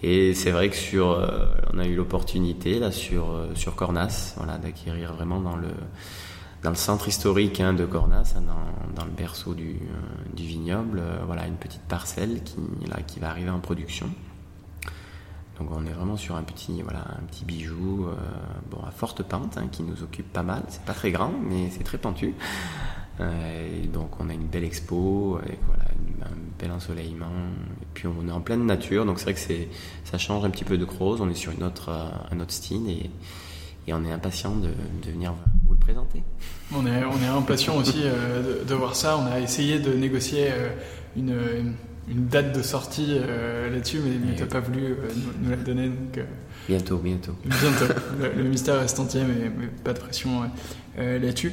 Et 0.02 0.34
c'est 0.34 0.50
vrai 0.50 0.68
que 0.68 0.76
sur 0.76 1.10
euh, 1.10 1.46
on 1.72 1.78
a 1.78 1.86
eu 1.86 1.94
l'opportunité 1.94 2.78
là 2.78 2.92
sur 2.92 3.30
euh, 3.30 3.54
sur 3.54 3.74
Cornas 3.74 4.34
voilà 4.36 4.58
d'acquérir 4.58 5.14
vraiment 5.14 5.40
dans 5.40 5.56
le 5.56 5.68
dans 6.66 6.70
le 6.70 6.76
centre 6.76 7.06
historique 7.06 7.60
hein, 7.60 7.74
de 7.74 7.84
Cornas, 7.86 8.34
hein, 8.36 8.42
dans, 8.96 9.04
le 9.04 9.10
berceau 9.12 9.54
du, 9.54 9.76
euh, 9.76 10.36
vignoble, 10.36 10.98
euh, 10.98 11.18
voilà 11.24 11.46
une 11.46 11.54
petite 11.56 11.82
parcelle 11.82 12.42
qui, 12.42 12.56
là, 12.88 13.02
qui 13.06 13.20
va 13.20 13.30
arriver 13.30 13.50
en 13.50 13.60
production. 13.60 14.10
Donc 15.60 15.68
on 15.70 15.86
est 15.86 15.92
vraiment 15.92 16.16
sur 16.16 16.34
un 16.34 16.42
petit, 16.42 16.82
voilà, 16.82 17.04
un 17.20 17.24
petit 17.26 17.44
bijou, 17.44 18.06
euh, 18.08 18.14
bon, 18.68 18.78
à 18.84 18.90
forte 18.90 19.22
pente, 19.22 19.56
hein, 19.58 19.68
qui 19.70 19.84
nous 19.84 20.02
occupe 20.02 20.32
pas 20.32 20.42
mal. 20.42 20.64
C'est 20.68 20.82
pas 20.82 20.92
très 20.92 21.12
grand, 21.12 21.32
mais 21.40 21.70
c'est 21.70 21.84
très 21.84 21.98
pentu. 21.98 22.34
Et 23.20 23.86
donc 23.86 24.20
on 24.20 24.28
a 24.28 24.34
une 24.34 24.46
belle 24.46 24.64
expo 24.64 25.38
avec 25.42 25.58
voilà, 25.66 25.84
un 26.24 26.36
bel 26.58 26.70
ensoleillement. 26.70 27.26
Et 27.82 27.86
puis 27.94 28.06
on 28.06 28.28
est 28.28 28.32
en 28.32 28.40
pleine 28.40 28.66
nature, 28.66 29.06
donc 29.06 29.18
c'est 29.18 29.24
vrai 29.24 29.34
que 29.34 29.40
c'est, 29.40 29.68
ça 30.04 30.18
change 30.18 30.44
un 30.44 30.50
petit 30.50 30.64
peu 30.64 30.76
de 30.76 30.84
Croze. 30.84 31.20
On 31.20 31.30
est 31.30 31.34
sur 31.34 31.52
une 31.52 31.64
autre, 31.64 31.90
un 32.30 32.40
autre 32.40 32.52
style 32.52 32.88
et, 32.88 33.10
et 33.86 33.94
on 33.94 34.04
est 34.04 34.12
impatient 34.12 34.56
de, 34.56 34.68
de 35.04 35.10
venir 35.10 35.32
vous 35.66 35.74
le 35.74 35.78
présenter. 35.78 36.22
On 36.74 36.86
est, 36.86 37.04
on 37.04 37.22
est 37.22 37.28
impatient 37.28 37.76
aussi 37.76 38.02
euh, 38.04 38.64
de, 38.64 38.74
voir 38.74 38.96
ça. 38.96 39.16
On 39.18 39.26
a 39.26 39.40
essayé 39.40 39.78
de 39.78 39.92
négocier 39.92 40.48
euh, 40.50 40.70
une, 41.16 41.74
une, 42.08 42.26
date 42.26 42.56
de 42.56 42.62
sortie 42.62 43.18
euh, 43.20 43.70
là-dessus, 43.70 44.00
mais 44.00 44.34
tu 44.34 44.42
n'as 44.42 44.48
pas 44.48 44.60
voulu 44.60 44.96
nous, 45.42 45.50
la 45.50 45.56
donner. 45.56 45.88
Donc, 45.88 46.24
bientôt, 46.68 46.98
bientôt. 46.98 47.36
Bientôt. 47.44 47.94
le, 48.36 48.42
mystère 48.42 48.80
reste 48.80 48.98
entier, 48.98 49.22
mais, 49.22 49.50
mais 49.56 49.68
pas 49.84 49.92
de 49.92 50.00
pression 50.00 50.42
là-dessus. 50.96 51.52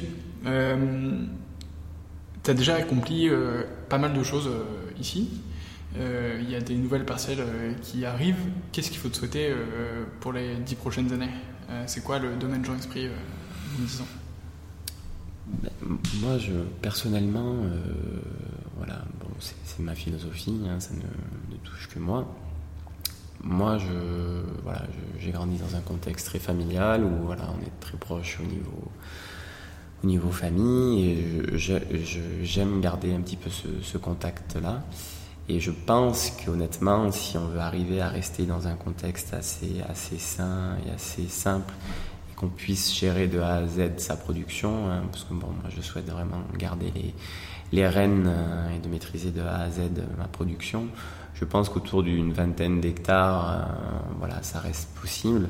Tu 2.44 2.50
as 2.50 2.54
déjà 2.54 2.76
accompli 2.76 3.28
pas 3.88 3.98
mal 3.98 4.12
de 4.12 4.22
choses 4.22 4.50
ici. 5.00 5.30
Il 5.96 6.48
y 6.48 6.54
a 6.54 6.60
des 6.60 6.76
nouvelles 6.76 7.04
parcelles 7.04 7.44
qui 7.82 8.04
arrivent. 8.04 8.46
Qu'est-ce 8.72 8.90
qu'il 8.90 9.00
faut 9.00 9.08
te 9.08 9.16
souhaiter 9.16 9.52
pour 10.20 10.32
les 10.32 10.54
dix 10.56 10.76
prochaines 10.76 11.12
années? 11.12 11.30
C'est 11.86 12.04
quoi 12.04 12.18
le 12.18 12.36
domaine 12.36 12.64
Jean 12.64 12.76
Esprit 12.76 13.08
en 13.08 13.82
10 13.82 14.00
ans? 14.00 14.06
Ben, 15.46 15.70
moi, 16.20 16.38
je, 16.38 16.52
personnellement, 16.80 17.54
euh, 17.64 17.78
voilà, 18.76 19.04
bon, 19.20 19.28
c'est 19.38 19.80
ma 19.80 19.94
philosophie, 19.94 20.58
hein, 20.66 20.80
ça 20.80 20.94
ne, 20.94 21.56
touche 21.58 21.88
que 21.88 21.98
moi. 21.98 22.26
Moi, 23.42 23.76
je, 23.78 24.42
voilà, 24.62 24.82
j'ai 25.18 25.30
grandi 25.30 25.58
dans 25.58 25.76
un 25.76 25.80
contexte 25.80 26.26
très 26.26 26.38
familial 26.38 27.04
où 27.04 27.26
voilà, 27.26 27.50
on 27.50 27.62
est 27.62 27.80
très 27.80 27.98
proche 27.98 28.38
au 28.40 28.44
niveau, 28.44 28.90
au 30.04 30.06
niveau 30.06 30.30
famille 30.30 31.10
et 31.10 31.58
j'aime 32.42 32.80
garder 32.80 33.14
un 33.14 33.20
petit 33.20 33.36
peu 33.36 33.48
ce, 33.50 33.96
contact-là. 33.96 34.82
Et 35.48 35.60
je 35.60 35.70
pense 35.70 36.30
qu'honnêtement, 36.30 37.10
si 37.10 37.38
on 37.38 37.46
veut 37.48 37.60
arriver 37.60 38.00
à 38.00 38.08
rester 38.08 38.44
dans 38.44 38.66
un 38.66 38.74
contexte 38.74 39.34
assez, 39.34 39.82
assez 39.88 40.18
sain 40.18 40.76
et 40.86 40.90
assez 40.90 41.26
simple 41.26 41.72
qu'on 42.36 42.48
puisse 42.48 42.94
gérer 42.94 43.28
de 43.28 43.40
A 43.40 43.56
à 43.56 43.66
Z 43.66 43.98
sa 43.98 44.16
production, 44.16 44.90
hein, 44.90 45.02
parce 45.10 45.24
que 45.24 45.34
bon, 45.34 45.48
moi 45.48 45.70
je 45.74 45.80
souhaite 45.80 46.08
vraiment 46.10 46.42
garder 46.58 46.90
les, 46.94 47.14
les 47.72 47.86
rênes 47.86 48.26
euh, 48.26 48.74
et 48.74 48.78
de 48.78 48.88
maîtriser 48.88 49.30
de 49.30 49.40
A 49.40 49.60
à 49.60 49.70
Z 49.70 49.80
ma 50.18 50.26
production. 50.28 50.88
Je 51.34 51.44
pense 51.44 51.68
qu'autour 51.68 52.02
d'une 52.02 52.32
vingtaine 52.32 52.80
d'hectares, 52.80 53.50
euh, 53.50 53.62
voilà, 54.18 54.42
ça 54.42 54.60
reste 54.60 54.88
possible. 55.00 55.48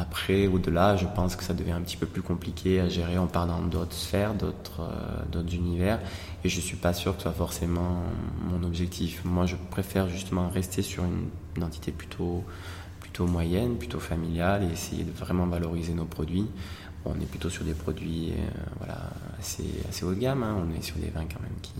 Après, 0.00 0.46
au-delà, 0.46 0.96
je 0.96 1.06
pense 1.06 1.34
que 1.34 1.42
ça 1.42 1.54
devient 1.54 1.72
un 1.72 1.80
petit 1.80 1.96
peu 1.96 2.06
plus 2.06 2.22
compliqué 2.22 2.80
à 2.80 2.88
gérer. 2.88 3.18
On 3.18 3.26
part 3.26 3.48
dans 3.48 3.60
d'autres 3.60 3.94
sphères, 3.94 4.32
d'autres, 4.34 4.82
euh, 4.82 5.42
univers, 5.52 5.98
et 6.44 6.48
je 6.48 6.60
suis 6.60 6.76
pas 6.76 6.92
sûr 6.92 7.12
que 7.12 7.18
ce 7.18 7.24
soit 7.24 7.32
forcément 7.32 8.02
mon 8.48 8.62
objectif. 8.62 9.24
Moi, 9.24 9.46
je 9.46 9.56
préfère 9.70 10.08
justement 10.08 10.48
rester 10.48 10.82
sur 10.82 11.04
une, 11.04 11.28
une 11.56 11.64
entité 11.64 11.90
plutôt 11.90 12.44
moyenne, 13.26 13.76
plutôt 13.76 14.00
familiale 14.00 14.64
et 14.64 14.72
essayer 14.72 15.04
de 15.04 15.12
vraiment 15.12 15.46
valoriser 15.46 15.92
nos 15.92 16.04
produits. 16.04 16.46
on 17.04 17.14
est 17.20 17.26
plutôt 17.26 17.50
sur 17.50 17.64
des 17.64 17.74
produits 17.74 18.32
euh, 18.32 18.50
voilà, 18.78 18.98
assez, 19.38 19.64
assez 19.88 20.04
haut 20.04 20.14
de 20.14 20.20
gamme. 20.20 20.42
Hein. 20.42 20.56
On 20.64 20.76
est 20.76 20.82
sur 20.82 20.96
des 20.96 21.08
vins 21.08 21.24
quand 21.24 21.40
même 21.40 21.58
qui, 21.62 21.72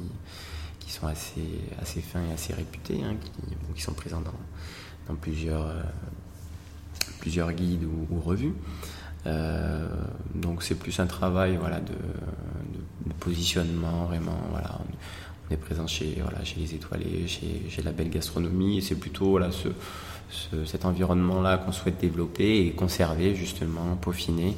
qui 0.81 0.91
sont 0.91 1.07
assez, 1.07 1.61
assez 1.81 2.01
fins 2.01 2.23
et 2.29 2.33
assez 2.33 2.55
réputés, 2.55 3.01
hein, 3.05 3.15
qui, 3.21 3.75
qui, 3.75 3.83
sont 3.83 3.93
présents 3.93 4.21
dans, 4.21 4.33
dans 5.09 5.15
plusieurs, 5.15 5.67
euh, 5.67 5.83
plusieurs 7.29 7.53
guides 7.53 7.85
ou, 7.85 8.21
revues. 8.21 8.55
Euh, 9.27 9.87
donc 10.35 10.63
c'est 10.63 10.77
plus 10.77 10.99
un 10.99 11.07
travail 11.07 11.59
voilà, 11.61 11.79
de, 11.79 13.13
positionnement, 13.21 14.07
vraiment. 14.07 14.41
Voilà. 14.51 14.81
On, 14.81 15.53
est 15.53 15.59
présent 15.59 15.87
chez, 15.87 16.19
voilà, 16.23 16.43
chez 16.45 16.59
les 16.61 16.75
étoilés, 16.75 17.27
chez, 17.27 17.67
chez 17.69 17.83
la 17.83 17.93
belle 17.93 18.11
gastronomie, 18.11 18.79
et 18.79 18.81
c'est 18.81 18.95
plutôt 18.95 19.31
voilà, 19.31 19.51
ce, 19.51 19.69
cet 20.67 20.85
environnement-là 20.87 21.59
qu'on 21.59 21.73
souhaite 21.73 22.01
développer 22.01 22.67
et 22.67 22.71
conserver 22.73 23.35
justement, 23.35 23.97
peaufiner, 23.97 24.57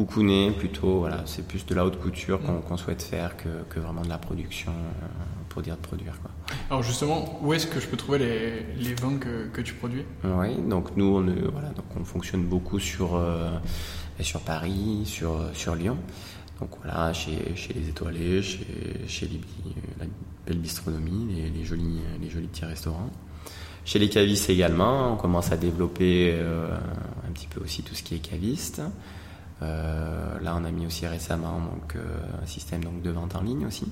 coucouner 0.00 0.50
plutôt. 0.50 1.00
Voilà, 1.00 1.22
c'est 1.26 1.46
plus 1.46 1.66
de 1.66 1.74
la 1.74 1.84
haute 1.84 2.00
couture 2.00 2.40
qu'on 2.40 2.76
souhaite 2.78 3.02
faire 3.02 3.36
que, 3.36 3.48
que, 3.68 3.78
vraiment 3.78 4.00
de 4.00 4.08
la 4.08 4.16
production 4.16 4.72
euh, 4.72 5.06
pour 5.50 5.60
dire 5.60 5.76
de 5.76 5.80
produire. 5.82 6.18
Quoi. 6.22 6.30
Alors 6.70 6.82
justement, 6.82 7.38
où 7.42 7.52
est-ce 7.52 7.66
que 7.66 7.80
je 7.80 7.86
peux 7.86 7.98
trouver 7.98 8.18
les, 8.18 8.82
les 8.82 8.94
vins 8.94 9.18
que, 9.18 9.48
que, 9.48 9.60
tu 9.60 9.74
produis? 9.74 10.04
Oui, 10.24 10.56
donc 10.68 10.96
nous 10.96 11.16
on, 11.16 11.50
voilà, 11.50 11.68
donc 11.70 11.84
on 11.98 12.04
fonctionne 12.04 12.44
beaucoup 12.44 12.78
sur, 12.78 13.14
euh, 13.16 13.50
sur 14.20 14.40
Paris, 14.40 15.02
sur, 15.04 15.38
sur 15.52 15.74
Lyon. 15.74 15.98
Donc 16.60 16.70
voilà, 16.82 17.12
chez, 17.12 17.54
chez 17.54 17.74
les 17.74 17.88
étoilés, 17.90 18.42
chez, 18.42 18.66
chez 19.06 19.26
Libye, 19.26 19.74
la 19.98 20.06
belle 20.46 20.58
bistronomie, 20.58 21.26
les, 21.34 21.50
les, 21.50 21.64
jolis, 21.64 22.00
les 22.22 22.30
jolis 22.30 22.48
petits 22.48 22.64
restaurants. 22.64 23.10
Chez 23.84 23.98
les 23.98 24.08
cavistes 24.08 24.48
également, 24.48 25.12
on 25.12 25.16
commence 25.16 25.52
à 25.52 25.56
développer 25.56 26.32
euh, 26.34 26.68
un 27.26 27.32
petit 27.32 27.46
peu 27.46 27.60
aussi 27.60 27.82
tout 27.82 27.94
ce 27.94 28.02
qui 28.02 28.14
est 28.14 28.18
caviste. 28.18 28.80
Euh, 29.62 30.38
là, 30.40 30.56
on 30.58 30.64
a 30.64 30.70
mis 30.70 30.86
aussi 30.86 31.06
récemment 31.06 31.60
donc, 31.60 31.96
euh, 31.96 32.18
un 32.42 32.46
système 32.46 32.82
donc, 32.82 33.02
de 33.02 33.10
vente 33.10 33.36
en 33.36 33.42
ligne 33.42 33.66
aussi. 33.66 33.86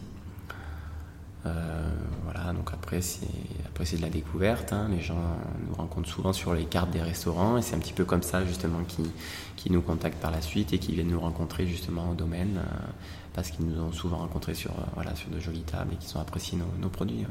Euh, 1.47 1.91
voilà, 2.25 2.53
donc 2.53 2.71
après 2.73 3.01
c'est 3.01 3.97
de 3.97 4.03
la 4.03 4.11
découverte. 4.11 4.73
Hein. 4.73 4.89
Les 4.91 5.01
gens 5.01 5.23
nous 5.69 5.75
rencontrent 5.75 6.09
souvent 6.09 6.33
sur 6.33 6.53
les 6.53 6.65
cartes 6.65 6.91
des 6.91 7.01
restaurants 7.01 7.57
et 7.57 7.63
c'est 7.63 7.77
un 7.77 7.79
petit 7.79 7.93
peu 7.93 8.05
comme 8.05 8.25
ça 8.25 8.45
justement 8.45 8.81
qui 8.87 9.05
qui 9.55 9.71
nous 9.71 9.81
contactent 9.81 10.21
par 10.21 10.33
la 10.33 10.43
suite 10.43 10.73
et 10.73 10.79
qui 10.79 10.93
viennent 10.93 11.09
nous 11.09 11.21
rencontrer 11.21 11.67
justement 11.67 12.11
au 12.11 12.15
domaine 12.15 12.61
parce 13.35 13.51
qu'ils 13.51 13.67
nous 13.67 13.81
ont 13.81 13.93
souvent 13.93 14.17
rencontrés 14.17 14.55
sur 14.55 14.73
voilà 14.95 15.15
sur 15.15 15.31
de 15.31 15.39
jolies 15.39 15.63
tables 15.63 15.95
et 15.95 15.97
qui 15.97 16.15
ont 16.17 16.21
apprécié 16.21 16.59
nos, 16.81 16.89
produits. 16.89 17.25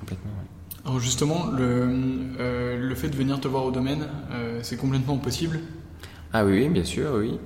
Complètement. 0.00 0.32
Oui. 0.40 0.76
Alors 0.86 0.98
justement, 0.98 1.46
le 1.46 2.78
le 2.78 2.94
fait 2.94 3.10
de 3.10 3.16
venir 3.16 3.38
te 3.38 3.48
voir 3.48 3.64
au 3.64 3.70
domaine, 3.70 4.08
c'est 4.62 4.78
complètement 4.78 5.18
possible. 5.18 5.60
Ah 6.38 6.44
oui, 6.44 6.68
bien 6.68 6.84
sûr, 6.84 7.12
oui. 7.14 7.38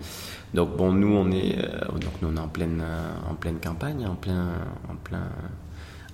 Donc 0.53 0.77
bon, 0.77 0.91
nous 0.91 1.15
on 1.15 1.31
est 1.31 1.57
donc 1.93 2.11
nous 2.21 2.29
on 2.29 2.37
est 2.37 2.41
en 2.41 2.49
pleine 2.49 2.83
en 3.31 3.35
pleine 3.35 3.61
campagne, 3.61 4.05
en 4.05 4.17
plein 4.17 4.49
en 4.89 4.97
plein 4.97 5.29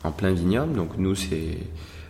en 0.05 0.13
plein 0.13 0.33
vignoble. 0.33 0.75
Donc 0.75 0.99
nous, 0.99 1.15
c'est 1.15 1.59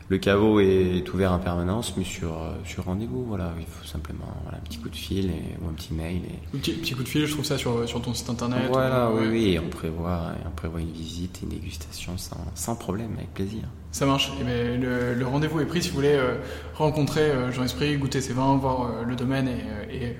le 0.09 0.19
caveau 0.19 0.61
est 0.61 1.13
ouvert 1.13 1.33
en 1.33 1.39
permanence, 1.39 1.95
mais 1.97 2.05
sur 2.05 2.37
sur 2.65 2.85
rendez-vous. 2.85 3.25
Voilà, 3.25 3.53
il 3.59 3.67
faut 3.67 3.87
simplement 3.87 4.27
voilà, 4.43 4.59
un 4.59 4.61
petit 4.61 4.79
coup 4.79 4.89
de 4.89 4.97
fil 4.97 5.27
et, 5.27 5.57
ou 5.63 5.69
un 5.69 5.73
petit 5.73 5.95
mail. 5.95 6.23
Et... 6.25 6.57
Un 6.57 6.61
petit, 6.61 6.73
petit, 6.73 6.95
coup 6.95 7.03
de 7.03 7.09
fil, 7.09 7.27
je 7.27 7.33
trouve 7.33 7.45
ça 7.45 7.59
sur 7.59 7.89
sur 7.89 8.01
ton 8.01 8.15
site 8.15 8.31
internet. 8.31 8.69
Voilà, 8.71 9.11
ou, 9.11 9.19
oui, 9.19 9.27
oui, 9.31 9.45
et 9.53 9.59
on 9.59 9.69
prévoit 9.69 10.33
on 10.47 10.51
prévoit 10.51 10.81
une 10.81 10.93
visite, 10.93 11.41
une 11.43 11.49
dégustation 11.51 12.17
sans, 12.17 12.37
sans 12.55 12.77
problème, 12.77 13.13
avec 13.17 13.33
plaisir. 13.35 13.63
Ça 13.93 14.05
marche. 14.05 14.31
Et 14.41 14.45
bien, 14.45 14.77
le, 14.77 15.15
le 15.15 15.27
rendez-vous 15.27 15.61
est 15.61 15.65
pris 15.65 15.83
si 15.83 15.89
vous 15.89 15.97
voulez 15.97 16.15
euh, 16.15 16.37
rencontrer 16.75 17.23
euh, 17.23 17.51
Jean 17.51 17.65
Esprit, 17.65 17.97
goûter 17.97 18.21
ses 18.21 18.35
vins, 18.35 18.57
voir 18.57 18.83
euh, 18.83 19.05
le 19.05 19.17
domaine 19.17 19.49
et, 19.49 19.97
et, 19.97 20.17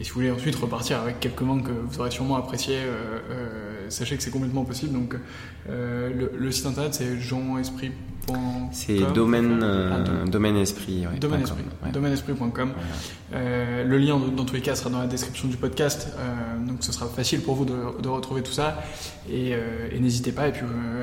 et, 0.00 0.04
si 0.04 0.10
vous 0.10 0.16
voulez 0.16 0.32
ensuite 0.32 0.56
repartir 0.56 0.98
avec 0.98 1.20
quelques 1.20 1.42
vins 1.42 1.60
que 1.60 1.70
vous 1.70 2.00
aurez 2.00 2.10
sûrement 2.10 2.36
appréciés, 2.36 2.80
sachez 3.94 4.16
que 4.16 4.22
c'est 4.22 4.30
complètement 4.30 4.64
possible. 4.64 4.92
Donc 4.92 5.16
le, 5.68 6.30
le, 6.36 6.50
site 6.50 6.66
internet 6.66 6.94
c'est 6.94 7.18
jeanesprit.com. 7.18 8.34
C'est 8.72 9.12
domaine, 9.12 9.62
domaine 10.26 10.56
esprit. 10.56 11.06
Ouais, 11.06 11.18
domaine 11.18 11.42
esprit. 11.42 11.62
Ouais. 11.84 11.92
Domaineesprit.com. 11.92 12.72
Voilà. 13.30 13.84
le 13.84 13.98
lien 13.98 14.18
dans 14.18 14.44
tous 14.44 14.54
les 14.54 14.62
cas 14.62 14.74
sera 14.74 14.88
dans 14.88 15.00
la 15.00 15.06
description 15.06 15.46
du 15.46 15.58
podcast, 15.58 16.08
donc 16.66 16.78
ce 16.80 16.90
sera 16.90 17.06
facile 17.06 17.42
pour 17.42 17.54
vous 17.54 17.66
de, 17.66 17.74
de 18.02 18.08
retrouver 18.08 18.42
tout 18.42 18.52
ça. 18.52 18.82
Et, 19.30 19.50
et 19.50 20.00
n'hésitez 20.00 20.32
pas. 20.32 20.48
Et 20.48 20.52
puis 20.52 20.62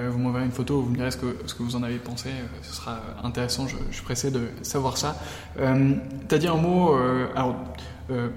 vous 0.10 0.18
m'enverrez 0.18 0.46
une 0.46 0.52
photo, 0.52 0.82
vous 0.82 0.90
me 0.90 0.96
direz 0.96 1.12
ce 1.12 1.18
que, 1.18 1.38
ce 1.46 1.54
que 1.54 1.62
vous 1.62 1.76
en 1.76 1.84
avez 1.84 1.98
pensé. 1.98 2.30
Ce 2.64 2.74
sera 2.76 3.02
intéressant. 3.24 3.68
Je, 3.68 3.76
je 3.90 3.96
suis 3.96 4.04
pressé 4.04 4.32
de 4.32 4.42
savoir 4.62 4.98
ça. 4.98 5.18
Euh, 5.60 5.94
T'as 6.28 6.38
dit 6.38 6.48
un 6.48 6.56
mot. 6.56 6.96
Euh, 6.96 7.28
alors, 7.36 7.56
euh, 8.10 8.30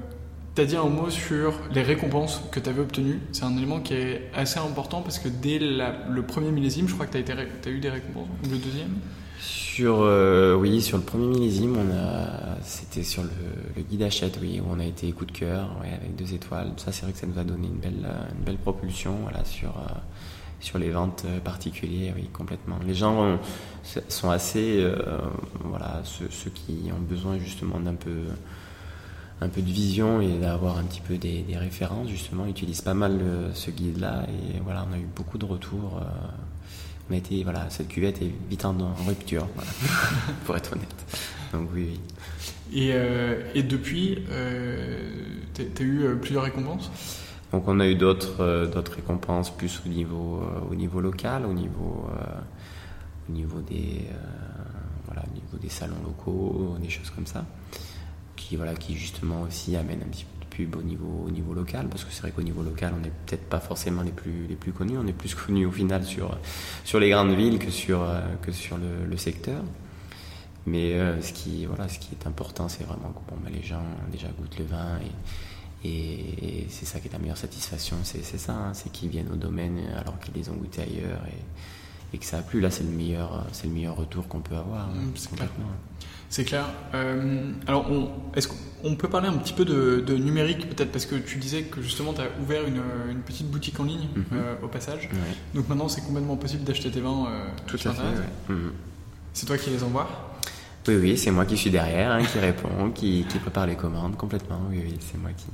T'as 0.55 0.67
dit 0.67 0.77
un 0.77 0.85
mot 0.85 1.11
sur 1.11 1.53
les 1.73 1.83
récompenses 1.83 2.41
que 2.53 2.61
tu 2.61 2.69
avais 2.69 2.81
obtenues. 2.81 3.19
C'est 3.33 3.43
un 3.43 3.57
élément 3.57 3.81
qui 3.81 3.95
est 3.95 4.31
assez 4.33 4.61
important 4.61 5.03
parce 5.03 5.19
que 5.19 5.29
dès 5.29 5.59
le 5.59 6.23
premier 6.23 6.53
millésime, 6.53 6.87
je 6.87 6.95
crois 6.95 7.07
que 7.07 7.19
tu 7.19 7.33
as, 7.33 7.37
as, 7.37 7.71
eu 7.71 7.81
des 7.81 7.91
récompenses. 7.91 8.29
Le 8.49 8.59
deuxième? 8.59 8.91
Sur, 9.41 10.03
euh, 10.03 10.55
Oui, 10.55 10.81
sur 10.81 10.97
le 10.97 11.03
premier 11.03 11.27
millésime, 11.27 11.77
c'était 12.63 13.03
sur 13.03 13.25
le, 13.25 13.83
guide 13.83 14.03
Hachette, 14.03 14.39
oui, 14.41 14.61
où 14.61 14.67
on 14.71 14.79
a 14.79 14.85
été 14.85 15.11
coup 15.11 15.25
de 15.25 15.33
cœur, 15.33 15.71
avec 15.83 16.15
deux 16.15 16.33
étoiles. 16.35 16.73
Ça, 16.77 16.93
c'est 16.93 17.03
vrai 17.03 17.13
que 17.13 17.19
ça 17.19 17.27
nous 17.27 17.41
a 17.41 17.43
donné 17.43 17.67
une 17.67 17.81
belle, 18.45 18.59
propulsion 18.59 19.17
euh, 19.27 19.69
sur 20.61 20.79
les 20.79 20.91
ventes 20.91 21.27
particulières, 21.43 22.15
oui, 22.17 22.29
complètement. 22.33 22.79
Les 22.87 22.95
gens 22.95 23.21
ont, 23.21 23.39
sont 24.09 24.31
assez, 24.31 24.79
euh, 24.79 25.19
voilà, 25.65 26.03
ceux, 26.05 26.29
ceux, 26.31 26.51
qui 26.51 26.93
ont 26.97 27.03
besoin 27.03 27.39
justement 27.39 27.81
d'un 27.81 27.97
peu 27.97 28.13
un 29.41 29.49
peu 29.49 29.61
de 29.61 29.71
vision 29.71 30.21
et 30.21 30.39
d'avoir 30.39 30.79
un 30.79 30.85
petit 30.85 31.01
peu 31.01 31.19
des, 31.19 31.43
des, 31.43 31.57
références 31.57 32.09
justement 32.09 32.47
utilise 32.47 32.81
pas 32.81 32.95
mal 32.95 33.19
le, 33.19 33.53
ce 33.53 33.71
guide 33.71 33.99
là 33.99 34.25
et 34.29 34.61
voilà 34.61 34.87
on 34.89 34.95
a 34.95 34.99
eu 34.99 35.07
beaucoup 35.15 35.39
de 35.39 35.45
retours 35.45 36.01
euh, 36.01 36.05
on 37.11 37.15
a 37.15 37.17
été 37.17 37.43
voilà 37.43 37.69
cette 37.69 37.89
cuvette 37.89 38.23
est 38.23 38.33
vite 38.49 38.65
en, 38.65 38.79
en 38.81 38.95
rupture 39.07 39.47
voilà, 39.55 39.71
pour 40.45 40.57
être 40.57 40.73
honnête. 40.73 40.95
Donc 41.53 41.69
oui, 41.75 41.89
oui. 41.93 42.01
Et, 42.73 42.91
euh, 42.95 43.43
et 43.55 43.63
depuis 43.63 44.25
euh, 44.31 45.11
tu 45.55 45.63
as 45.63 45.85
eu 45.85 46.17
plusieurs 46.21 46.45
récompenses? 46.45 46.91
Donc 47.53 47.69
on 47.69 47.79
a 47.79 47.87
eu 47.87 47.95
d'autres 47.95 48.67
d'autres 48.73 48.95
récompenses 48.95 49.55
plus 49.55 49.81
au 49.85 49.89
niveau 49.89 50.43
au 50.71 50.75
niveau 50.75 51.01
local 51.01 51.45
au 51.47 51.53
niveau 51.53 52.07
au 53.29 53.33
niveau 53.33 53.61
des 53.61 54.09
voilà 55.07 55.23
au 55.31 55.35
niveau 55.35 55.59
des 55.61 55.69
salons 55.69 56.03
locaux 56.05 56.77
des 56.81 56.91
choses 56.91 57.11
comme 57.11 57.27
ça 57.27 57.45
qui 58.49 58.57
voilà 58.57 58.75
qui 58.75 58.95
justement 58.95 59.43
aussi 59.43 59.77
amène 59.77 60.03
un 60.03 60.11
petit 60.11 60.25
peu 60.25 60.41
de 60.41 60.51
pub 60.51 60.77
au 60.77 60.83
niveau 60.83 61.25
au 61.27 61.31
niveau 61.31 61.55
local 61.55 61.89
parce 61.89 62.05
que 62.05 62.13
c'est 62.13 62.23
vrai 62.23 62.31
qu'au 62.31 62.43
niveau 62.43 62.63
local 62.63 62.93
on 62.97 63.01
n'est 63.01 63.13
peut-être 63.27 63.49
pas 63.49 63.61
forcément 63.61 64.03
les 64.03 64.13
plus 64.13 64.47
les 64.47 64.55
plus 64.57 64.73
connus. 64.73 64.99
On 64.99 65.07
est 65.07 65.13
plus 65.13 65.35
connus 65.35 65.67
au 65.67 65.73
final 65.73 66.05
sur 66.05 66.37
sur 66.85 67.01
les 67.01 67.11
grandes 67.11 67.35
villes 67.35 67.59
que 67.59 67.71
sur 67.71 68.03
euh, 68.03 68.21
que 68.43 68.53
sur 68.53 68.77
le, 68.77 69.07
le 69.09 69.17
secteur. 69.17 69.63
Mais 70.67 70.95
euh, 70.95 71.21
ce 71.21 71.33
qui 71.33 71.65
voilà 71.67 71.89
ce 71.89 71.99
qui 71.99 72.11
est 72.13 72.27
important 72.27 72.69
c'est 72.69 72.85
vraiment 72.85 73.11
que 73.11 73.31
bon, 73.31 73.37
bah, 73.43 73.51
les 73.53 73.63
gens 73.63 73.85
déjà 74.11 74.29
goûtent 74.39 74.59
le 74.59 74.65
vin 74.65 74.99
et, 75.85 75.89
et, 75.89 76.61
et 76.61 76.67
c'est 76.71 76.87
ça 76.87 77.01
qui 77.01 77.09
est 77.09 77.13
la 77.13 77.19
meilleure 77.19 77.37
satisfaction 77.37 77.97
c'est 78.03 78.23
ça 78.23 78.53
hein, 78.53 78.73
c'est 78.73 78.91
qu'ils 78.91 79.11
viennent 79.11 79.31
au 79.31 79.37
domaine 79.37 79.79
alors 79.99 80.19
qu'ils 80.21 80.35
les 80.35 80.49
ont 80.49 80.55
goûtés 80.55 80.83
ailleurs 80.83 81.21
et, 81.33 82.17
et 82.17 82.19
que 82.19 82.25
ça 82.25 82.39
a 82.39 82.43
plu. 82.43 82.61
Là 82.61 82.71
c'est 82.71 82.85
le 82.85 82.91
meilleur 82.91 83.47
c'est 83.53 83.67
le 83.67 83.75
meilleur 83.75 83.97
retour 83.97 84.27
qu'on 84.29 84.41
peut 84.41 84.57
avoir 84.57 84.89
mmh, 84.89 85.29
complètement 85.31 85.71
c'est 86.35 86.45
clair. 86.45 86.65
Euh, 86.95 87.53
alors, 87.69 87.89
est-ce 88.35 88.49
qu'on 88.49 88.97
peut 88.97 89.09
parler 89.09 89.29
un 89.29 89.35
petit 89.35 89.53
peu 89.53 89.65
de, 89.65 90.03
de 90.05 90.17
numérique 90.17 90.69
peut-être 90.69 90.91
parce 90.91 91.07
que 91.07 91.15
tu 91.15 91.39
disais 91.39 91.63
que 91.63 91.81
justement 91.81 92.13
tu 92.13 92.23
as 92.23 92.29
ouvert 92.43 92.67
une, 92.67 92.83
une, 93.09 93.21
petite 93.21 93.49
boutique 93.49 93.79
en 93.79 93.85
ligne 93.85 94.09
-hmm. 94.17 94.23
euh, 94.33 94.65
au 94.65 94.67
passage. 94.67 95.03
Ouais. 95.13 95.35
Donc 95.55 95.69
maintenant 95.69 95.89
c'est 95.89 96.01
complètement 96.01 96.37
possible 96.37 96.65
d'acheter 96.65 96.91
tes 96.91 97.01
vins 97.01 97.27
euh, 97.29 97.47
Tout 97.69 97.79
sur 97.79 97.91
à 97.91 97.93
Internet. 97.93 98.15
Fait, 98.17 98.53
ouais. 98.53 98.59
-hmm. 98.59 98.73
C'est 99.33 99.47
toi 99.47 99.57
qui 99.63 99.71
les 99.71 99.83
envoies? 99.85 100.09
Oui, 100.89 100.97
oui, 101.03 101.13
c'est 101.23 101.31
moi 101.31 101.45
qui 101.49 101.57
suis 101.63 101.71
derrière, 101.79 102.11
hein, 102.15 102.25
qui 102.31 102.39
répond, 102.51 102.91
qui, 102.99 103.11
qui, 103.31 103.39
prépare 103.45 103.67
les 103.73 103.79
commandes 103.85 104.17
complètement. 104.23 104.61
Oui, 104.71 104.79
oui, 104.87 104.95
c'est 105.07 105.19
moi 105.25 105.33
qui, 105.41 105.53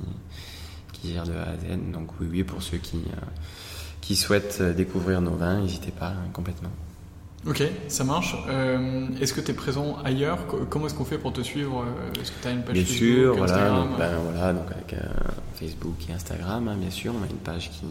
qui 0.95 1.03
gère 1.13 1.27
de 1.31 1.35
A 1.43 1.47
à 1.53 1.55
Z. 1.61 1.65
Donc 1.95 2.07
oui, 2.17 2.27
oui, 2.33 2.41
pour 2.51 2.61
ceux 2.67 2.79
qui, 2.87 3.01
euh, 3.17 3.27
qui 4.03 4.13
souhaitent 4.23 4.61
découvrir 4.81 5.17
nos 5.27 5.35
vins, 5.41 5.57
n'hésitez 5.61 5.93
pas 6.01 6.11
hein, 6.17 6.29
complètement. 6.37 6.73
Ok, 7.47 7.63
ça 7.87 8.03
marche. 8.03 8.35
Euh, 8.47 9.07
est-ce 9.19 9.33
que 9.33 9.41
tu 9.41 9.51
es 9.51 9.53
présent 9.53 9.97
ailleurs 10.03 10.45
Comment 10.69 10.85
est-ce 10.85 10.93
qu'on 10.93 11.05
fait 11.05 11.17
pour 11.17 11.33
te 11.33 11.41
suivre 11.41 11.85
Est-ce 12.19 12.31
que 12.31 12.41
tu 12.41 12.47
as 12.47 12.51
une 12.51 12.61
page 12.61 12.73
bien 12.73 12.83
Facebook 12.83 12.99
sûr, 12.99 13.35
voilà, 13.35 13.69
donc, 13.69 13.97
ben, 13.97 14.17
voilà, 14.23 14.53
donc 14.53 14.71
avec 14.71 14.93
euh, 14.93 15.07
Facebook 15.55 15.95
et 16.07 16.13
Instagram, 16.13 16.67
hein, 16.67 16.75
bien 16.77 16.91
sûr, 16.91 17.13
on 17.19 17.23
a 17.23 17.27
une 17.27 17.37
page 17.37 17.71
qui, 17.71 17.85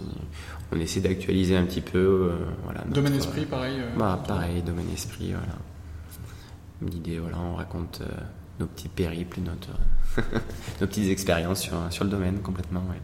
on 0.70 0.78
essaie 0.78 1.00
d'actualiser 1.00 1.56
un 1.56 1.64
petit 1.64 1.80
peu, 1.80 1.98
euh, 1.98 2.30
voilà. 2.62 2.80
Notre, 2.82 2.92
domaine 2.92 3.14
esprit, 3.14 3.44
pareil. 3.44 3.76
bah, 3.98 4.22
pareil, 4.26 4.62
domaine 4.62 4.90
esprit, 4.92 5.32
voilà. 5.32 6.92
L'idée, 6.92 7.18
voilà, 7.18 7.38
on 7.38 7.56
raconte 7.56 8.02
nos 8.60 8.66
petits 8.66 8.88
périples, 8.88 9.40
notre, 9.40 9.70
nos 10.80 10.86
petites 10.86 11.10
expériences 11.10 11.60
sur, 11.60 11.74
sur 11.90 12.04
le 12.04 12.10
domaine 12.10 12.38
complètement, 12.38 12.84
ouais. 12.88 13.00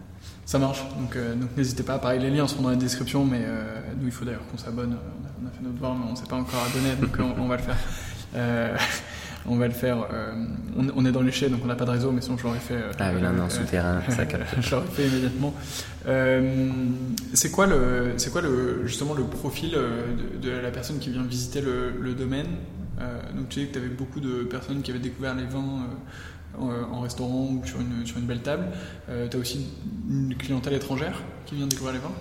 Ça 0.47 0.61
marche, 0.61 0.81
donc, 0.97 1.17
euh, 1.17 1.35
donc 1.35 1.57
n'hésitez 1.57 1.83
pas. 1.83 1.99
Pareil, 1.99 2.21
les 2.21 2.31
liens 2.31 2.47
seront 2.47 2.63
dans 2.63 2.71
la 2.71 2.77
description, 2.77 3.25
mais 3.25 3.41
euh, 3.43 3.81
nous, 4.01 4.07
il 4.07 4.13
faut 4.13 4.25
d'ailleurs 4.25 4.47
qu'on 4.47 4.57
s'abonne. 4.57 4.97
On, 4.97 5.45
on, 5.45 5.49
a 5.49 5.51
fait 5.51 5.61
notre 5.61 5.75
devoir, 5.75 5.97
mais 5.97 6.05
on 6.07 6.13
ne 6.13 6.17
s'est 6.17 6.25
pas 6.25 6.37
encore 6.37 6.65
abonné, 6.71 6.95
donc 7.01 7.17
on, 7.19 7.43
on, 7.43 7.49
va 7.49 7.57
le 7.57 7.63
faire. 7.63 7.77
Euh, 8.37 8.77
on 9.47 9.57
va 9.57 9.67
le 9.67 9.75
faire. 9.75 10.07
On, 10.79 10.87
on, 10.95 11.05
est 11.05 11.11
dans 11.11 11.23
les 11.23 11.33
chais, 11.33 11.49
donc 11.49 11.63
on 11.65 11.67
n'a 11.67 11.75
pas 11.75 11.85
de 11.85 11.91
réseau, 11.91 12.13
mais 12.13 12.21
sinon 12.21 12.39
je 12.39 12.45
l'aurais 12.45 12.61
fait. 12.61 12.79
ah 12.97 13.11
oui, 13.13 13.21
là, 13.21 13.33
non, 13.33 13.51
souterrain, 13.51 14.01
ça 14.09 14.23
Je 14.61 14.71
l'aurais 14.71 14.87
fait 14.87 15.09
immédiatement. 15.09 15.53
c'est 17.35 17.51
quoi, 17.51 17.67
le, 17.67 18.13
c'est 18.17 18.31
quoi 18.31 18.41
le, 18.41 18.87
justement 18.87 19.15
le 19.15 19.25
profil 19.25 19.73
de, 19.73 20.39
de, 20.49 20.51
la 20.61 20.71
personne 20.71 21.01
qui 21.01 21.11
vient 21.11 21.25
visiter 21.25 21.61
le, 21.61 21.91
le 22.01 22.15
domaine? 22.15 22.47
Donc 23.35 23.49
tu 23.49 23.61
sais 23.61 23.67
que 23.67 23.73
tu 23.73 23.79
avais 23.79 23.89
beaucoup 23.89 24.21
de 24.21 24.45
personnes 24.45 24.81
qui 24.81 24.93
avaient 24.93 25.01
découvert 25.01 25.35
les 25.35 25.45
vins 25.45 25.89
en 26.59 27.01
restaurant 27.01 27.49
ou 27.51 27.63
sur 27.65 27.81
une, 27.81 28.27
belle 28.27 28.43
table. 28.43 28.69
Euh, 29.09 29.29
tu 29.29 29.37
as 29.37 29.41
aussi 29.41 29.67
une 30.09 30.35
clientèle 30.37 30.75
étrangère 30.75 31.23
qui 31.45 31.55
vient 31.57 31.67
découvrir 31.67 31.95
les 31.95 32.01
vins? 32.01 32.13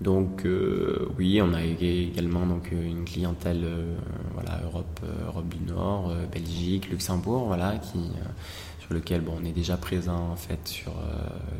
Donc 0.00 0.46
euh, 0.46 1.08
oui, 1.18 1.40
on 1.42 1.52
a 1.54 1.62
également 1.62 2.46
donc 2.46 2.70
une 2.70 3.04
clientèle 3.04 3.62
euh, 3.64 3.96
voilà 4.32 4.60
Europe 4.64 5.00
Europe 5.26 5.48
du 5.48 5.60
Nord, 5.64 6.10
euh, 6.10 6.24
Belgique, 6.26 6.88
Luxembourg 6.88 7.46
voilà 7.46 7.74
sur 7.82 8.94
lequel 8.94 9.22
bon 9.22 9.34
on 9.42 9.44
est 9.44 9.52
déjà 9.52 9.76
présent 9.76 10.30
en 10.30 10.36
fait 10.36 10.60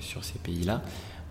sur 0.01 0.25
ces 0.25 0.39
pays-là. 0.39 0.83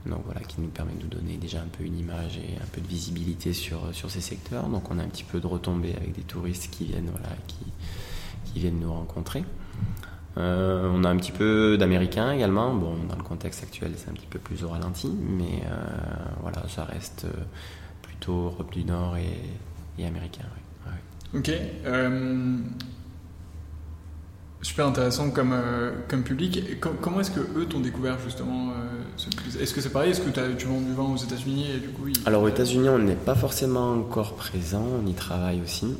Donc 0.05 0.21
voilà 0.25 0.41
qui 0.41 0.59
nous 0.59 0.67
permet 0.67 0.93
de 0.93 1.03
nous 1.03 1.09
donner 1.09 1.38
déjà 1.38 1.61
un 1.61 1.67
peu 1.67 1.84
une 1.84 1.97
image 1.97 2.38
et 2.38 2.61
un 2.61 2.67
peu 2.71 2.82
de 2.82 2.88
visibilité 2.88 3.53
sur 3.53 3.93
ces 3.93 4.21
secteurs. 4.21 4.67
Donc 4.67 4.91
on 4.91 4.99
a 4.99 5.03
un 5.03 5.07
petit 5.07 5.23
peu 5.23 5.39
de 5.39 5.47
retombées 5.47 5.95
avec 5.95 6.13
des 6.13 6.23
touristes 6.23 6.69
qui 6.71 6.86
viennent 6.86 7.09
voilà 7.09 7.30
qui 7.47 8.59
viennent 8.59 8.80
nous 8.80 8.93
rencontrer. 8.93 9.43
Euh, 10.38 10.89
on 10.93 11.03
a 11.03 11.09
un 11.09 11.17
petit 11.17 11.31
peu 11.31 11.77
d'américain 11.77 12.31
également. 12.31 12.73
Bon, 12.73 12.95
dans 13.09 13.15
le 13.15 13.23
contexte 13.23 13.63
actuel, 13.63 13.93
c'est 13.95 14.09
un 14.09 14.13
petit 14.13 14.27
peu 14.27 14.39
plus 14.39 14.63
au 14.63 14.69
ralenti, 14.69 15.09
mais 15.09 15.63
euh, 15.65 15.77
voilà, 16.41 16.63
ça 16.67 16.83
reste 16.83 17.25
euh, 17.25 17.43
plutôt 18.01 18.45
Europe 18.45 18.71
du 18.71 18.83
Nord 18.83 19.17
et, 19.17 20.05
américain. 20.05 20.43
Ok. 21.33 21.51
super 24.61 24.88
intéressant 24.88 25.31
comme, 25.31 25.55
comme 26.07 26.23
public. 26.23 26.79
comment 26.79 27.19
est-ce 27.19 27.31
que 27.31 27.39
eux 27.39 27.65
t'ont 27.65 27.81
découvert 27.81 28.17
justement 28.23 28.71
Est-ce 29.59 29.73
que 29.73 29.81
c'est 29.81 29.89
pareil? 29.89 30.11
Est-ce 30.11 30.21
que 30.21 30.29
tu 30.55 30.67
vends 30.67 30.79
du 30.79 30.93
vin 30.93 31.03
aux 31.03 31.17
États-Unis 31.17 31.65
et 31.75 31.79
du 31.79 31.89
coup 31.89 32.05
Alors 32.25 32.43
aux 32.43 32.47
États-Unis, 32.47 32.89
on 32.89 32.99
n'est 32.99 33.15
pas 33.15 33.35
forcément 33.35 33.91
encore 33.91 34.35
présent. 34.35 34.85
On 35.03 35.05
y 35.07 35.13
travaille 35.13 35.61
aussi. 35.61 35.97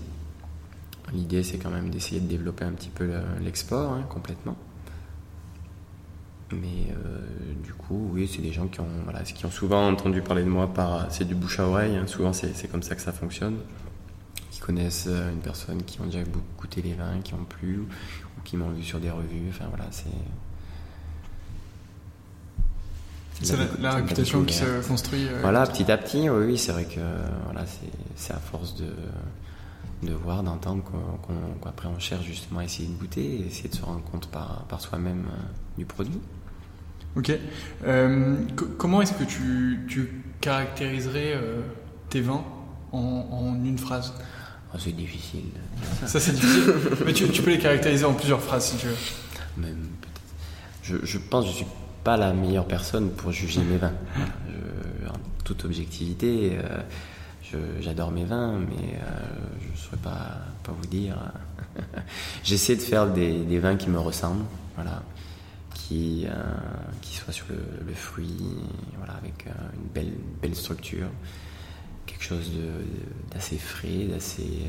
L'idée, 1.14 1.44
c'est 1.44 1.58
quand 1.58 1.70
même 1.70 1.90
d'essayer 1.90 2.20
de 2.20 2.28
développer 2.28 2.66
un 2.66 2.74
petit 2.74 2.90
peu 2.90 3.10
l'export 3.42 3.94
hein, 3.94 4.06
complètement. 4.10 4.58
Mais 6.52 6.92
euh, 6.92 7.20
du 7.64 7.74
coup, 7.74 8.10
oui, 8.14 8.30
c'est 8.32 8.42
des 8.42 8.54
gens 8.54 8.68
qui 8.68 8.80
ont, 8.80 8.88
voilà, 9.04 9.22
qui 9.24 9.46
ont 9.46 9.52
souvent 9.52 9.90
entendu 9.90 10.22
parler 10.22 10.44
de 10.44 10.50
moi 10.50 10.74
par. 10.74 11.12
C'est 11.12 11.26
du 11.26 11.36
bouche 11.36 11.60
à 11.60 11.68
oreille, 11.68 11.96
hein. 11.98 12.08
souvent 12.08 12.32
c'est 12.32 12.72
comme 12.72 12.84
ça 12.84 12.96
que 12.96 13.02
ça 13.02 13.12
fonctionne. 13.12 13.58
Qui 14.52 14.62
connaissent 14.62 15.08
euh, 15.08 15.32
une 15.32 15.40
personne, 15.40 15.84
qui 15.84 16.00
ont 16.00 16.06
déjà 16.06 16.24
goûté 16.58 16.82
les 16.82 16.94
vins, 16.94 17.20
qui 17.22 17.34
ont 17.34 17.44
plu, 17.44 17.80
ou, 17.80 18.42
qui 18.46 18.56
m'ont 18.56 18.70
vu 18.70 18.84
sur 18.84 19.00
des 19.00 19.10
revues. 19.10 19.50
Enfin 19.50 19.66
voilà, 19.70 19.86
c'est. 19.92 20.06
C'est 23.40 23.56
la, 23.80 23.92
réputation 23.92 24.44
qui 24.46 24.56
se 24.56 24.88
construit. 24.88 25.28
Euh, 25.28 25.42
voilà, 25.42 25.68
petit 25.68 25.92
à 25.92 25.98
petit, 25.98 26.28
oui, 26.28 26.46
oui 26.46 26.58
c'est 26.58 26.72
vrai 26.72 26.86
que 26.86 27.02
voilà, 27.46 27.66
c'est 28.16 28.34
à 28.34 28.40
force 28.40 28.74
de 28.76 28.88
de 30.04 30.14
voir, 30.14 30.44
d'entendre 30.44 30.84
qu'après 31.64 31.88
on 31.88 32.00
cherche 32.00 32.26
justement 32.26 32.60
à 32.60 32.66
essayer 32.66 32.88
de 32.88 32.94
goûter 32.94 33.24
et 33.24 33.48
essayer 33.48 33.70
de 33.70 33.76
se 33.76 33.82
rendre 33.84 34.04
compte 34.04 34.28
par, 34.28 34.66
par 34.70 34.80
soi-même 34.80 35.26
euh, 35.28 35.78
du 35.78 35.86
produit. 35.86 36.20
Ok. 37.16 37.32
Euh, 37.86 38.36
comment 38.78 39.02
est-ce 39.02 39.14
que 39.14 39.24
tu, 39.24 39.86
tu 39.88 40.24
caractériserais 40.40 41.34
euh, 41.36 41.62
tes 42.10 42.22
vins 42.22 42.44
en, 42.92 43.56
une 43.66 43.78
phrase? 43.78 44.14
Oh, 44.74 44.78
C'est 44.80 44.96
difficile. 44.96 45.46
Ça, 46.06 46.20
c'est 46.20 46.34
difficile. 46.34 46.74
Mais 47.06 47.14
tu, 47.14 47.28
tu, 47.30 47.42
peux 47.42 47.50
les 47.50 47.60
caractériser 47.60 48.06
en 48.06 48.14
plusieurs 48.14 48.42
phrases 48.42 48.66
si 48.66 48.78
tu 48.78 48.88
veux. 48.88 48.96
Même 49.58 49.88
je, 50.84 50.98
je, 51.04 51.18
pense 51.18 51.46
que 51.46 51.52
je 51.52 51.56
suis 51.58 51.68
pas 52.04 52.18
la 52.18 52.34
meilleure 52.34 52.68
personne 52.68 53.10
pour 53.10 53.32
juger 53.32 53.62
mes 53.62 53.78
vins. 53.78 53.94
en 55.08 55.44
toute 55.44 55.66
objectivité 55.66 56.58
j'adore 57.80 58.12
mes 58.12 58.26
vins, 58.26 58.60
mais 58.60 58.96
euh, 58.96 59.08
je 59.62 59.72
ne 59.72 59.78
saurais 59.78 59.98
pas, 59.98 60.38
pas 60.64 60.72
vous 60.72 60.88
dire. 60.88 61.16
J'essaie 62.44 62.76
de 62.76 62.82
faire 62.82 63.08
des, 63.08 63.44
des, 63.44 63.60
vins 63.60 63.76
qui 63.76 63.90
me 63.90 64.00
ressemblent, 64.00 64.46
voilà, 64.76 65.04
qui, 65.74 66.26
euh, 66.28 66.34
qui 67.02 67.16
soient 67.16 67.34
sur 67.34 67.46
le, 67.50 67.94
fruit, 67.94 68.56
voilà, 68.98 69.14
avec 69.14 69.48
euh, 69.48 69.52
une 69.76 69.90
belle, 69.94 70.14
belle 70.42 70.56
structure, 70.56 71.08
quelque 72.06 72.24
chose 72.24 72.52
d'assez 73.32 73.58
frais, 73.58 74.06
d'assez 74.06 74.68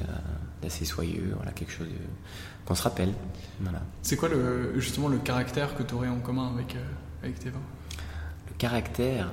d'assez 0.60 0.84
soyeux, 0.84 1.32
voilà, 1.36 1.52
quelque 1.52 1.72
chose 1.72 1.86
qu'on 2.64 2.74
se 2.74 2.82
rappelle. 2.82 3.12
Voilà. 3.60 3.80
C'est 4.02 4.16
quoi 4.16 4.28
le, 4.28 4.78
justement 4.80 5.06
le 5.06 5.18
caractère 5.18 5.76
que 5.76 5.84
tu 5.84 5.94
aurais 5.94 6.08
en 6.08 6.18
commun 6.18 6.50
avec, 6.52 6.76
avec 7.22 7.38
tes 7.38 7.50
vins? 7.50 7.60
Le 8.48 8.54
caractère? 8.58 9.30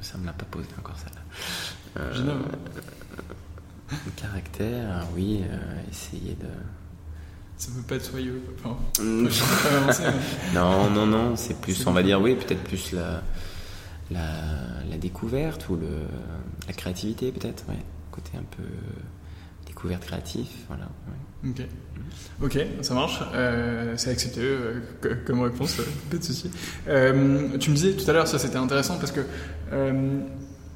Ça 0.00 0.16
me 0.16 0.26
l'a 0.26 0.32
pas 0.32 0.46
posé 0.46 0.68
encore 0.78 0.96
celle-là. 0.96 1.20
Euh, 1.96 2.34
le 3.90 4.10
caractère, 4.16 5.06
oui, 5.14 5.42
euh, 5.42 5.56
essayer 5.90 6.34
de. 6.34 6.46
Ça 7.56 7.70
peut 7.74 7.82
pas 7.82 7.94
être 7.96 8.04
soyeux. 8.04 8.42
Enfin, 8.58 8.76
mm. 9.02 9.28
non, 10.54 10.90
non, 10.90 11.06
non, 11.06 11.36
c'est 11.36 11.60
plus, 11.60 11.86
on 11.86 11.92
va 11.92 12.02
dire, 12.02 12.20
oui, 12.20 12.36
peut-être 12.36 12.62
plus 12.62 12.92
la, 12.92 13.22
la, 14.10 14.98
découverte 14.98 15.68
ou 15.68 15.76
le, 15.76 15.88
la 16.66 16.72
créativité, 16.72 17.32
peut-être, 17.32 17.64
ouais. 17.68 17.78
Côté 18.10 18.32
un 18.36 18.44
peu 18.56 18.64
découverte 19.66 20.04
créatif, 20.04 20.48
voilà. 20.66 20.88
Ok. 21.46 21.62
Ok, 22.42 22.58
ça 22.82 22.94
marche. 22.94 23.20
Euh, 23.34 23.94
c'est 23.96 24.10
accepté 24.10 24.42
comme 25.24 25.42
réponse, 25.42 25.76
pas 26.10 26.16
de 26.16 26.22
souci. 26.22 26.50
tu 26.86 26.90
me 26.90 27.74
disais 27.74 27.92
tout 27.92 28.08
à 28.10 28.12
l'heure, 28.12 28.26
ça 28.26 28.38
c'était 28.38 28.56
intéressant 28.56 28.98
parce 28.98 29.12
que 29.12 29.20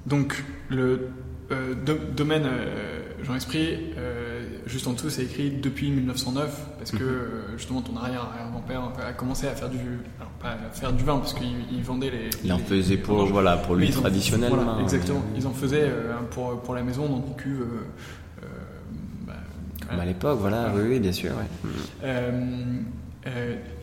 donc, 0.07 0.43
le 0.69 1.11
euh, 1.53 1.75
domaine 2.17 2.45
euh, 2.47 3.01
Jean 3.23 3.35
Esprit, 3.35 3.79
euh, 3.99 4.43
juste 4.67 4.87
en 4.87 4.93
dessous, 4.93 5.11
c'est 5.11 5.25
écrit 5.25 5.51
depuis 5.51 5.91
1909, 5.91 6.69
parce 6.79 6.91
que 6.93 7.05
mhm. 7.05 7.59
justement 7.59 7.83
ton 7.83 7.97
arrière-grand-père 7.97 8.91
a 9.07 9.13
commencé 9.13 9.47
à 9.47 9.55
faire 9.55 9.69
du, 9.69 9.79
alors 10.19 10.33
pas 10.41 10.51
à 10.51 10.71
faire 10.73 10.93
du 10.93 11.05
vin, 11.05 11.19
parce 11.19 11.35
qu'il 11.35 11.83
vendait 11.83 12.11
les. 12.11 12.31
Il 12.45 12.53
en 12.53 12.59
faisait 12.59 12.97
pour, 12.97 13.27
voilà, 13.27 13.57
pour 13.59 13.75
lui 13.75 13.91
traditionnellement. 13.91 14.81
exactement. 14.81 15.23
Ils 15.37 15.47
en 15.47 15.53
faisaient 15.53 15.91
pour, 16.31 16.61
pour 16.63 16.75
la 16.75 16.83
maison 16.83 17.07
dans 17.07 17.19
des 17.19 17.35
cuves. 17.37 17.67
Bah, 19.27 19.35
Comme 19.89 20.01
à 20.01 20.07
l'époque, 20.07 20.39
voilà, 20.41 20.73
oui, 20.75 20.83
oui, 20.89 21.01
bien 21.01 21.13
sûr. 21.13 21.33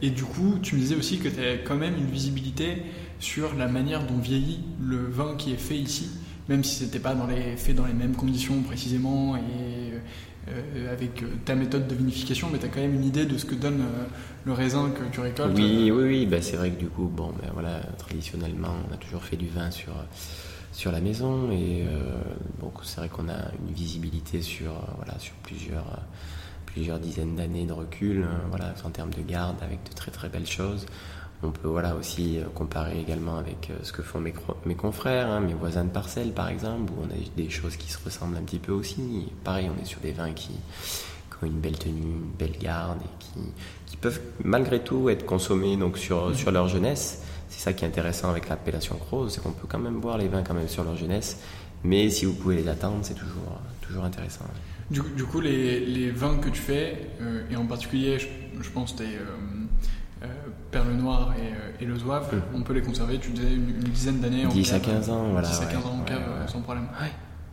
et 0.02 0.10
du 0.10 0.24
coup, 0.24 0.58
tu 0.62 0.76
me 0.76 0.80
disais 0.80 0.96
aussi 0.96 1.20
que 1.20 1.30
tu 1.30 1.40
as 1.40 1.58
quand 1.58 1.76
même 1.76 1.96
une 1.98 2.10
visibilité 2.10 2.84
sur 3.20 3.56
la 3.56 3.68
manière 3.68 4.06
dont 4.06 4.18
vieillit 4.18 4.62
le 4.82 4.98
vin 4.98 5.36
qui 5.38 5.52
est 5.52 5.58
fait 5.58 5.78
ici, 5.78 6.10
même 6.48 6.64
si 6.64 6.76
c'était 6.76 7.00
pas 7.00 7.14
dans 7.14 7.28
les, 7.28 7.58
fait 7.58 7.74
dans 7.74 7.86
les 7.86 7.94
mêmes 7.94 8.16
conditions 8.16 8.62
précisément 8.62 9.36
et 9.36 9.94
euh, 10.48 10.92
avec 10.92 11.24
ta 11.46 11.54
méthode 11.54 11.88
de 11.88 11.94
vinification, 11.94 12.50
mais 12.52 12.58
tu 12.58 12.66
as 12.66 12.70
quand 12.70 12.80
même 12.80 12.96
une 12.96 13.04
idée 13.04 13.26
de 13.26 13.38
ce 13.38 13.46
que 13.46 13.56
donne 13.56 13.82
euh, 13.82 14.06
le 14.46 14.54
raisin 14.54 14.90
que 14.90 15.04
tu 15.12 15.20
récoltes. 15.20 15.52
Oui, 15.56 15.92
oui, 15.92 16.04
oui. 16.04 16.26
Ben, 16.26 16.42
c'est 16.42 16.56
vrai 16.56 16.72
que 16.72 16.80
du 16.80 16.88
coup, 16.88 17.08
bon, 17.08 17.34
ben, 17.42 17.50
voilà, 17.54 17.82
traditionnellement, 17.98 18.74
on 18.90 18.94
a 18.94 18.98
toujours 18.98 19.24
fait 19.24 19.36
du 19.36 19.48
vin 19.48 19.70
sur, 19.70 19.94
sur 20.72 20.92
la 20.92 21.02
maison 21.02 21.52
et 21.52 21.84
euh, 21.84 22.14
c'est 22.84 22.98
vrai 22.98 23.10
qu'on 23.10 23.30
a 23.30 23.52
une 23.60 23.74
visibilité 23.74 24.42
sur, 24.42 24.72
voilà, 24.98 25.20
sur 25.20 25.34
plusieurs 25.44 26.00
plusieurs 26.66 27.00
dizaines 27.00 27.36
d'années 27.36 27.66
de 27.66 27.74
recul, 27.74 28.28
voilà, 28.50 28.76
en 28.86 28.92
termes 28.92 29.10
de 29.10 29.24
garde, 29.24 29.56
avec 29.64 29.84
de 29.90 29.96
très 29.96 30.12
très 30.12 30.30
belles 30.30 30.46
choses. 30.46 30.86
On 31.42 31.52
peut 31.52 31.70
voilà 31.70 31.96
aussi 31.96 32.38
euh, 32.38 32.44
comparer 32.54 33.00
également 33.00 33.38
avec 33.38 33.70
euh, 33.70 33.76
ce 33.84 33.94
que 33.94 34.02
font 34.02 34.20
mes, 34.20 34.34
mes 34.66 34.76
confrères, 34.76 35.28
hein, 35.28 35.40
mes 35.40 35.54
voisins 35.54 35.86
de 35.86 35.90
parcelle 35.90 36.32
par 36.32 36.50
exemple, 36.50 36.92
où 36.92 37.04
on 37.04 37.06
a 37.06 37.18
des 37.38 37.50
choses 37.50 37.78
qui 37.78 37.90
se 37.90 37.98
ressemblent 38.04 38.36
un 38.36 38.42
petit 38.42 38.60
peu 38.60 38.74
aussi. 38.74 39.32
Pareil, 39.44 39.70
on 39.74 39.82
est 39.82 39.86
sur 39.86 40.02
des 40.02 40.12
vins 40.12 40.34
qui, 40.34 40.52
ont 41.42 41.46
une 41.46 41.62
belle 41.62 41.80
tenue, 41.80 42.02
une 42.02 42.32
belle 42.38 42.58
garde 42.60 43.00
et 43.02 43.24
qui, 43.24 43.40
qui 43.86 43.96
peuvent 43.96 44.20
malgré 44.44 44.84
tout 44.84 45.10
être 45.10 45.26
consommés 45.26 45.78
donc 45.78 45.98
sur, 45.98 46.30
mmh. 46.30 46.36
sur 46.36 46.52
leur 46.52 46.68
jeunesse. 46.68 47.24
C'est 47.48 47.62
ça 47.62 47.74
qui 47.74 47.86
est 47.86 47.88
intéressant 47.88 48.30
avec 48.30 48.50
l'appellation 48.50 48.98
Croze, 48.98 49.34
c'est 49.34 49.42
qu'on 49.42 49.54
peut 49.54 49.68
quand 49.68 49.80
même 49.80 50.00
boire 50.02 50.18
les 50.18 50.28
vins 50.28 50.44
quand 50.44 50.54
même 50.54 50.68
sur 50.68 50.84
leur 50.84 50.98
jeunesse, 50.98 51.40
mais 51.84 52.10
si 52.10 52.26
vous 52.26 52.34
pouvez 52.34 52.58
les 52.58 52.68
attendre, 52.68 53.00
c'est 53.02 53.16
toujours, 53.16 53.60
toujours 53.82 54.04
intéressant. 54.04 54.46
Du, 54.92 55.02
du 55.16 55.24
coup, 55.24 55.40
les, 55.40 55.80
les, 55.86 56.12
vins 56.12 56.38
que 56.38 56.50
tu 56.50 56.62
fais, 56.62 57.10
euh, 57.22 57.44
et 57.50 57.56
en 57.56 57.66
particulier, 57.66 58.18
je, 58.20 58.70
pense 58.70 58.96
tes, 58.96 59.06
Perle 60.72 60.92
Noire 60.94 61.34
et, 61.38 61.54
euh, 61.54 61.82
et 61.82 61.86
le 61.86 61.98
Zouave, 61.98 62.34
mm. 62.34 62.56
on 62.56 62.62
peut 62.62 62.74
les 62.74 62.82
conserver, 62.82 63.18
tu 63.20 63.32
disais, 63.32 63.54
une, 63.54 63.84
dizaine 63.84 64.20
d'années 64.20 64.46
10 64.46 64.74
à 64.74 64.80
15 64.80 65.10
ans, 65.10 65.30
voilà. 65.32 65.48
10 65.48 65.62
à 65.62 65.66
15 65.66 65.86
ans 65.86 66.00
en 66.02 66.04
cave, 66.04 66.22
sans 66.48 66.62
problème. 66.62 66.88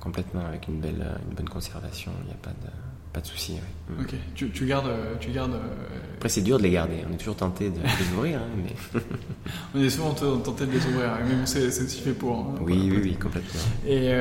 complètement, 0.00 0.44
avec 0.46 0.68
une, 0.68 0.80
belle, 0.80 1.04
une 1.28 1.34
bonne 1.34 1.48
conservation, 1.48 2.12
il 2.22 2.26
n'y 2.26 2.32
a 2.32 2.36
pas 2.42 2.50
de, 2.50 2.70
pas 3.12 3.20
de 3.20 3.26
souci. 3.26 3.54
Mm. 3.88 4.00
Ok, 4.00 4.14
tu, 4.34 4.50
tu, 4.50 4.66
gardes. 4.66 4.90
Tu 5.20 5.30
gardes 5.30 5.54
euh, 5.54 6.16
Après, 6.16 6.28
c'est 6.28 6.42
dur 6.42 6.58
de 6.58 6.62
les 6.64 6.70
garder, 6.70 7.04
on 7.08 7.14
est 7.14 7.16
toujours 7.16 7.36
tenté 7.36 7.70
de 7.70 7.76
les 7.76 8.14
ouvrir. 8.14 8.38
Hein, 8.38 8.48
mais... 8.62 9.00
on 9.74 9.82
est 9.82 9.90
souvent 9.90 10.12
tenté 10.12 10.66
de 10.66 10.72
les 10.72 10.86
ouvrir, 10.86 11.10
hein, 11.10 11.18
mais 11.26 11.34
bon, 11.34 11.46
c'est 11.46 11.66
aussi 11.66 12.00
fait 12.00 12.12
pour. 12.12 12.38
Hein, 12.38 12.54
oui, 12.60 12.88
oui, 12.90 13.00
oui, 13.02 13.16
complètement. 13.16 13.60
Et. 13.86 14.12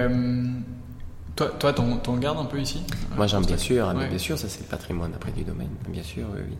toi, 1.36 1.48
toi, 1.60 1.74
t'en 1.74 2.18
gardes 2.18 2.40
un 2.40 2.46
peu 2.46 2.60
ici? 2.60 2.82
Moi, 3.16 3.28
j'en 3.28 3.42
bien 3.42 3.58
sûr, 3.58 3.94
bien 3.94 4.18
sûr, 4.18 4.38
ça 4.40 4.48
c'est 4.48 4.62
le 4.62 4.68
patrimoine 4.68 5.12
après 5.14 5.32
du 5.32 5.44
domaine, 5.44 5.72
bien 5.90 6.04
sûr, 6.04 6.28
oui. 6.34 6.42
oui. 6.50 6.58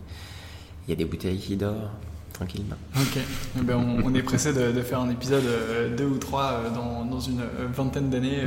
Il 0.86 0.90
y 0.90 0.92
a 0.92 0.96
des 0.96 1.04
bouteilles 1.04 1.38
qui 1.38 1.56
dorment 1.56 1.90
tranquillement. 2.36 2.76
Ok, 2.96 3.18
eh 3.58 3.62
ben, 3.62 3.76
on, 4.04 4.14
est 4.14 4.22
pressé 4.22 4.52
de, 4.52 4.82
faire 4.82 5.00
un 5.00 5.10
épisode 5.10 5.44
euh, 5.46 5.96
deux 5.96 6.04
ou 6.04 6.18
trois 6.18 6.52
euh, 6.52 6.70
dans, 6.70 7.04
dans 7.04 7.20
une 7.20 7.40
euh, 7.40 7.66
vingtaine 7.74 8.10
d'années 8.10 8.42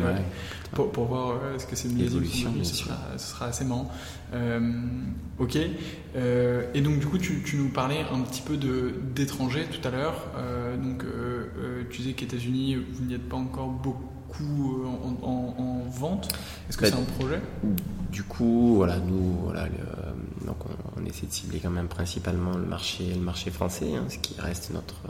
pour, 0.74 0.92
pour, 0.92 1.06
voir 1.06 1.40
ce 1.58 1.66
que 1.66 1.76
c'est 1.76 1.88
l'évolution. 1.88 2.54
Ce, 2.62 2.76
sera, 2.76 2.98
ce 3.18 3.28
sera 3.32 3.48
assez 3.48 3.66
marrant. 3.66 3.90
ok, 5.40 5.58
et 6.16 6.82
donc 6.82 7.00
du 7.00 7.08
coup 7.08 7.18
tu, 7.18 7.42
tu, 7.44 7.58
nous 7.58 7.70
parlais 7.70 8.06
un 8.12 8.22
petit 8.22 8.44
peu 8.44 8.58
d'étrangers 8.58 9.66
tout 9.66 9.86
à 9.88 9.92
l'heure. 9.92 10.28
donc 10.78 11.04
tu 11.90 12.02
disais 12.02 12.14
qu'États-Unis 12.14 12.76
vous 12.76 13.06
n'y 13.06 13.16
êtes 13.16 13.28
pas 13.28 13.38
encore 13.38 13.70
beaucoup 13.70 14.10
en, 15.24 15.84
vente. 15.90 16.30
Est-ce 16.70 16.78
que 16.78 16.84
bah, 16.84 16.92
c'est 16.92 17.00
un 17.00 17.18
projet 17.18 17.42
Du 18.12 18.24
coup, 18.24 18.76
voilà, 18.76 18.98
nous, 19.00 19.40
voilà, 19.44 19.68
donc 20.46 20.58
on, 20.98 21.06
essaie 21.06 21.26
de 21.26 21.32
cibler 21.32 21.60
quand 21.60 21.70
même 21.70 21.88
principalement 21.88 22.56
le 22.56 22.66
marché, 22.66 23.14
le 23.14 23.22
marché 23.22 23.52
français, 23.52 23.96
hein, 23.96 24.06
ce 24.10 24.18
qui 24.20 24.40
reste 24.40 24.72
notre, 24.74 25.02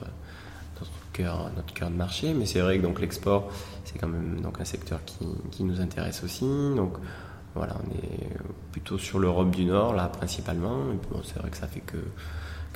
notre, 0.79 0.91
cœur, 1.13 1.51
notre 1.55 1.73
cœur 1.73 1.89
de 1.89 1.95
marché. 1.95 2.33
Mais 2.33 2.45
c'est 2.45 2.61
vrai 2.61 2.77
que 2.77 2.83
donc 2.83 3.01
l'export, 3.01 3.51
c'est 3.85 3.97
quand 3.97 4.07
même 4.07 4.41
donc 4.41 4.59
un 4.61 4.65
secteur 4.65 5.03
qui, 5.05 5.25
qui, 5.51 5.63
nous 5.63 5.81
intéresse 5.81 6.23
aussi. 6.23 6.45
Donc 6.75 6.93
voilà, 7.55 7.75
on 7.83 7.91
est 7.91 8.29
plutôt 8.71 8.97
sur 8.97 9.19
l'Europe 9.19 9.51
du 9.51 9.65
Nord 9.65 9.93
là 9.93 10.07
principalement. 10.07 10.91
Et 10.91 11.13
bon, 11.13 11.21
c'est 11.23 11.39
vrai 11.39 11.49
que 11.49 11.57
ça 11.57 11.67
fait 11.67 11.81
que 11.81 11.97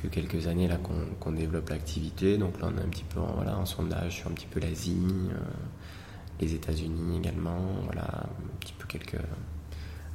que 0.04 0.08
quelques 0.08 0.48
années 0.48 0.68
là 0.68 0.78
qu'on 1.20 1.32
développe 1.32 1.70
l'activité. 1.70 2.38
Donc 2.38 2.60
là, 2.60 2.70
on 2.74 2.78
est 2.78 2.84
un 2.84 2.90
petit 2.90 3.06
peu 3.06 3.20
en, 3.20 3.34
voilà, 3.36 3.58
en 3.58 3.66
sondage 3.66 4.18
sur 4.18 4.30
un 4.30 4.34
petit 4.34 4.48
peu 4.48 4.60
l'Asie, 4.60 4.98
les 6.40 6.54
États-Unis 6.54 7.18
également, 7.18 7.62
voilà, 7.86 8.04
un 8.04 8.58
petit 8.60 8.74
peu 8.78 8.86
quelques 8.88 9.22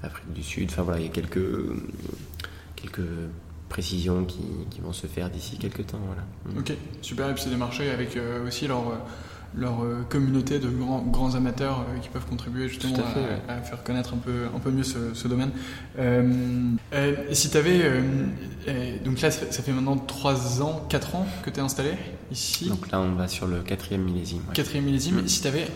Afrique 0.03 0.33
du 0.33 0.43
Sud. 0.45 0.69
Enfin 0.71 0.83
voilà, 0.83 1.01
il 1.01 1.07
y 1.07 1.09
a 1.09 1.12
quelques 1.12 1.41
quelques 2.77 3.09
précisions 3.69 4.25
qui, 4.25 4.45
qui 4.71 4.81
vont 4.81 4.93
se 4.93 5.09
faire 5.09 5.29
d'ici 5.29 5.59
quelques 5.59 5.87
temps. 5.87 6.01
Voilà. 6.07 6.23
Ok, 6.61 6.73
super. 7.03 7.29
Et 7.29 7.35
puis 7.35 7.43
c'est 7.43 7.51
des 7.51 7.57
marchés 7.57 7.91
avec 7.91 8.16
aussi 8.47 8.69
leur 8.69 8.85
leur 9.55 9.83
euh, 9.83 10.05
communauté 10.09 10.59
de 10.59 10.69
grands, 10.69 11.01
grands 11.01 11.35
amateurs 11.35 11.81
euh, 11.81 11.99
qui 12.01 12.09
peuvent 12.09 12.27
contribuer 12.27 12.69
justement 12.69 12.99
à, 13.49 13.62
faire 13.62 13.83
connaître 13.83 14.14
un 14.14 14.19
peu, 14.19 14.47
un 14.55 14.59
peu 14.59 14.71
mieux 14.71 14.85
ce, 14.85 15.29
domaine. 15.29 15.51
Euh, 15.99 17.14
si 17.33 17.51
tu 17.51 17.57
avais. 17.57 17.83
donc 19.05 19.21
là, 19.21 19.31
ça 19.31 19.62
fait 19.62 19.73
maintenant 19.73 19.97
3 19.97 20.62
ans, 20.62 20.87
4 20.89 21.16
ans 21.16 21.27
que 21.43 21.51
tu 21.51 21.59
es 21.59 21.62
installé 21.62 21.91
ici. 22.31 22.69
Donc 22.69 22.91
là, 22.91 23.01
on 23.01 23.12
va 23.12 23.29
sur 23.29 23.47
le 23.47 23.61
quatrième 23.61 24.03
millésime. 24.03 24.43
Quatrième 24.55 24.85
millésime. 24.85 25.23
Mm. 25.23 25.29
Si 25.29 25.43
tu 25.43 25.49
avais 25.49 25.66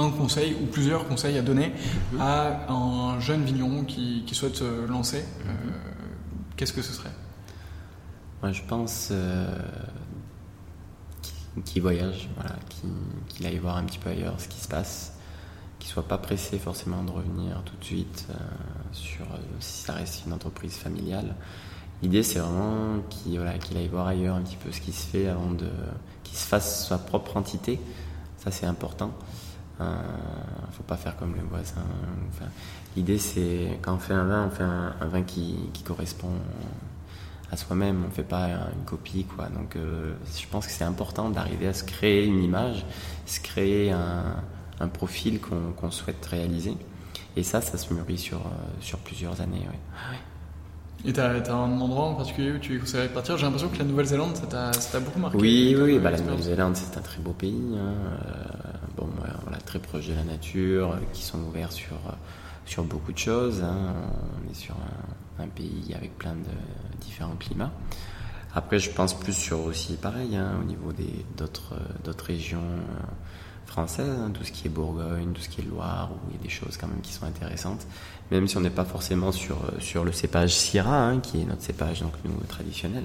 un 0.00 0.10
conseil 0.10 0.56
ou 0.60 0.66
plusieurs 0.66 1.06
conseils 1.06 1.38
à 1.38 1.42
donner 1.42 1.72
à 2.18 2.70
un 2.72 3.20
jeune 3.20 3.44
vigneron 3.44 3.84
qui, 3.84 4.24
souhaite 4.32 4.56
se 4.56 4.86
lancer, 4.86 5.18
mm-hmm. 5.18 6.56
qu'est-ce 6.56 6.72
que 6.72 6.82
ce 6.82 6.92
serait? 6.92 7.12
Moi, 8.42 8.52
je 8.52 8.62
pense 8.62 9.12
qui 11.64 11.80
voyage, 11.80 12.28
voilà, 12.36 12.56
qui, 13.28 13.46
aille 13.46 13.58
voir 13.58 13.76
un 13.76 13.84
petit 13.84 13.98
peu 13.98 14.10
ailleurs 14.10 14.40
ce 14.40 14.48
qui 14.48 14.60
se 14.60 14.68
passe, 14.68 15.14
qui 15.78 15.88
soit 15.88 16.06
pas 16.06 16.18
pressé 16.18 16.58
forcément 16.58 17.02
de 17.02 17.10
revenir 17.10 17.62
tout 17.64 17.76
de 17.76 17.84
suite 17.84 18.26
euh, 18.30 18.34
sur 18.92 19.24
euh, 19.24 19.38
si 19.60 19.84
ça 19.84 19.94
reste 19.94 20.24
une 20.26 20.32
entreprise 20.32 20.74
familiale. 20.74 21.34
L'idée 22.02 22.22
c'est 22.22 22.38
vraiment 22.38 23.00
qu'il 23.10 23.40
qu'il 23.60 23.76
aille 23.76 23.88
voir 23.88 24.06
ailleurs 24.06 24.36
un 24.36 24.42
petit 24.42 24.56
peu 24.56 24.72
ce 24.72 24.80
qui 24.80 24.92
se 24.92 25.06
fait 25.06 25.28
avant 25.28 25.50
de 25.50 25.68
qu'il 26.22 26.36
se 26.36 26.46
fasse 26.46 26.88
sa 26.88 26.98
propre 26.98 27.36
entité. 27.36 27.80
Ça 28.38 28.50
c'est 28.50 28.66
important. 28.66 29.12
Il 29.80 29.84
euh, 29.84 30.72
faut 30.72 30.82
pas 30.82 30.96
faire 30.96 31.16
comme 31.16 31.34
les 31.34 31.42
voisins. 31.42 31.82
L'idée 32.96 33.18
c'est 33.18 33.78
quand 33.82 33.94
on 33.94 33.98
fait 33.98 34.14
un 34.14 34.24
vin, 34.24 34.46
on 34.46 34.50
fait 34.50 34.62
un, 34.62 34.94
un 35.00 35.06
vin 35.06 35.22
qui, 35.22 35.56
qui 35.72 35.82
correspond 35.82 36.32
à 37.52 37.56
soi-même, 37.56 38.02
on 38.04 38.08
ne 38.08 38.12
fait 38.12 38.22
pas 38.22 38.48
une 38.76 38.84
copie. 38.84 39.24
Quoi. 39.24 39.46
Donc 39.48 39.76
euh, 39.76 40.14
je 40.38 40.46
pense 40.46 40.66
que 40.66 40.72
c'est 40.72 40.84
important 40.84 41.30
d'arriver 41.30 41.68
à 41.68 41.74
se 41.74 41.84
créer 41.84 42.24
une 42.24 42.42
image, 42.42 42.84
se 43.26 43.40
créer 43.40 43.90
un, 43.90 44.88
profil 44.94 45.40
qu'on 45.40 45.90
souhaite 45.90 46.24
réaliser. 46.24 46.74
Et 47.36 47.42
ça, 47.42 47.60
ça 47.60 47.76
se 47.76 47.92
mûrit 47.92 48.18
sur, 48.18 48.38
euh, 48.38 48.50
sur 48.80 48.98
plusieurs 48.98 49.40
années. 49.40 49.62
Ah 49.94 50.14
Et 51.04 51.12
tu 51.12 51.20
as, 51.20 51.54
un 51.54 51.80
endroit 51.80 52.06
en 52.06 52.14
particulier 52.14 52.52
où 52.52 52.58
tu 52.58 52.76
es 52.76 52.78
conseillé 52.78 53.04
de 53.04 53.12
partir? 53.12 53.36
J'ai 53.36 53.44
l'impression 53.44 53.68
que 53.68 53.78
la 53.78 53.84
Nouvelle-Zélande, 53.84 54.36
ça 54.36 54.46
t'a 54.46 55.00
beaucoup 55.00 55.18
marqué. 55.18 55.36
Oui, 55.38 55.76
oui, 55.78 55.98
bah, 55.98 56.10
la 56.10 56.20
Nouvelle-Zélande, 56.20 56.76
c'est 56.76 56.96
un 56.96 57.02
très 57.02 57.20
beau 57.20 57.32
pays. 57.32 57.62
Hein. 57.74 57.78
Euh, 57.78 58.32
bon, 58.96 59.08
très 59.70 59.78
proche 59.78 60.08
de 60.08 60.14
la 60.14 60.24
nature, 60.24 60.98
qui 61.12 61.22
sont 61.22 61.38
ouverts 61.44 61.70
sur, 61.70 61.96
sur 62.66 62.82
beaucoup 62.82 63.12
de 63.12 63.18
choses. 63.18 63.62
Hein. 63.62 63.94
On 64.36 64.50
est 64.50 64.54
sur 64.54 64.74
un, 65.38 65.46
pays 65.46 65.94
avec 65.94 66.18
plein 66.18 66.34
de 66.34 67.00
différents 67.00 67.36
climats. 67.36 67.70
Après, 68.52 68.80
je 68.80 68.90
pense 68.90 69.14
plus 69.14 69.32
sur 69.32 69.60
aussi 69.60 69.94
pareil, 69.94 70.34
hein, 70.36 70.58
au 70.60 70.64
niveau 70.64 70.92
des, 70.92 71.24
d'autres, 71.36 71.76
d'autres 72.04 72.26
régions 72.26 72.58
euh, 72.58 73.06
françaises, 73.64 74.18
hein, 74.20 74.32
tout 74.34 74.44
ce 74.44 74.50
qui 74.50 74.66
est 74.66 74.70
Bourgogne, 74.70 75.32
tout 75.32 75.40
ce 75.40 75.48
qui 75.48 75.60
est 75.60 75.64
Loire, 75.64 76.10
où 76.12 76.30
il 76.30 76.36
y 76.36 76.38
a 76.40 76.42
des 76.42 76.50
choses 76.50 76.76
quand 76.76 76.88
même 76.88 77.00
qui 77.00 77.12
sont 77.12 77.26
intéressantes, 77.26 77.86
même 78.32 78.48
si 78.48 78.56
on 78.56 78.60
n'est 78.60 78.70
pas 78.70 78.84
forcément 78.84 79.30
sur, 79.30 79.56
euh, 79.56 79.78
sur 79.78 80.04
le 80.04 80.10
cépage 80.10 80.52
Syrah, 80.52 81.14
qui 81.22 81.40
est 81.40 81.44
notre 81.44 81.62
cépage, 81.62 82.02
donc 82.02 82.12
nous, 82.24 82.34
traditionnel. 82.48 83.04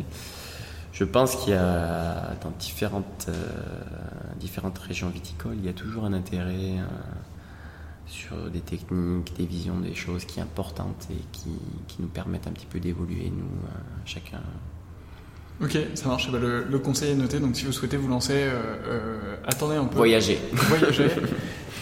Je 0.96 1.04
pense 1.04 1.36
qu'il 1.36 1.52
y 1.52 1.58
a 1.58 2.36
dans 2.41 2.52
différentes, 2.52 3.28
euh, 3.28 3.34
différentes 4.39 4.80
régions 4.80 5.10
viticoles, 5.10 5.58
il 5.58 5.66
y 5.66 5.70
a 5.70 5.74
toujours 5.74 6.06
un 6.06 6.14
intérêt 6.14 6.78
sur 8.08 8.50
des 8.50 8.62
techniques, 8.62 9.36
des 9.36 9.46
visions 9.46 9.78
des 9.78 9.93
choses 9.93 10.24
qui 10.24 10.36
sont 10.36 10.41
importantes 10.41 11.08
et 11.12 11.22
qui, 11.34 11.50
qui 11.89 12.02
nous 12.02 12.08
permettent 12.08 12.48
un 12.48 12.52
petit 12.52 12.66
peu 12.66 12.80
d'évoluer, 12.80 13.30
nous, 13.30 13.43
euh, 13.43 13.78
chacun. 14.06 14.41
Ok, 15.62 15.78
ça 15.93 16.10
marche. 16.10 16.32
Bah, 16.32 16.39
le, 16.41 16.66
le, 16.70 16.80
conseil 16.80 17.12
est 17.12 17.16
noté. 17.16 17.39
Donc, 17.39 17.56
si 17.56 17.66
vous 17.66 17.72
souhaitez 17.72 17.97
vous 17.97 18.08
lancer, 18.08 18.34
euh, 18.34 18.60
euh 18.88 19.36
attendez 19.45 19.76
un 19.76 19.86
peu. 19.86 19.97
Voyager. 19.97 20.38
Voyager. 20.51 21.06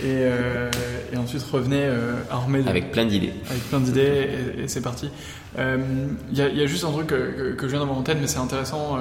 et, 0.03 0.05
euh, 0.05 0.69
et, 1.11 1.17
ensuite 1.17 1.43
revenez 1.43 1.89
armé. 2.29 2.63
Avec 2.67 2.91
plein 2.91 3.05
d'idées. 3.05 3.33
Avec 3.49 3.63
plein 3.69 3.79
d'idées 3.79 4.29
et, 4.59 4.67
c'est 4.67 4.81
parti. 4.81 5.09
Il 5.57 6.37
y, 6.37 6.37
y, 6.37 6.61
a 6.61 6.65
juste 6.65 6.83
un 6.83 6.91
truc 6.91 7.07
que, 7.07 7.53
que, 7.53 7.67
je 7.67 7.71
viens 7.71 7.79
d'avoir 7.79 7.97
en 7.97 8.03
tête, 8.03 8.17
mais 8.19 8.27
c'est 8.27 8.39
intéressant 8.39 8.97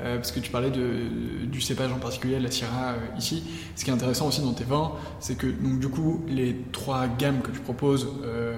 euh, 0.00 0.16
parce 0.16 0.30
que 0.30 0.38
tu 0.38 0.50
parlais 0.50 0.70
de, 0.70 1.46
du 1.46 1.60
cépage 1.60 1.92
en 1.92 1.98
particulier, 1.98 2.38
la 2.38 2.50
Syrah 2.50 2.92
euh, 2.92 3.18
ici. 3.18 3.42
Ce 3.74 3.84
qui 3.84 3.90
est 3.90 3.92
intéressant 3.92 4.28
aussi 4.28 4.42
dans 4.42 4.52
tes 4.52 4.64
vins, 4.64 4.92
c'est 5.18 5.36
que 5.36 5.46
donc 5.46 5.80
du 5.80 5.88
coup 5.88 6.24
les 6.28 6.56
trois 6.70 7.08
gammes 7.08 7.40
que 7.40 7.50
tu 7.50 7.58
proposes 7.60 8.06
euh, 8.22 8.54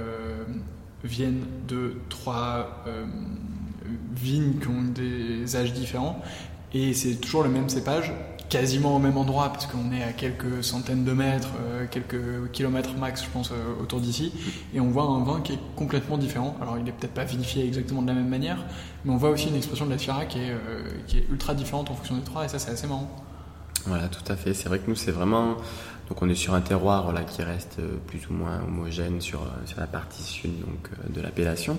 viennent 1.02 1.44
de 1.66 1.94
trois 2.10 2.84
vignes 4.14 4.58
qui 4.60 4.68
ont 4.68 4.82
des 4.82 5.56
âges 5.56 5.72
différents 5.72 6.22
et 6.72 6.94
c'est 6.94 7.16
toujours 7.16 7.42
le 7.42 7.50
même 7.50 7.68
cépage 7.68 8.12
quasiment 8.50 8.96
au 8.96 8.98
même 8.98 9.16
endroit 9.16 9.48
parce 9.50 9.66
qu'on 9.66 9.92
est 9.92 10.02
à 10.02 10.12
quelques 10.12 10.62
centaines 10.62 11.04
de 11.04 11.12
mètres, 11.12 11.52
euh, 11.62 11.86
quelques 11.88 12.50
kilomètres 12.52 12.94
max, 12.94 13.24
je 13.24 13.30
pense, 13.30 13.52
euh, 13.52 13.80
autour 13.80 14.00
d'ici, 14.00 14.32
et 14.74 14.80
on 14.80 14.90
voit 14.90 15.04
un 15.04 15.22
vin 15.22 15.40
qui 15.40 15.52
est 15.52 15.58
complètement 15.76 16.18
différent. 16.18 16.56
Alors, 16.60 16.76
il 16.76 16.84
n'est 16.84 16.92
peut-être 16.92 17.14
pas 17.14 17.24
vinifié 17.24 17.64
exactement 17.64 18.02
de 18.02 18.08
la 18.08 18.14
même 18.14 18.28
manière, 18.28 18.58
mais 19.04 19.12
on 19.12 19.16
voit 19.16 19.30
aussi 19.30 19.48
une 19.48 19.54
expression 19.54 19.86
de 19.86 19.92
la 19.92 19.98
Syrah 19.98 20.26
qui 20.26 20.40
est, 20.40 20.50
euh, 20.50 20.82
qui 21.06 21.18
est 21.18 21.26
ultra 21.30 21.54
différente 21.54 21.90
en 21.90 21.94
fonction 21.94 22.16
des 22.16 22.24
trois, 22.24 22.44
et 22.44 22.48
ça, 22.48 22.58
c'est 22.58 22.72
assez 22.72 22.88
marrant. 22.88 23.08
Voilà, 23.86 24.08
tout 24.08 24.30
à 24.30 24.36
fait. 24.36 24.52
C'est 24.52 24.68
vrai 24.68 24.80
que 24.80 24.90
nous, 24.90 24.96
c'est 24.96 25.12
vraiment. 25.12 25.56
Donc, 26.08 26.20
on 26.20 26.28
est 26.28 26.34
sur 26.34 26.54
un 26.54 26.60
terroir 26.60 27.12
là, 27.12 27.22
qui 27.22 27.42
reste 27.42 27.80
plus 28.08 28.28
ou 28.28 28.32
moins 28.32 28.60
homogène 28.66 29.20
sur, 29.20 29.40
sur 29.64 29.78
la 29.78 29.86
partie 29.86 30.24
sud 30.24 30.58
donc, 30.58 30.90
de 31.08 31.20
l'appellation. 31.20 31.78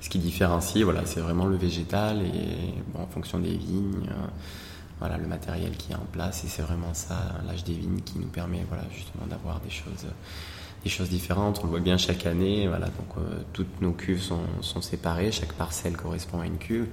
Ce 0.00 0.08
qui 0.08 0.18
différencie, 0.18 0.84
voilà, 0.84 1.04
c'est 1.06 1.20
vraiment 1.20 1.46
le 1.46 1.56
végétal 1.56 2.22
et 2.22 2.74
bon, 2.94 3.02
en 3.02 3.06
fonction 3.06 3.38
des 3.38 3.56
vignes 3.56 4.06
voilà, 4.98 5.16
le 5.16 5.26
matériel 5.26 5.76
qui 5.76 5.92
est 5.92 5.96
en 5.96 6.06
place. 6.12 6.44
Et 6.44 6.48
c'est 6.48 6.62
vraiment 6.62 6.94
ça, 6.94 7.16
l'âge 7.46 7.64
des 7.64 7.74
vignes 7.74 8.00
qui 8.04 8.18
nous 8.18 8.26
permet 8.26 8.64
voilà, 8.68 8.84
justement 8.94 9.26
d'avoir 9.26 9.60
des 9.60 9.70
choses, 9.70 10.06
des 10.84 10.90
choses 10.90 11.08
différentes. 11.08 11.60
On 11.62 11.64
le 11.64 11.70
voit 11.70 11.80
bien 11.80 11.96
chaque 11.96 12.26
année, 12.26 12.68
voilà, 12.68 12.86
donc 12.86 13.16
euh, 13.18 13.42
toutes 13.52 13.80
nos 13.80 13.92
cuves 13.92 14.22
sont, 14.22 14.42
sont, 14.60 14.80
séparées, 14.80 15.32
chaque 15.32 15.52
parcelle 15.52 15.96
correspond 15.96 16.40
à 16.40 16.46
une 16.46 16.58
cuve. 16.58 16.88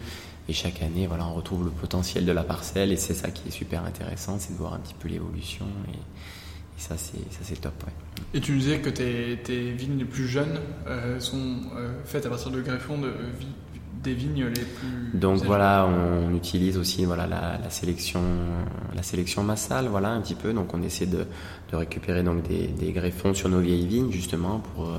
Et 0.47 0.53
chaque 0.53 0.81
année 0.83 1.07
voilà, 1.07 1.25
on 1.25 1.33
retrouve 1.33 1.65
le 1.65 1.71
potentiel 1.71 2.25
de 2.25 2.31
la 2.31 2.43
parcelle. 2.43 2.91
Et 2.91 2.97
c'est 2.97 3.15
ça 3.15 3.31
qui 3.31 3.47
est 3.47 3.51
super 3.51 3.83
intéressant, 3.83 4.37
c'est 4.39 4.53
de 4.53 4.57
voir 4.57 4.73
un 4.73 4.79
petit 4.79 4.95
peu 4.95 5.07
l'évolution 5.07 5.65
et, 5.91 5.97
ça 6.77 6.95
c'est 6.97 7.17
ça 7.31 7.39
c'est 7.43 7.59
top. 7.59 7.73
Ouais. 7.85 7.93
Et 8.33 8.41
tu 8.41 8.51
nous 8.51 8.59
disais 8.59 8.79
que 8.79 8.89
tes, 8.89 9.37
tes 9.43 9.71
vignes 9.71 9.97
les 9.97 10.05
plus 10.05 10.27
jeunes 10.27 10.59
euh, 10.87 11.19
sont 11.19 11.61
euh, 11.77 11.93
faites 12.05 12.25
à 12.25 12.29
partir 12.29 12.51
de 12.51 12.61
greffons 12.61 12.97
de 12.97 13.11
des 14.03 14.13
vignes 14.13 14.45
les 14.45 14.61
plus. 14.61 15.17
Donc 15.17 15.43
voilà, 15.45 15.87
on 15.87 16.35
utilise 16.35 16.77
aussi 16.77 17.05
voilà 17.05 17.25
la, 17.25 17.69
sélection, 17.71 18.21
la 18.93 19.01
sélection 19.01 19.41
massale, 19.41 19.87
voilà 19.87 20.09
un 20.09 20.21
petit 20.21 20.35
peu. 20.35 20.53
Donc 20.53 20.75
on 20.75 20.83
essaie 20.83 21.07
de, 21.07 21.25
de 21.71 21.75
récupérer 21.75 22.21
donc 22.21 22.47
des, 22.47 22.67
des, 22.67 22.91
greffons 22.91 23.33
sur 23.33 23.49
nos 23.49 23.61
vieilles 23.61 23.87
vignes 23.87 24.11
justement 24.11 24.59
pour 24.59 24.91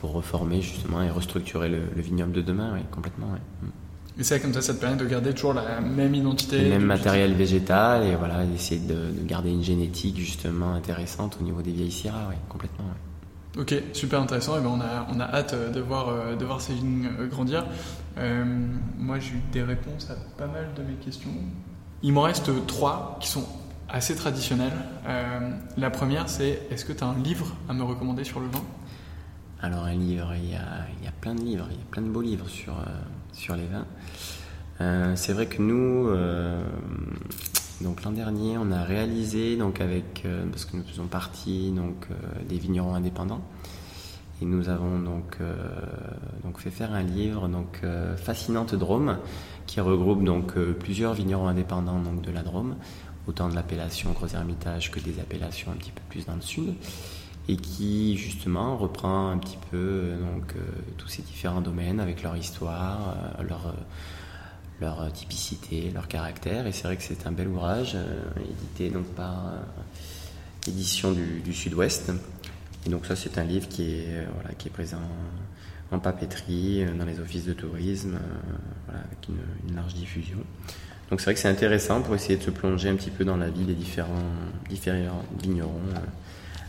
pour 0.00 0.12
reformer 0.12 0.60
justement 0.62 1.02
et 1.02 1.10
restructurer 1.10 1.68
le, 1.68 1.80
vignoble 1.96 2.32
de 2.32 2.42
demain, 2.42 2.72
oui, 2.74 2.80
complètement. 2.90 3.28
Oui. 3.32 3.68
Et 4.18 4.24
c'est 4.24 4.40
comme 4.40 4.54
ça, 4.54 4.62
ça 4.62 4.72
te 4.72 4.80
permet 4.80 4.96
de 4.96 5.04
garder 5.04 5.34
toujours 5.34 5.52
la 5.52 5.80
même 5.80 6.14
identité. 6.14 6.62
Le 6.62 6.70
même 6.70 6.86
matériel 6.86 7.34
végétal 7.34 8.04
et 8.04 8.16
voilà, 8.16 8.44
essayer 8.54 8.80
de, 8.80 8.94
de, 8.94 9.26
garder 9.26 9.50
une 9.50 9.62
génétique 9.62 10.16
justement 10.18 10.72
intéressante 10.72 11.36
au 11.38 11.44
niveau 11.44 11.60
des 11.60 11.72
vieilles 11.72 11.92
syrahs, 11.92 12.26
oui, 12.30 12.36
complètement. 12.48 12.86
Ok, 13.58 13.74
super 13.94 14.20
intéressant. 14.20 14.58
Et 14.58 14.60
ben 14.60 14.68
on, 14.68 14.80
a, 14.80 15.06
on 15.14 15.20
a 15.20 15.24
hâte 15.24 15.54
de 15.72 15.80
voir, 15.80 16.08
euh, 16.08 16.36
de 16.36 16.44
voir 16.44 16.60
ces 16.60 16.74
vignes 16.74 17.08
euh, 17.18 17.26
grandir. 17.26 17.64
Euh, 18.18 18.44
moi, 18.98 19.18
j'ai 19.18 19.34
eu 19.34 19.42
des 19.52 19.62
réponses 19.62 20.10
à 20.10 20.14
pas 20.38 20.46
mal 20.46 20.68
de 20.76 20.82
mes 20.82 20.96
questions. 20.96 21.30
Il 22.02 22.12
m'en 22.12 22.22
reste 22.22 22.50
trois 22.66 23.18
qui 23.20 23.28
sont 23.28 23.46
assez 23.88 24.14
traditionnelles. 24.14 24.72
la 25.76 25.90
première, 25.90 26.28
c'est 26.28 26.62
est-ce 26.70 26.84
que 26.84 26.92
tu 26.92 27.04
as 27.04 27.06
un 27.06 27.18
livre 27.18 27.54
à 27.68 27.72
me 27.72 27.82
recommander 27.82 28.24
sur 28.24 28.40
le 28.40 28.46
vin? 28.46 28.62
Alors, 29.62 29.84
un 29.84 29.94
livre, 29.94 30.32
il 30.34 30.50
y, 30.50 30.54
a, 30.54 30.86
il 30.98 31.04
y, 31.04 31.08
a, 31.08 31.12
plein 31.12 31.34
de 31.34 31.40
livres, 31.40 31.66
il 31.70 31.76
y 31.76 31.80
a 31.80 31.86
plein 31.90 32.02
de 32.02 32.08
beaux 32.08 32.20
livres 32.20 32.48
sur, 32.48 32.74
sur 33.32 33.56
les 33.56 33.66
vins. 33.66 35.16
c'est 35.16 35.32
vrai 35.32 35.46
que 35.46 35.62
nous, 35.62 36.08
donc 37.82 38.04
l'an 38.04 38.12
dernier, 38.12 38.56
on 38.56 38.72
a 38.72 38.82
réalisé 38.84 39.56
donc 39.56 39.82
avec 39.82 40.22
euh, 40.24 40.46
parce 40.50 40.64
que 40.64 40.76
nous 40.76 40.82
faisons 40.82 41.06
partie 41.06 41.72
donc 41.72 42.06
euh, 42.10 42.14
des 42.48 42.56
vignerons 42.56 42.94
indépendants 42.94 43.42
et 44.40 44.46
nous 44.46 44.70
avons 44.70 44.98
donc 44.98 45.36
euh, 45.40 45.54
donc 46.42 46.58
fait 46.58 46.70
faire 46.70 46.92
un 46.92 47.02
livre 47.02 47.48
donc 47.48 47.82
fascinante 48.16 48.74
Drôme 48.74 49.18
qui 49.66 49.80
regroupe 49.80 50.24
donc 50.24 50.58
plusieurs 50.78 51.12
vignerons 51.12 51.48
indépendants 51.48 52.00
donc 52.00 52.22
de 52.22 52.30
la 52.30 52.42
Drôme, 52.42 52.76
autant 53.26 53.48
de 53.48 53.54
l'appellation 53.54 54.12
Gros 54.12 54.28
Hermitage 54.28 54.90
que 54.90 55.00
des 55.00 55.20
appellations 55.20 55.70
un 55.72 55.76
petit 55.76 55.90
peu 55.90 56.02
plus 56.08 56.24
dans 56.24 56.34
le 56.34 56.42
sud 56.42 56.74
et 57.48 57.56
qui 57.56 58.16
justement 58.16 58.76
reprend 58.76 59.30
un 59.30 59.38
petit 59.38 59.58
peu 59.70 60.12
donc 60.20 60.54
tous 60.96 61.08
ces 61.08 61.22
différents 61.22 61.60
domaines 61.60 62.00
avec 62.00 62.22
leur 62.22 62.36
histoire, 62.36 63.14
leur 63.48 63.74
leur 64.80 65.10
typicité, 65.12 65.90
leur 65.94 66.06
caractère. 66.06 66.66
Et 66.66 66.72
c'est 66.72 66.84
vrai 66.84 66.96
que 66.96 67.02
c'est 67.02 67.26
un 67.26 67.32
bel 67.32 67.48
ouvrage, 67.48 67.96
édité 68.36 68.90
donc 68.90 69.06
par 69.14 69.52
édition 70.68 71.12
du, 71.12 71.52
Sud-Ouest. 71.52 72.12
Et 72.84 72.90
donc 72.90 73.06
ça, 73.06 73.16
c'est 73.16 73.38
un 73.38 73.44
livre 73.44 73.68
qui 73.68 73.90
est, 73.90 74.26
voilà, 74.34 74.54
qui 74.54 74.68
est 74.68 74.70
présent 74.70 75.00
en 75.92 75.98
papeterie, 75.98 76.84
dans 76.98 77.04
les 77.04 77.20
offices 77.20 77.44
de 77.44 77.52
tourisme, 77.52 78.18
voilà, 78.86 79.00
avec 79.04 79.28
une, 79.28 79.68
une, 79.68 79.76
large 79.76 79.94
diffusion. 79.94 80.38
Donc 81.10 81.20
c'est 81.20 81.26
vrai 81.26 81.34
que 81.34 81.40
c'est 81.40 81.48
intéressant 81.48 82.02
pour 82.02 82.14
essayer 82.14 82.36
de 82.36 82.42
se 82.42 82.50
plonger 82.50 82.88
un 82.88 82.96
petit 82.96 83.10
peu 83.10 83.24
dans 83.24 83.36
la 83.36 83.48
vie 83.48 83.64
des 83.64 83.74
différents, 83.74 84.32
différents 84.68 85.24
vignerons 85.40 85.80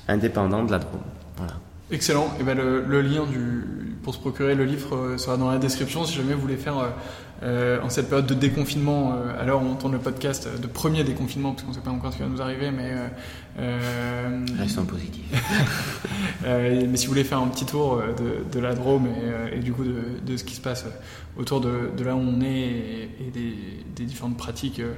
indépendants 0.08 0.64
de 0.64 0.72
la 0.72 0.80
Drôme. 0.80 1.01
Voilà. 1.38 1.53
Excellent. 1.91 2.34
Et 2.39 2.43
ben 2.43 2.58
le, 2.58 2.84
le, 2.84 3.01
lien 3.01 3.26
du, 3.26 3.95
pour 4.03 4.14
se 4.14 4.20
procurer 4.20 4.55
le 4.55 4.66
livre 4.66 5.16
sera 5.18 5.38
dans 5.38 5.49
la 5.49 5.58
description 5.58 6.03
si 6.03 6.16
jamais 6.16 6.34
vous 6.34 6.41
voulez 6.41 6.58
faire 6.58 6.76
euh, 7.43 7.80
en 7.84 7.89
cette 7.89 8.10
période 8.10 8.26
de 8.26 8.34
déconfinement, 8.34 9.14
euh, 9.14 9.39
à 9.39 9.45
l'heure 9.45 9.62
où 9.62 9.66
on 9.66 9.76
tourne 9.76 9.93
le 9.93 9.99
podcast, 9.99 10.49
de 10.60 10.66
premier 10.66 11.03
déconfinement, 11.03 11.51
parce 11.51 11.64
qu'on 11.64 11.70
ne 11.70 11.76
sait 11.76 11.82
pas 11.82 11.91
encore 11.91 12.12
ce 12.12 12.18
qui 12.18 12.24
va 12.24 12.30
nous 12.30 12.41
arriver, 12.41 12.72
mais... 12.72 12.93
Euh, 13.60 14.45
Restons 14.58 14.86
positifs. 14.86 15.24
mais 16.43 16.97
si 16.97 17.05
vous 17.05 17.12
voulez 17.12 17.24
faire 17.24 17.39
un 17.39 17.47
petit 17.47 17.66
tour 17.66 18.01
de, 18.18 18.51
de 18.51 18.60
la 18.60 18.74
Drôme 18.74 19.08
et, 19.08 19.58
et 19.58 19.60
du 19.60 19.72
coup 19.72 19.84
de, 19.84 20.01
de, 20.26 20.38
ce 20.38 20.43
qui 20.43 20.55
se 20.55 20.62
passe 20.62 20.86
autour 21.38 21.62
de, 21.62 21.91
de 21.95 22.03
là 22.03 22.16
où 22.16 22.20
on 22.20 22.41
est 22.41 22.47
et, 22.47 23.10
et 23.28 23.32
des, 23.32 23.55
des, 23.95 24.05
différentes 24.05 24.38
pratiques 24.38 24.80
euh, 24.80 24.93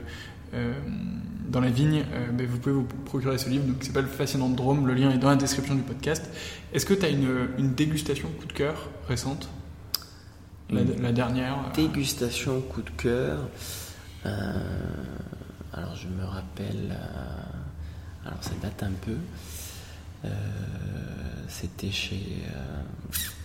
dans 1.50 1.62
la 1.62 1.70
vigne, 1.70 2.06
euh, 2.14 2.32
ben 2.32 2.46
vous 2.46 2.60
pouvez 2.60 2.76
vous 2.76 2.84
procurer 2.84 3.38
ce 3.38 3.50
livre 3.50 3.66
donc, 3.66 3.80
qui 3.80 3.88
s'appelle 3.88 4.08
Fascinante 4.08 4.56
Drôme. 4.56 4.88
Le 4.88 4.94
lien 4.94 5.10
est 5.10 5.18
dans 5.18 5.30
la 5.30 5.36
description 5.36 5.76
du 5.76 5.82
podcast. 5.82 6.30
Est-ce 6.74 6.86
que 6.86 6.94
tu 6.94 7.06
as 7.06 7.10
une, 7.10 7.50
une, 7.58 7.74
dégustation 7.74 8.30
coup 8.40 8.46
de 8.46 8.54
cœur 8.54 8.90
récente? 9.08 9.50
La, 10.70 10.82
la, 10.84 11.12
dernière 11.12 11.72
Dégustation 11.74 12.62
coup 12.62 12.84
de 12.84 12.92
cœur. 12.92 13.40
Euh, 14.26 14.54
alors 15.74 15.96
je 15.96 16.08
me 16.08 16.24
rappelle. 16.24 16.92
Euh, 16.92 18.28
alors 18.28 18.44
ça 18.44 18.52
date 18.62 18.84
un 18.84 18.92
peu. 18.92 19.18
Euh, 20.26 20.30
C'était 21.48 21.92
chez, 21.92 22.44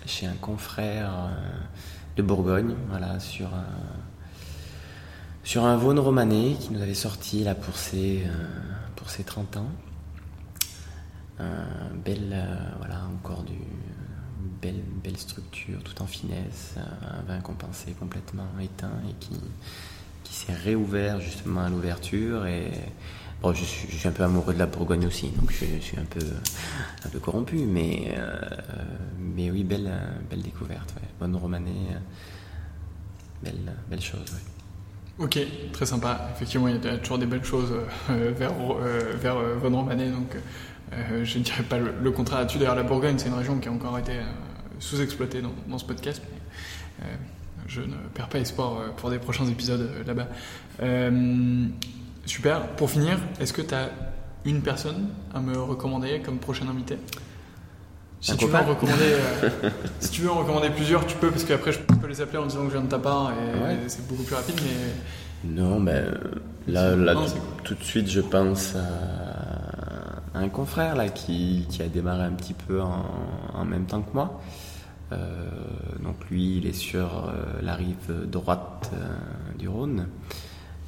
chez 0.04 0.26
un 0.26 0.34
confrère 0.34 1.30
de 2.16 2.22
Bourgogne, 2.22 2.74
voilà, 2.90 3.18
sur 3.18 3.46
un 3.46 3.64
sur 5.44 5.64
un 5.64 5.76
Vaune 5.76 5.98
romanais 5.98 6.56
qui 6.58 6.72
nous 6.72 6.80
avait 6.80 6.94
sorti 6.94 7.44
là 7.44 7.54
pour 7.54 7.76
ses, 7.76 8.24
euh, 8.26 8.48
pour 8.96 9.10
ses 9.10 9.22
30 9.22 9.58
ans. 9.58 9.68
Euh, 11.40 11.64
belle, 12.04 12.30
euh, 12.32 12.56
voilà, 12.78 13.02
encore 13.06 13.42
du 13.42 13.58
belle, 14.62 14.82
belle 15.02 15.18
structure, 15.18 15.82
tout 15.82 16.00
en 16.00 16.06
finesse, 16.06 16.76
un 16.76 17.22
vin 17.22 17.40
pensait 17.40 17.92
complètement 17.92 18.48
éteint 18.62 19.00
et 19.08 19.14
qui, 19.20 19.34
s'est 20.30 20.52
réouvert 20.52 21.20
justement 21.20 21.60
à 21.60 21.68
l'ouverture. 21.68 22.44
Et 22.46 22.68
bon, 23.40 23.52
je 23.52 23.62
suis, 23.62 24.08
un 24.08 24.10
peu 24.10 24.24
amoureux 24.24 24.52
de 24.52 24.58
la 24.58 24.66
Bourgogne 24.66 25.06
aussi, 25.06 25.28
donc 25.28 25.52
je, 25.52 25.64
suis 25.80 25.96
un 25.96 26.04
peu, 26.04 26.26
un 27.04 27.18
corrompu, 27.20 27.58
mais, 27.58 28.14
euh, 28.16 28.36
mais 29.16 29.52
oui, 29.52 29.62
belle, 29.62 29.92
belle 30.28 30.42
découverte. 30.42 30.92
Ouais. 30.96 31.08
Bonne 31.20 31.36
romanée, 31.36 31.86
belle, 33.44 33.74
belle 33.88 34.02
chose. 34.02 34.34
Ok, 35.18 35.38
très 35.72 35.86
sympa. 35.86 36.28
Effectivement, 36.34 36.66
il 36.66 36.84
y 36.84 36.88
a 36.88 36.98
toujours 36.98 37.18
des 37.18 37.26
belles 37.26 37.44
choses 37.44 37.72
euh, 38.10 38.32
vers, 38.36 38.52
euh, 38.52 39.14
vers 39.16 39.36
euh, 39.36 39.54
Von 39.54 39.76
Romanet, 39.76 40.10
donc 40.10 40.36
je 41.24 41.38
ne 41.38 41.42
dirais 41.42 41.64
pas 41.64 41.78
le, 41.78 41.92
le 42.00 42.10
contraire 42.12 42.40
là-dessus. 42.40 42.58
D'ailleurs, 42.58 42.76
la 42.76 42.84
Bourgogne, 42.84 43.18
c'est 43.18 43.26
une 43.28 43.34
région 43.34 43.58
qui 43.58 43.68
a 43.68 43.72
encore 43.72 43.98
été 43.98 44.12
sous-exploitée 44.78 45.42
dans, 45.42 45.52
dans, 45.66 45.78
ce 45.78 45.84
podcast, 45.84 46.22
mais 46.30 47.06
je 47.66 47.80
ne 47.80 47.96
perds 48.14 48.28
pas 48.28 48.38
espoir 48.38 48.94
pour 48.94 49.10
des 49.10 49.18
prochains 49.18 49.46
épisodes 49.46 49.90
là-bas. 50.06 50.28
super. 52.26 52.68
Pour 52.76 52.90
finir, 52.90 53.18
est-ce 53.40 53.52
que 53.52 53.62
tu 53.62 53.74
as 53.74 53.90
une 54.44 54.62
personne 54.62 55.08
à 55.34 55.40
me 55.40 55.58
recommander 55.58 56.20
comme 56.24 56.38
prochain 56.38 56.68
invité? 56.68 56.96
Si 58.24 58.36
tu, 58.36 58.46
veux 58.46 58.56
en 58.56 58.64
recommander, 58.64 59.02
euh, 59.02 59.70
si 60.00 60.10
tu 60.10 60.22
veux 60.22 60.30
en 60.30 60.38
recommander 60.38 60.70
plusieurs, 60.70 61.06
tu 61.06 61.16
peux, 61.16 61.30
parce 61.30 61.44
qu'après 61.44 61.72
je 61.72 61.80
peux 61.80 62.06
les 62.06 62.20
appeler 62.20 62.38
en 62.38 62.46
disant 62.46 62.60
que 62.64 62.68
je 62.68 62.72
viens 62.72 62.84
de 62.84 62.88
ta 62.90 62.98
part 62.98 63.32
et 63.32 63.60
ouais. 63.60 63.78
c'est 63.86 64.06
beaucoup 64.06 64.22
plus 64.22 64.34
rapide. 64.34 64.56
Mais... 64.62 65.50
Non, 65.50 65.78
mais 65.78 66.04
là, 66.66 66.96
là 66.96 67.14
non, 67.14 67.26
tout 67.62 67.74
de 67.74 67.82
suite, 67.82 68.10
je 68.10 68.20
pense 68.20 68.74
à 68.74 70.38
un 70.38 70.48
confrère 70.48 70.96
là, 70.96 71.08
qui, 71.08 71.66
qui 71.68 71.82
a 71.82 71.88
démarré 71.88 72.24
un 72.24 72.32
petit 72.32 72.54
peu 72.54 72.80
en, 72.80 73.04
en 73.54 73.64
même 73.64 73.84
temps 73.84 74.00
que 74.00 74.14
moi. 74.14 74.40
Euh, 75.12 75.16
donc 76.02 76.16
lui, 76.30 76.56
il 76.58 76.66
est 76.66 76.72
sur 76.72 77.28
euh, 77.28 77.60
la 77.62 77.74
rive 77.74 78.26
droite 78.26 78.90
euh, 78.94 79.58
du 79.58 79.68
Rhône. 79.68 80.08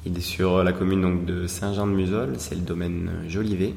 Il 0.05 0.17
est 0.17 0.21
sur 0.21 0.63
la 0.63 0.73
commune 0.73 1.01
donc, 1.01 1.25
de 1.25 1.47
Saint-Jean-de-Musol, 1.47 2.35
c'est 2.37 2.55
le 2.55 2.61
domaine 2.61 3.11
Jolivet. 3.27 3.73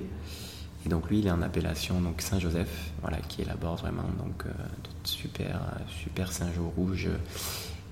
Et 0.87 0.89
donc 0.89 1.11
lui, 1.11 1.19
il 1.19 1.27
est 1.27 1.31
en 1.31 1.43
appellation 1.43 2.01
donc 2.01 2.23
Saint-Joseph, 2.23 2.93
voilà, 3.03 3.19
qui 3.29 3.43
élabore 3.43 3.77
vraiment 3.77 4.09
donc 4.19 4.45
euh, 4.47 4.51
super 5.05 5.61
super 5.89 6.33
Saint-Jean 6.33 6.73
rouge 6.75 7.09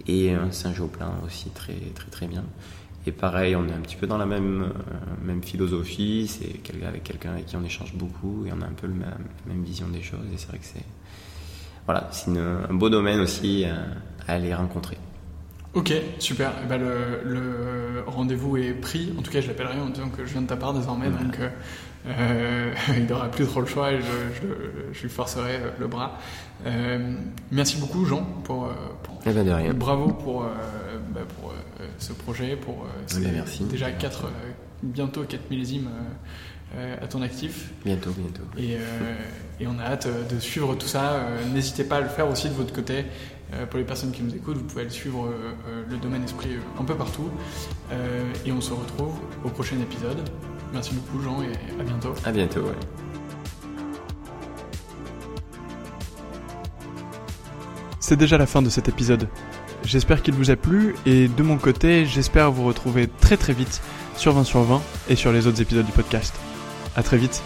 et 0.07 0.32
un 0.32 0.51
Saint-Jean 0.51 0.89
plein 0.89 1.12
aussi 1.26 1.51
très 1.51 1.76
très 1.95 2.11
très 2.11 2.26
bien. 2.26 2.45
Et 3.07 3.12
pareil, 3.12 3.57
on 3.57 3.66
est 3.68 3.72
un 3.72 3.80
petit 3.80 3.97
peu 3.97 4.07
dans 4.07 4.18
la 4.18 4.26
même 4.26 4.62
euh, 4.62 5.24
même 5.24 5.43
philosophie. 5.43 6.28
C'est 6.28 6.61
avec 6.84 7.05
quelqu'un 7.05 7.32
avec 7.32 7.47
qui 7.47 7.57
on 7.57 7.64
échange 7.64 7.95
beaucoup 7.95 8.47
et 8.47 8.53
on 8.53 8.61
a 8.62 8.66
un 8.66 8.72
peu 8.72 8.86
la 8.86 8.95
même, 8.95 9.14
même 9.47 9.62
vision 9.62 9.89
des 9.89 10.03
choses. 10.03 10.26
Et 10.32 10.39
c'est 10.39 10.49
vrai 10.49 10.59
que 10.59 10.64
c'est 10.64 10.84
voilà, 11.84 12.09
c'est 12.11 12.30
un 12.30 12.74
beau 12.74 12.91
domaine 12.91 13.20
aussi 13.20 13.64
à, 13.64 13.76
à 14.26 14.34
aller 14.34 14.55
rencontrer. 14.55 14.99
Ok, 15.74 15.93
super. 16.18 16.53
Et 16.64 16.66
ben 16.66 16.78
le, 16.78 17.22
le 17.24 18.05
rendez-vous 18.07 18.57
est 18.57 18.72
pris. 18.72 19.12
En 19.18 19.22
tout 19.22 19.30
cas, 19.30 19.41
je 19.41 19.49
l'appellerai 19.49 19.80
en 19.80 19.91
disant 19.91 20.09
que 20.09 20.24
je 20.24 20.32
viens 20.32 20.43
de 20.43 20.47
ta 20.47 20.57
part 20.57 20.72
désormais. 20.74 21.11
Donc, 21.11 21.39
euh, 21.39 21.51
euh, 22.09 22.72
il 22.96 23.06
n'aura 23.06 23.30
plus 23.30 23.46
trop 23.46 23.61
le 23.61 23.66
choix 23.66 23.92
et 23.92 24.00
je, 24.00 24.40
je, 24.40 24.92
je, 24.92 25.02
lui 25.02 25.09
forcerai 25.09 25.61
le 25.78 25.86
bras. 25.86 26.18
Euh, 26.66 27.14
merci 27.50 27.78
beaucoup, 27.78 28.04
Jean, 28.04 28.24
pour, 28.44 28.68
pour 29.02 29.20
eh 29.26 29.32
ben 29.32 29.44
de 29.44 29.50
rien. 29.50 29.74
bravo 29.74 30.09
pour, 30.09 30.42
bah, 31.14 31.20
pour 31.40 31.52
ce 31.98 32.12
projet, 32.12 32.56
pour 32.56 32.86
eh 33.16 33.20
ben 33.20 33.32
merci. 33.34 33.64
déjà 33.64 33.90
quatre, 33.90 34.30
bientôt 34.82 35.22
4 35.22 35.50
millésimes 35.50 35.90
à 37.00 37.06
ton 37.06 37.22
actif. 37.22 37.70
Bientôt, 37.84 38.11
bientôt. 38.11 38.42
Et, 38.59 38.76
et 39.61 39.66
on 39.66 39.78
a 39.78 39.84
hâte 39.84 40.09
de 40.28 40.38
suivre 40.38 40.74
tout 40.74 40.86
ça. 40.88 41.26
N'hésitez 41.52 41.84
pas 41.84 41.96
à 41.96 42.00
le 42.00 42.09
faire 42.09 42.28
aussi 42.28 42.48
de 42.48 42.54
votre 42.54 42.72
côté. 42.72 43.04
Euh, 43.54 43.66
pour 43.66 43.78
les 43.78 43.84
personnes 43.84 44.12
qui 44.12 44.22
nous 44.22 44.34
écoutent, 44.34 44.59
vous 44.59 44.64
pouvez 44.64 44.82
aller 44.82 44.90
suivre 44.90 45.26
euh, 45.26 45.54
euh, 45.68 45.84
le 45.88 45.96
domaine 45.96 46.22
esprit 46.22 46.50
un 46.78 46.84
peu 46.84 46.94
partout. 46.94 47.30
et 48.44 48.52
on 48.52 48.61
se 48.61 48.72
retrouve 48.72 49.14
au 49.44 49.48
prochain 49.48 49.80
épisode. 49.80 50.18
Merci 50.72 50.94
beaucoup 50.94 51.22
Jean 51.22 51.42
et 51.42 51.52
à 51.80 51.84
bientôt. 51.84 52.14
À 52.24 52.32
bientôt, 52.32 52.60
ouais. 52.60 52.74
C'est 58.00 58.16
déjà 58.16 58.38
la 58.38 58.46
fin 58.46 58.62
de 58.62 58.70
cet 58.70 58.88
épisode. 58.88 59.28
J'espère 59.84 60.22
qu'il 60.22 60.34
vous 60.34 60.50
a 60.50 60.56
plu 60.56 60.94
et 61.06 61.28
de 61.28 61.42
mon 61.42 61.56
côté, 61.56 62.06
j'espère 62.06 62.50
vous 62.50 62.64
retrouver 62.64 63.08
très 63.20 63.36
très 63.36 63.52
vite 63.52 63.80
sur 64.16 64.32
20 64.32 64.44
sur 64.44 64.62
20 64.62 64.82
et 65.08 65.16
sur 65.16 65.32
les 65.32 65.46
autres 65.46 65.60
épisodes 65.62 65.86
du 65.86 65.92
podcast. 65.92 66.34
À 66.96 67.02
très 67.02 67.16
vite. 67.16 67.42